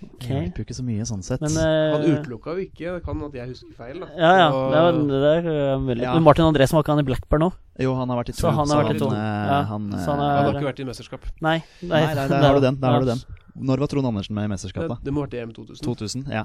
[0.00, 0.46] Okay.
[0.46, 1.42] Hjelper jo ikke så mye sånn sett.
[1.44, 2.92] Men Han eh, utelukka jo ikke.
[2.96, 4.06] Det kan at jeg husker feil, da.
[4.16, 4.46] Ja, ja.
[4.48, 6.04] Og- Det, var, det er uh, mulig.
[6.06, 6.14] Ja.
[6.14, 7.50] Men Martin Andresen var ikke han i Blackburn nå?
[7.80, 8.40] jo, han har vært i to.
[8.40, 9.10] Så han har vært i to.
[9.12, 11.26] eh, Ja, han, så han Han har ikke vært i mesterskap.
[11.44, 11.58] Nei.
[11.82, 12.80] Nei, nei, der har du den.
[12.80, 13.20] Der har du den.
[13.60, 15.04] Når var Trond Andersen med i mesterskap, mesterskapet?
[15.04, 16.24] det må ha vært EM 2000, 2000?
[16.32, 16.44] Ja.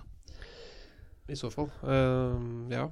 [1.29, 1.69] i så fall.
[1.83, 2.89] Uh, ja.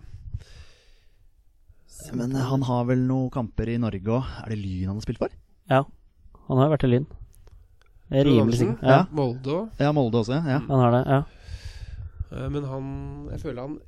[2.13, 4.23] Men han har vel noen kamper i Norge òg.
[4.45, 5.29] Er det Lyn han har spilt for?
[5.69, 5.83] Ja.
[6.47, 7.07] Han har vært i Lyn.
[8.13, 8.77] Er rimelig sikker.
[8.85, 9.69] Ja, Molde òg.
[9.81, 10.37] Ja, Molde også.
[10.45, 10.59] Ja.
[10.67, 11.03] han har det.
[11.09, 11.21] Ja.
[12.33, 12.85] Eh, men han
[13.31, 13.79] Jeg føler han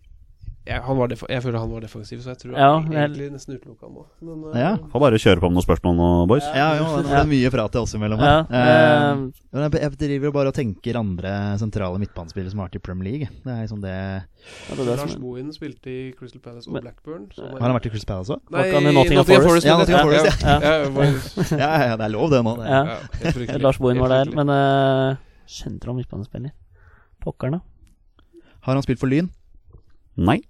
[0.66, 3.32] jeg, han var jeg føler han var defensiv, så jeg tror Ja, han jeg- egentlig
[3.36, 4.06] nesten utelukka han nå.
[4.22, 4.72] Men, eh, Ja.
[4.92, 6.44] Får bare kjøre på med noen spørsmål nå, boys.
[6.56, 8.20] Ja, jo, det er mye prat til oss imellom.
[8.20, 8.40] Ja.
[8.50, 12.80] Eh, eh, jeg- driver driver bare og tenker andre sentrale midtbanespillere som har vært i
[12.80, 13.28] Premier League.
[13.44, 16.68] Det er liksom det ja, det er det Lars som Bohin spilte i Crystal Palace
[16.68, 17.30] og Men- Blackburn.
[17.38, 18.42] Har han vært i Crystal Palace òg?
[18.50, 19.66] Nei, i Nottingham Forest?
[19.66, 20.60] Ja, Nottingham ja, Forest, ja.
[20.60, 20.70] ja.
[21.60, 22.56] ja, Ja, ja, det er lov, det nå.
[22.58, 22.66] Det.
[22.66, 22.84] Ja.
[23.54, 23.58] ja.
[23.66, 26.52] Lars Bohin var der, men uh, Sentral midtbanespiller.
[27.22, 27.60] Pokkeren, da.
[28.66, 29.30] Har han spilt for Lyn?
[30.18, 30.42] Nei.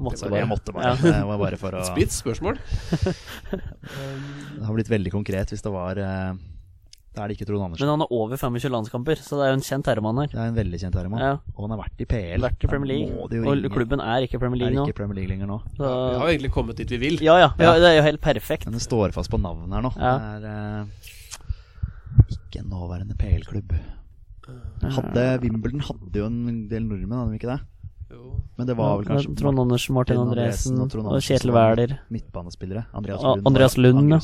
[0.00, 0.94] Måtte Jeg måtte bare.
[0.94, 0.94] Ja.
[1.20, 2.56] Det var bare for å Spitt spørsmål.
[4.56, 6.32] Det har blitt veldig konkret hvis det var eh,
[7.14, 7.84] Da er det ikke Trond Andersen.
[7.84, 10.30] Men han har over 25 landskamper, så det er jo en kjent herremann her.
[10.32, 11.24] Det er en veldig kjent herremann.
[11.24, 11.32] Ja.
[11.56, 12.44] Og han har vært i PL.
[12.46, 13.28] Vært i Premier League.
[13.32, 13.72] det Og ringe.
[13.76, 14.86] klubben er ikke Premier er League nå.
[14.88, 15.58] ikke Premier League lenger nå.
[15.76, 17.20] Vi har jo egentlig kommet dit vi vil.
[17.26, 17.72] ja, ja, ja.
[17.72, 17.78] Ja.
[17.82, 18.68] Det er jo helt perfekt.
[18.68, 19.92] Men det står fast på navnet her nå.
[19.98, 20.14] Ja.
[20.40, 23.74] Det er uh, ikke en nåværende PL-klubb.
[24.80, 27.60] Hadde Wimbledon hadde jo en del nordmenn, hadde de ikke det?
[28.58, 31.98] Men det var vel kanskje Trond Andersen, Martin Andresen Andresen og og Kjetil Wæler.
[32.10, 32.84] midtbanespillere.
[32.92, 33.46] Andreas Lund.
[33.46, 34.10] Andreas Lund.
[34.10, 34.18] Ja.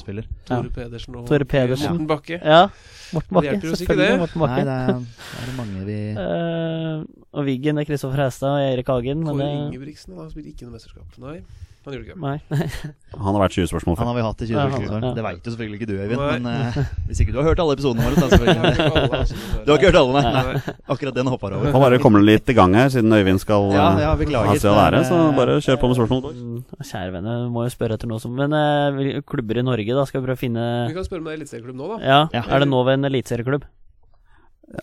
[0.50, 1.92] Tore Pedersen og Tore Pedersen.
[1.92, 2.40] Morten Bakke.
[2.42, 2.68] Ja.
[3.14, 3.50] Morten Det Bakke.
[3.50, 4.10] hjelper oss ikke Selvfølgelig.
[4.10, 4.18] det.
[4.18, 7.04] Morten Nei, det er, det er mange vi uh,
[7.36, 11.18] og Wiggen er Kristoffer Hestad og Erik Hagen, Kåre Ingebrigtsen har spilt ikke noe mesterskap.
[11.22, 11.40] Nei.
[11.86, 12.22] Han gjorde ikke det.
[12.26, 12.38] Nei.
[13.24, 14.08] Han har vært 20 spørsmål Han før.
[14.10, 15.04] har vi hatt i 20 spørsmål.
[15.06, 15.10] ja.
[15.14, 16.18] Det veit jo selvfølgelig ikke du, Øyvind.
[16.18, 16.32] Nei.
[16.34, 19.36] Men uh, hvis ikke du har hørt alle episodene våre, da selvfølgelig.
[19.66, 20.32] Du har ikke hørt alle, nei?
[20.34, 20.74] Nei.
[20.96, 21.70] Akkurat den hopper over.
[21.70, 24.70] Kan bare komme litt i gang her, siden Øyvind skal Ja, eh, ja, ha seg
[24.72, 25.04] å være.
[25.06, 26.26] Så bare kjør på med spørsmål.
[26.34, 30.04] Mm, Kjære venner, må jo spørre etter noe som Men uh, klubber i Norge, da?
[30.10, 31.98] Skal vi prøve å finne Vi kan spørre om er eliteserieklubb nå, da.
[32.02, 32.42] Ja, Ja.
[32.50, 33.66] er det nå ved en eliteserieklubb?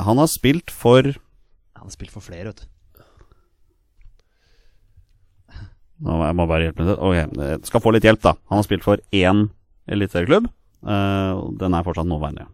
[0.07, 2.69] Han har spilt for Han har spilt for flere, vet du.
[5.53, 6.97] Nå må jeg må bare hjelpe litt.
[6.99, 8.33] Ok, eh, skal få litt hjelp, da.
[8.49, 9.49] Han har spilt for én
[9.87, 10.45] eliteserieklubb.
[10.83, 12.45] eh, den er fortsatt nåværende.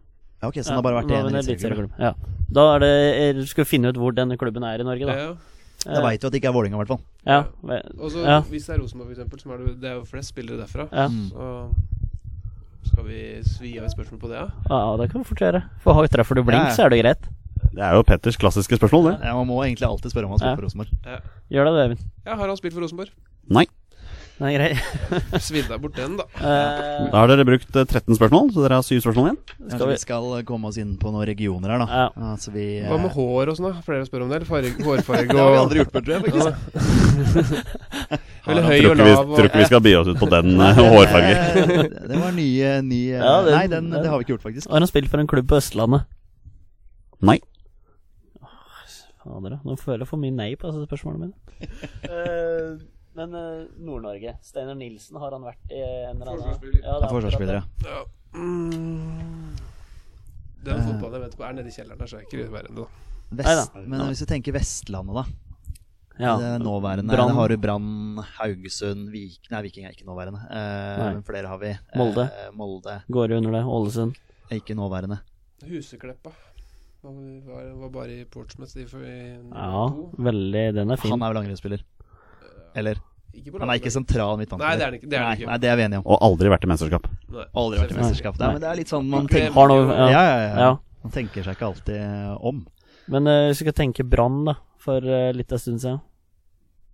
[0.42, 1.90] Ja, ok, Så han har bare vært en eliteserieklubb.
[1.98, 2.12] Ja.
[2.50, 5.14] Da er det er- Skal vi finne ut hvor denne klubben er i Norge, da.
[5.14, 5.34] Ja.
[5.94, 7.00] Da veit du at det ikke er Vålinga i hvert fall.
[7.26, 7.44] Ja.
[7.98, 8.40] Og så Ja.
[8.42, 11.08] Hvis det er Rosenborg, for eksempel, er det, det er jo flest spillere derfra, Ja.
[11.08, 11.30] Mm.
[11.30, 11.74] så
[12.86, 14.48] skal vi svi av et spørsmål på det, ja?
[14.70, 15.62] ja, det kan vi fort gjøre.
[15.80, 16.74] For har- treffer du blink, Ja, ja.
[16.76, 17.22] så er det greit.
[17.74, 19.20] Det er jo Petters klassiske spørsmål, det.
[19.24, 20.56] Ja, Man må egentlig alltid spørre om han spiller Ja.
[20.56, 20.88] for Rosenborg.
[21.50, 23.08] Gjør det, Evin Ja, Har han spilt for Rosenborg?
[23.48, 23.66] Nei.
[24.40, 24.70] Nei, grei.
[25.44, 26.24] Svidd deg bort den, da.
[26.40, 29.40] Eh, Da har dere brukt eh, 13 spørsmål, så dere har syv spørsmål igjen.
[29.74, 31.88] Skal vi vi skal komme oss inn på noen regioner her, da.
[31.92, 32.06] Ja.
[32.32, 33.82] Altså, vi eh, Hva med hår og sånn, da?
[33.84, 34.38] Flere spør om det?
[34.40, 36.22] Eller hårfarge hårfarge Det har vi og aldri gjort før, tror jeg.
[36.24, 36.48] faktisk
[38.50, 39.10] Eller høy og lav.
[39.10, 41.34] vi- Tror ikke vi skal by oss ut på den eh, hårfarge.
[41.36, 44.70] Eh, Det var nye, nye Ja, det, Nei, den, det har vi ikke gjort, faktisk.
[44.72, 46.08] Har han spilt for en klubb på Østlandet?
[47.20, 47.36] Nei.
[49.20, 49.60] Fader, da.
[49.68, 52.80] Nå føler jeg for mye nei på disse spørsmålene mine.
[53.10, 54.36] Eh, men eh, Nord-Norge.
[54.42, 56.82] Steinar Nilsen, har han vært i en eller annen Forsvarsspiller.
[56.84, 57.62] Ja, er Forsvarsspiller, ja.
[57.90, 58.00] ja.
[58.34, 59.56] mm.
[60.64, 62.68] Den fotballen jeg vet på er nede i kjelleren der, så er det ikke verre
[62.70, 62.88] enn det.
[63.40, 65.24] Vest, men hvis du tenker Vestlandet, da.
[66.20, 66.34] Ja.
[66.36, 67.14] Det er nåværende.
[67.16, 67.32] Brand.
[67.32, 70.42] Har du Brann, Haugesund, Vik Nei, Viking er ikke nåværende.
[70.52, 71.22] Eh, Nei.
[71.24, 71.70] flere har vi.
[71.96, 72.26] Molde.
[72.28, 73.62] Eh, Molde Går jo under det.
[73.64, 74.18] Ålesund.
[74.50, 75.20] er ikke nåværende.
[75.64, 76.32] Husekleppa.
[77.06, 80.10] Han var, var bare i Portsmouth i, for- i Ja, 02.
[80.28, 80.64] veldig.
[80.76, 81.14] Den er fin.
[81.14, 81.86] Han er jo langrennsspiller.
[82.76, 83.00] Eller?
[83.60, 84.66] Han er ikke sentral midtbanespiller.
[84.66, 85.08] Nei, det er han ikke.
[85.10, 85.48] Det er han Nei, ikke.
[85.50, 86.06] nei, det er vi enige om.
[86.10, 87.06] Og aldri vært i mesterskap.
[87.30, 87.44] Nei.
[87.62, 88.38] Aldri vært i mesterskap.
[88.40, 90.20] Nei, men det er litt sånn man tenker Har noe Ja, ja.
[90.20, 90.54] ja, ja.
[90.66, 90.70] Ja.
[91.04, 92.00] Man tenker seg ikke alltid
[92.50, 92.64] om.
[93.10, 96.00] Men uh, hvis vi skal tenke Brann, da, for uh, litt en stund siden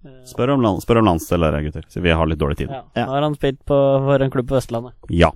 [0.06, 1.82] Eh, Spør om, land, spør om landsdeler, gutter.
[1.90, 2.68] Så vi har litt dårlig tid.
[2.70, 2.82] ja.
[2.94, 3.06] Ja.
[3.10, 3.74] Har han spilt på,
[4.04, 4.92] for en klubb på Vestlandet?
[5.10, 5.32] Ja.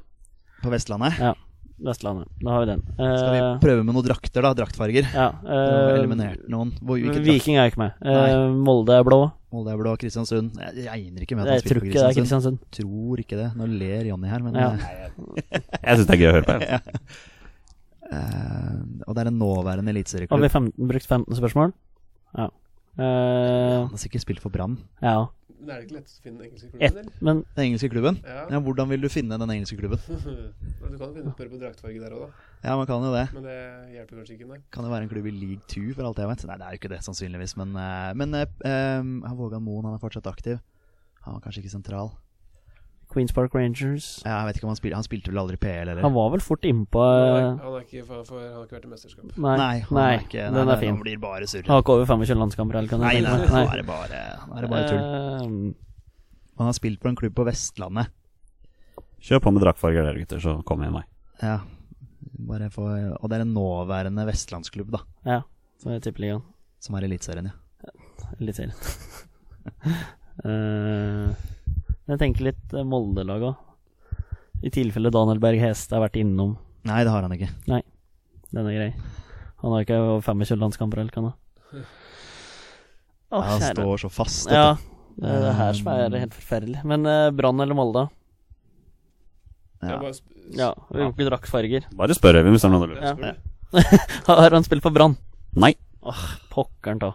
[0.62, 1.32] På Vestlandet Ja.
[1.80, 2.28] Vestlandet.
[2.44, 2.82] Da har vi den.
[2.94, 4.52] skal vi prøve med noen drakter, da.
[4.54, 5.08] Draktfarger.
[5.14, 6.70] ja, eh, eliminert noen.
[6.84, 7.00] Hvor.
[7.24, 7.96] Viking er ikke med.
[8.04, 9.22] Uh, Molde er blå.
[9.50, 12.20] Molde er blå, Kristiansund Jeg, jeg regner ikke med at han spiller ikke for Kristiansund.
[12.20, 12.58] Kristiansund.
[12.76, 13.48] Tror ikke det.
[13.58, 14.68] Nå ler Jonny her, men Ja.
[14.76, 15.10] eh,
[15.82, 16.58] Jeg syns det er gøy å høre på.
[16.68, 16.80] Ja.
[18.10, 21.72] Uh, Og det er en nåværende Har vi 15, brukt 15 spørsmål?
[22.34, 22.48] Ja.
[22.98, 24.78] Uh, Han har sikkert spilt for Brann.
[25.00, 25.28] ja.
[25.60, 27.08] Men er det ikke lettest å finne den engelske klubben, eller?
[27.20, 28.20] men Den engelske klubben.
[28.24, 28.44] Ja.
[28.54, 30.00] Ja, Hvordan vil du finne den engelske klubben?
[30.90, 32.48] Du kan jo finne spørre på draktfarge der òg, da.
[32.64, 33.26] Ja, man kan jo det.
[33.36, 33.58] Men det
[33.94, 34.58] hjelper kanskje ikke, nei.
[34.74, 36.46] Kan det være en klubb i league 2, for alt jeg vet?
[36.48, 37.54] Nei, det er jo ikke det, sannsynligvis.
[37.60, 40.58] Men, eh, men eh, eh, Vågan Moen han er fortsatt aktiv.
[41.26, 42.10] Han var kanskje ikke sentral.
[43.10, 45.88] Queens Park Rangers Ja, jeg vet ikke om Han spilte Han spilte vel aldri PL,
[45.90, 46.02] eller?
[46.04, 48.86] Han var vel fort innpå Han er, han, ikke, for, for, han har ikke vært
[48.86, 49.24] i mesterskap.
[49.34, 50.94] Nei, Nei, han nei, er ikke, nei, den er fin.
[50.94, 51.66] Han blir bare surr.
[51.66, 54.64] Har ikke over 25 landskamper, eller kan du Nei, nei, nå er det bare, er
[54.66, 55.02] det bare tull.
[55.02, 58.12] Uh, Han har spilt på en klubb på Vestlandet.
[59.20, 61.08] Kjør på med draktfarger, dere gutter, så kommer jeg meg.
[61.42, 61.58] Ja.
[62.50, 65.02] Bare for, og det er en nåværende vestlandsklubb, da.
[65.28, 65.40] ja,
[65.82, 66.44] som er Tippeligaen.
[66.80, 67.92] Som er Eliteserien, ja.
[68.38, 68.72] Eliteserien.
[70.44, 71.32] uh,
[72.14, 73.66] jeg tenker litt uh, Molde-lag òg.
[74.66, 76.56] I tilfelle Daniel Berg Heste har vært innom.
[76.88, 77.50] Nei, det har han ikke.
[78.50, 78.90] Den er grei.
[79.62, 81.84] Han har ikke over 25 landskamper, eller hva han?
[83.30, 84.48] Han står så fast.
[84.48, 84.56] Dette.
[84.58, 86.80] Ja, det er det her som er helt forferdelig.
[86.88, 88.08] Men uh, Brann eller Molde?
[89.80, 89.96] Ja.
[89.96, 89.98] Ja.
[90.00, 90.16] vi har
[90.58, 90.72] Ja,
[91.14, 91.86] drakk draktfarger?
[91.96, 93.46] Bare spør Øyvind hvis det er noe du lurer du.
[94.26, 95.14] Har han spilt for Brann?
[95.56, 95.72] Nei.
[96.50, 97.14] Pokkeren ta.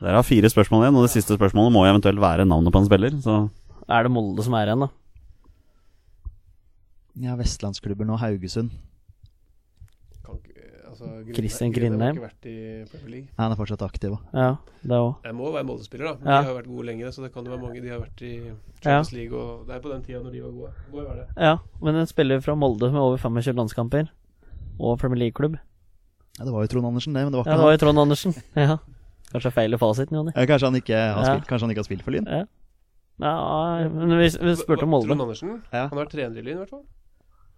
[0.00, 2.88] Dere har fire spørsmål igjen, og det siste spørsmålet må eventuelt være navnet på en
[2.88, 3.14] spiller.
[3.24, 3.36] Så
[3.88, 4.90] Er det Molde som er igjen, da?
[7.16, 8.18] ja, vestlandsklubber nå.
[8.20, 8.70] Haugesund.
[10.26, 12.18] Kan ikke, altså, Christian Grindheim.
[12.18, 12.56] har ikke vært i
[12.90, 13.28] Premier League.
[13.30, 14.26] Nei, han er fortsatt aktiv òg.
[14.36, 14.50] Ja,
[14.82, 15.14] det òg.
[15.24, 16.16] Jeg må være Molde-spiller, da.
[16.28, 16.42] Ja.
[16.42, 17.80] De har vært gode lenger, så det kan jo være mange.
[17.80, 18.32] De har vært i
[18.82, 20.72] Champions League, og det er på den tida når de var gode.
[20.92, 21.26] Må være det.
[21.48, 24.10] Ja, men en spiller fra Molde med over 25 landskamper
[24.76, 25.56] og Premier League-klubb.
[26.36, 27.82] Ja, det var jo Trond Andersen, det, men det var Ja, ikke det var jo
[27.86, 28.36] Trond Andersen.
[28.66, 28.76] Ja.
[29.36, 30.32] Kanskje feil i fasiten, Jonny.
[30.32, 31.32] Ja, kanskje, han ikke har Ja.
[31.34, 32.26] spilt, kanskje han ikke har spilt for Lyn?
[32.26, 32.44] Ja.
[33.20, 35.58] ja, men vi, vi spurte om Trond Andersen?
[35.72, 35.88] Ja.
[35.90, 36.84] Han har vært trener i Lyn, i hvert fall.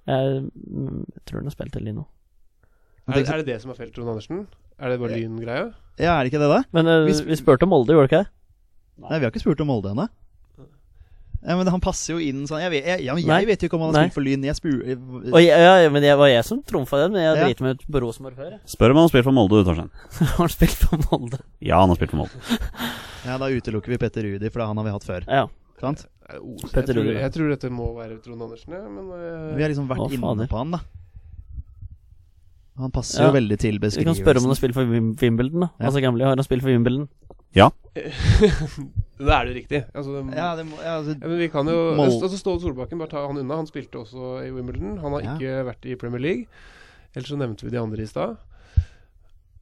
[0.08, 3.70] Jeg, mm, jeg tror han har spilt til Lyn Men Er, er det det som
[3.70, 4.46] har felt Trond Andersen?
[4.78, 5.70] Er det bare Lyn-greia?
[5.98, 6.62] Ja, er det ikke det, da?
[6.72, 8.30] Men uh, Vi vi, spurte om Molde, gjorde vi ikke det?
[8.98, 10.08] Nei, vi har ikke spurt om Molde ennå.
[11.38, 13.76] Ja, men han passer jo inn sånn Jeg vet, jeg, jeg, jeg vet jo ikke
[13.78, 14.42] om han har spilt for Lyn.
[14.48, 14.72] Jeg spur...
[15.38, 17.44] Ja, ja, men det var jeg som trumfa den, men jeg Ja.
[17.46, 18.48] driter meg ut på Rosenborg før.
[18.56, 18.60] jeg.
[18.74, 19.90] Spør om han har spilt for Molde, du, Torstein.
[20.34, 21.38] Har han spilt for Molde?
[21.62, 22.58] Ja, han har spilt for Molde.
[23.28, 25.24] Ja, da utelukker vi Petter Rudi, for da han har vi hatt før.
[25.30, 25.46] Ja.
[25.82, 26.04] Sant?
[26.30, 26.38] Eh,
[26.74, 27.14] Jeg tror, Rudi.
[27.22, 29.56] jeg tror dette må være Trond Andersen, ja, men uh...
[29.58, 30.80] Vi har liksom vært Å, inne på han, da.
[32.78, 33.28] Han passer Ja.
[33.30, 34.02] jo veldig til beskrivelsen.
[34.02, 35.70] Vi kan spørre om han har spilt for Wim- Wimbledon, da.
[35.78, 35.86] Ja.
[35.90, 37.08] Altså gamle, har han spilt for Wimbledon?
[37.56, 37.70] Ja.
[39.18, 39.78] Da er det riktig.
[39.98, 43.10] Altså, Ja, det må, ja, altså, Ja, men vi kan jo altså Ståle Solbakken, bare
[43.10, 43.56] ta han unna.
[43.58, 44.98] Han spilte også i Wimbledon.
[45.02, 45.34] Han har Ja.
[45.34, 46.46] ikke vært i Premier League.
[47.16, 48.36] Ellers så nevnte vi de andre i stad.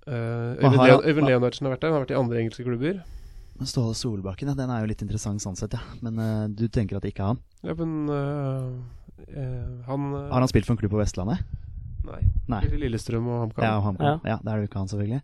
[0.06, 1.88] Uh, Øyvind, har Øyvind Leonardsen har vært der.
[1.88, 3.00] Han har vært i andre engelske klubber.
[3.64, 5.80] Ståle Solbakken, ja, den er jo litt interessant sånn sett, ja.
[6.04, 7.40] Men uh, du tenker at det ikke er han?
[7.64, 8.68] Ja, men uh,
[9.32, 11.40] eh, han eh, Har han spilt for en klubb på Vestlandet?
[12.06, 12.20] Nei.
[12.48, 12.60] Nei.
[12.66, 13.64] Eller Lillestrøm og HamKam.
[13.66, 14.12] Ja, han, Ja.
[14.24, 14.36] ja.
[14.42, 15.22] det er det jo ikke han, selvfølgelig.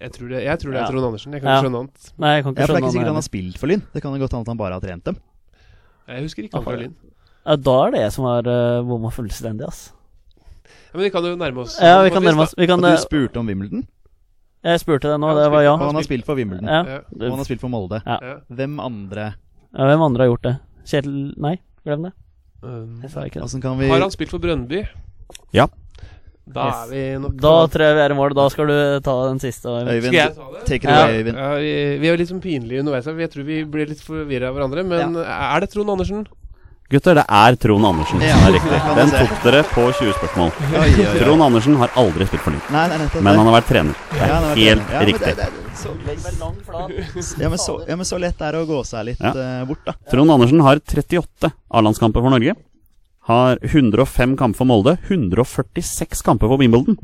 [0.00, 0.90] Jeg tror det, jeg tror det er Ja.
[0.90, 1.32] Trond Andersen.
[1.32, 1.56] Jeg kan Ja.
[1.56, 2.12] ikke skjønne annet.
[2.18, 3.82] Nei, jeg kan ikke Ja, for det er ikke sikkert han har spilt for Lyn.
[3.94, 5.16] Det kan jo godt hende at han bare har trent dem.
[6.08, 6.94] Jeg husker ikke han fra Lyn.
[7.46, 9.92] Ja, da er det jeg som har uh, bomma fullstendig, ass.
[10.66, 11.78] Ja, men vi kan jo nærme oss.
[11.80, 12.54] Ja, vi kan nærme oss.
[12.56, 13.86] Vi kan, Og du eh, spurte om Wimbledon,
[14.66, 15.74] jeg spurte det nå, det var ja.
[15.76, 16.66] og han har spilt for Wimbledon.
[16.66, 17.00] ja.
[17.14, 18.00] Og han har spilt for Molde.
[18.04, 18.40] Ja.
[18.50, 19.34] Hvem andre
[19.76, 19.84] ja.
[19.86, 20.54] Hvem andre har gjort det?
[20.88, 22.12] Kjetil Nei, glem det.
[22.62, 23.62] Um, Jeg sa ikke det.
[23.62, 24.80] Kan vi har han spilt for Brøndby?
[25.54, 25.66] Ja.
[26.46, 26.76] Da Yes.
[26.86, 28.34] er vi nok Da tror jeg vi er i mål.
[28.38, 29.66] Da skal du ta den siste.
[29.66, 29.90] Øyvind.
[29.90, 30.64] Øyvind, Skal jeg ta det?
[30.66, 31.06] take it Ja.
[31.10, 31.36] Øyvind.
[31.36, 33.18] Ja, vi, vi er jo litt sånn pinlige underveis her.
[33.18, 34.84] Jeg tror vi blir litt forvirra av hverandre.
[34.86, 36.26] Men er det Trond Andersen?
[36.88, 38.78] Gutter, det er Trond Andersen som er riktig.
[38.94, 40.52] Den tok dere på 20 spørsmål.
[41.18, 43.94] Trond Andersen har aldri spilt for Lyn, men han har vært trener.
[44.12, 45.32] Det er helt ja, men riktig.
[45.34, 45.90] Det, det, så,
[47.42, 49.32] ja, men så, ja, men så lett er det å gå seg litt Ja.
[49.34, 49.96] eh, bort, da.
[50.12, 52.54] Trond Andersen har 38 A-landskamper for Norge.
[53.26, 54.96] Har 105 kamper for Molde.
[55.08, 56.98] 146 kamper for Wimbledon.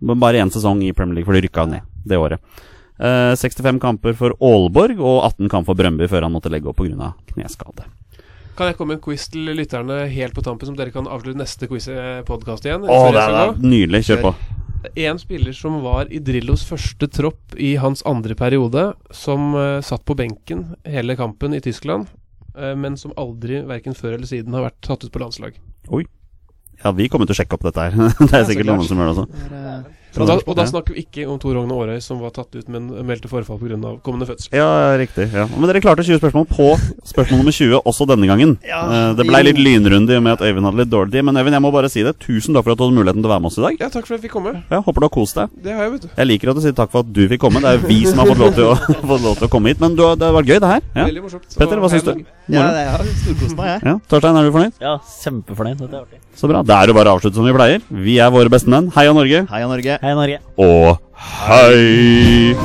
[0.00, 2.40] Bare én sesong i Premier League, for de rykka ned det året.
[2.98, 6.82] Eh, 65 kamper for Aalborg og 18 kamper for Brøndby før han måtte legge opp
[6.82, 7.14] pga.
[7.32, 7.86] kneskade.
[8.56, 11.40] Kan jeg komme med en quiz til lytterne helt på tampen, som dere kan avslutte
[11.40, 12.84] neste quiz-podkast igjen?
[12.84, 13.62] Å, det er gå?
[13.64, 14.04] nydelig.
[14.10, 14.34] Kjør på.
[14.98, 20.04] En spiller som var i Drillos første tropp i hans andre periode, som uh, satt
[20.04, 22.21] på benken hele kampen i Tyskland, eh,
[22.54, 25.56] men som aldri, verken før eller siden, har vært tatt ut på landslag.
[25.88, 26.04] Oi.
[26.82, 27.96] Ja, vi kommer til å sjekke opp dette her.
[28.28, 29.98] det er sikkert noen som gjør det også.
[30.12, 32.68] Og da, og da snakker vi ikke om Tor Rogne Aarøy, som var tatt ut,
[32.68, 33.92] men meldte forfall pga.
[34.04, 34.52] kommende fødsel.
[34.52, 35.30] Ja, riktig.
[35.32, 35.46] Ja.
[35.48, 36.66] Men dere klarte 20 spørsmål på
[37.08, 38.58] spørsmål nummer 20 også denne gangen.
[38.66, 41.24] Ja, Eh, det ble litt lynrunde i og med at Øyvind hadde litt dårlig tid.
[41.24, 42.18] Men Øyvind, jeg må bare si det.
[42.20, 43.76] Tusen takk for at du hadde muligheten til å være med oss i dag.
[43.80, 44.52] Ja, takk for at jeg fikk komme.
[44.70, 45.48] Ja, håper du har kost deg.
[45.62, 46.08] Det har jeg, vet du.
[46.18, 47.60] Jeg liker at du sier takk for at du fikk komme.
[47.64, 48.74] Det er jo vi som har fått lov til å,
[49.12, 49.80] fått lov til å komme hit.
[49.80, 50.82] Men du, det har vært gøy, det her.
[50.94, 51.04] Ja.
[51.08, 51.48] Veldig morsomt.
[51.56, 52.12] Petter, hva syns du?
[52.52, 53.80] Ja, det- jeg har storkost meg, jeg.
[53.88, 53.94] Ja.
[54.12, 54.72] Torstein, er du fornøyd?
[54.82, 55.78] Ja, kjempefornøyd.
[55.80, 56.18] Dette er artig.
[56.36, 56.62] Så bra.
[56.64, 57.82] Da er det bare å avslutte som vi pleier.
[57.92, 58.90] Vi er våre beste menn.
[58.94, 59.46] Heia Norge.
[59.50, 59.98] Heia Norge.
[60.02, 60.40] Hei, Norge.
[60.58, 62.56] Og hei!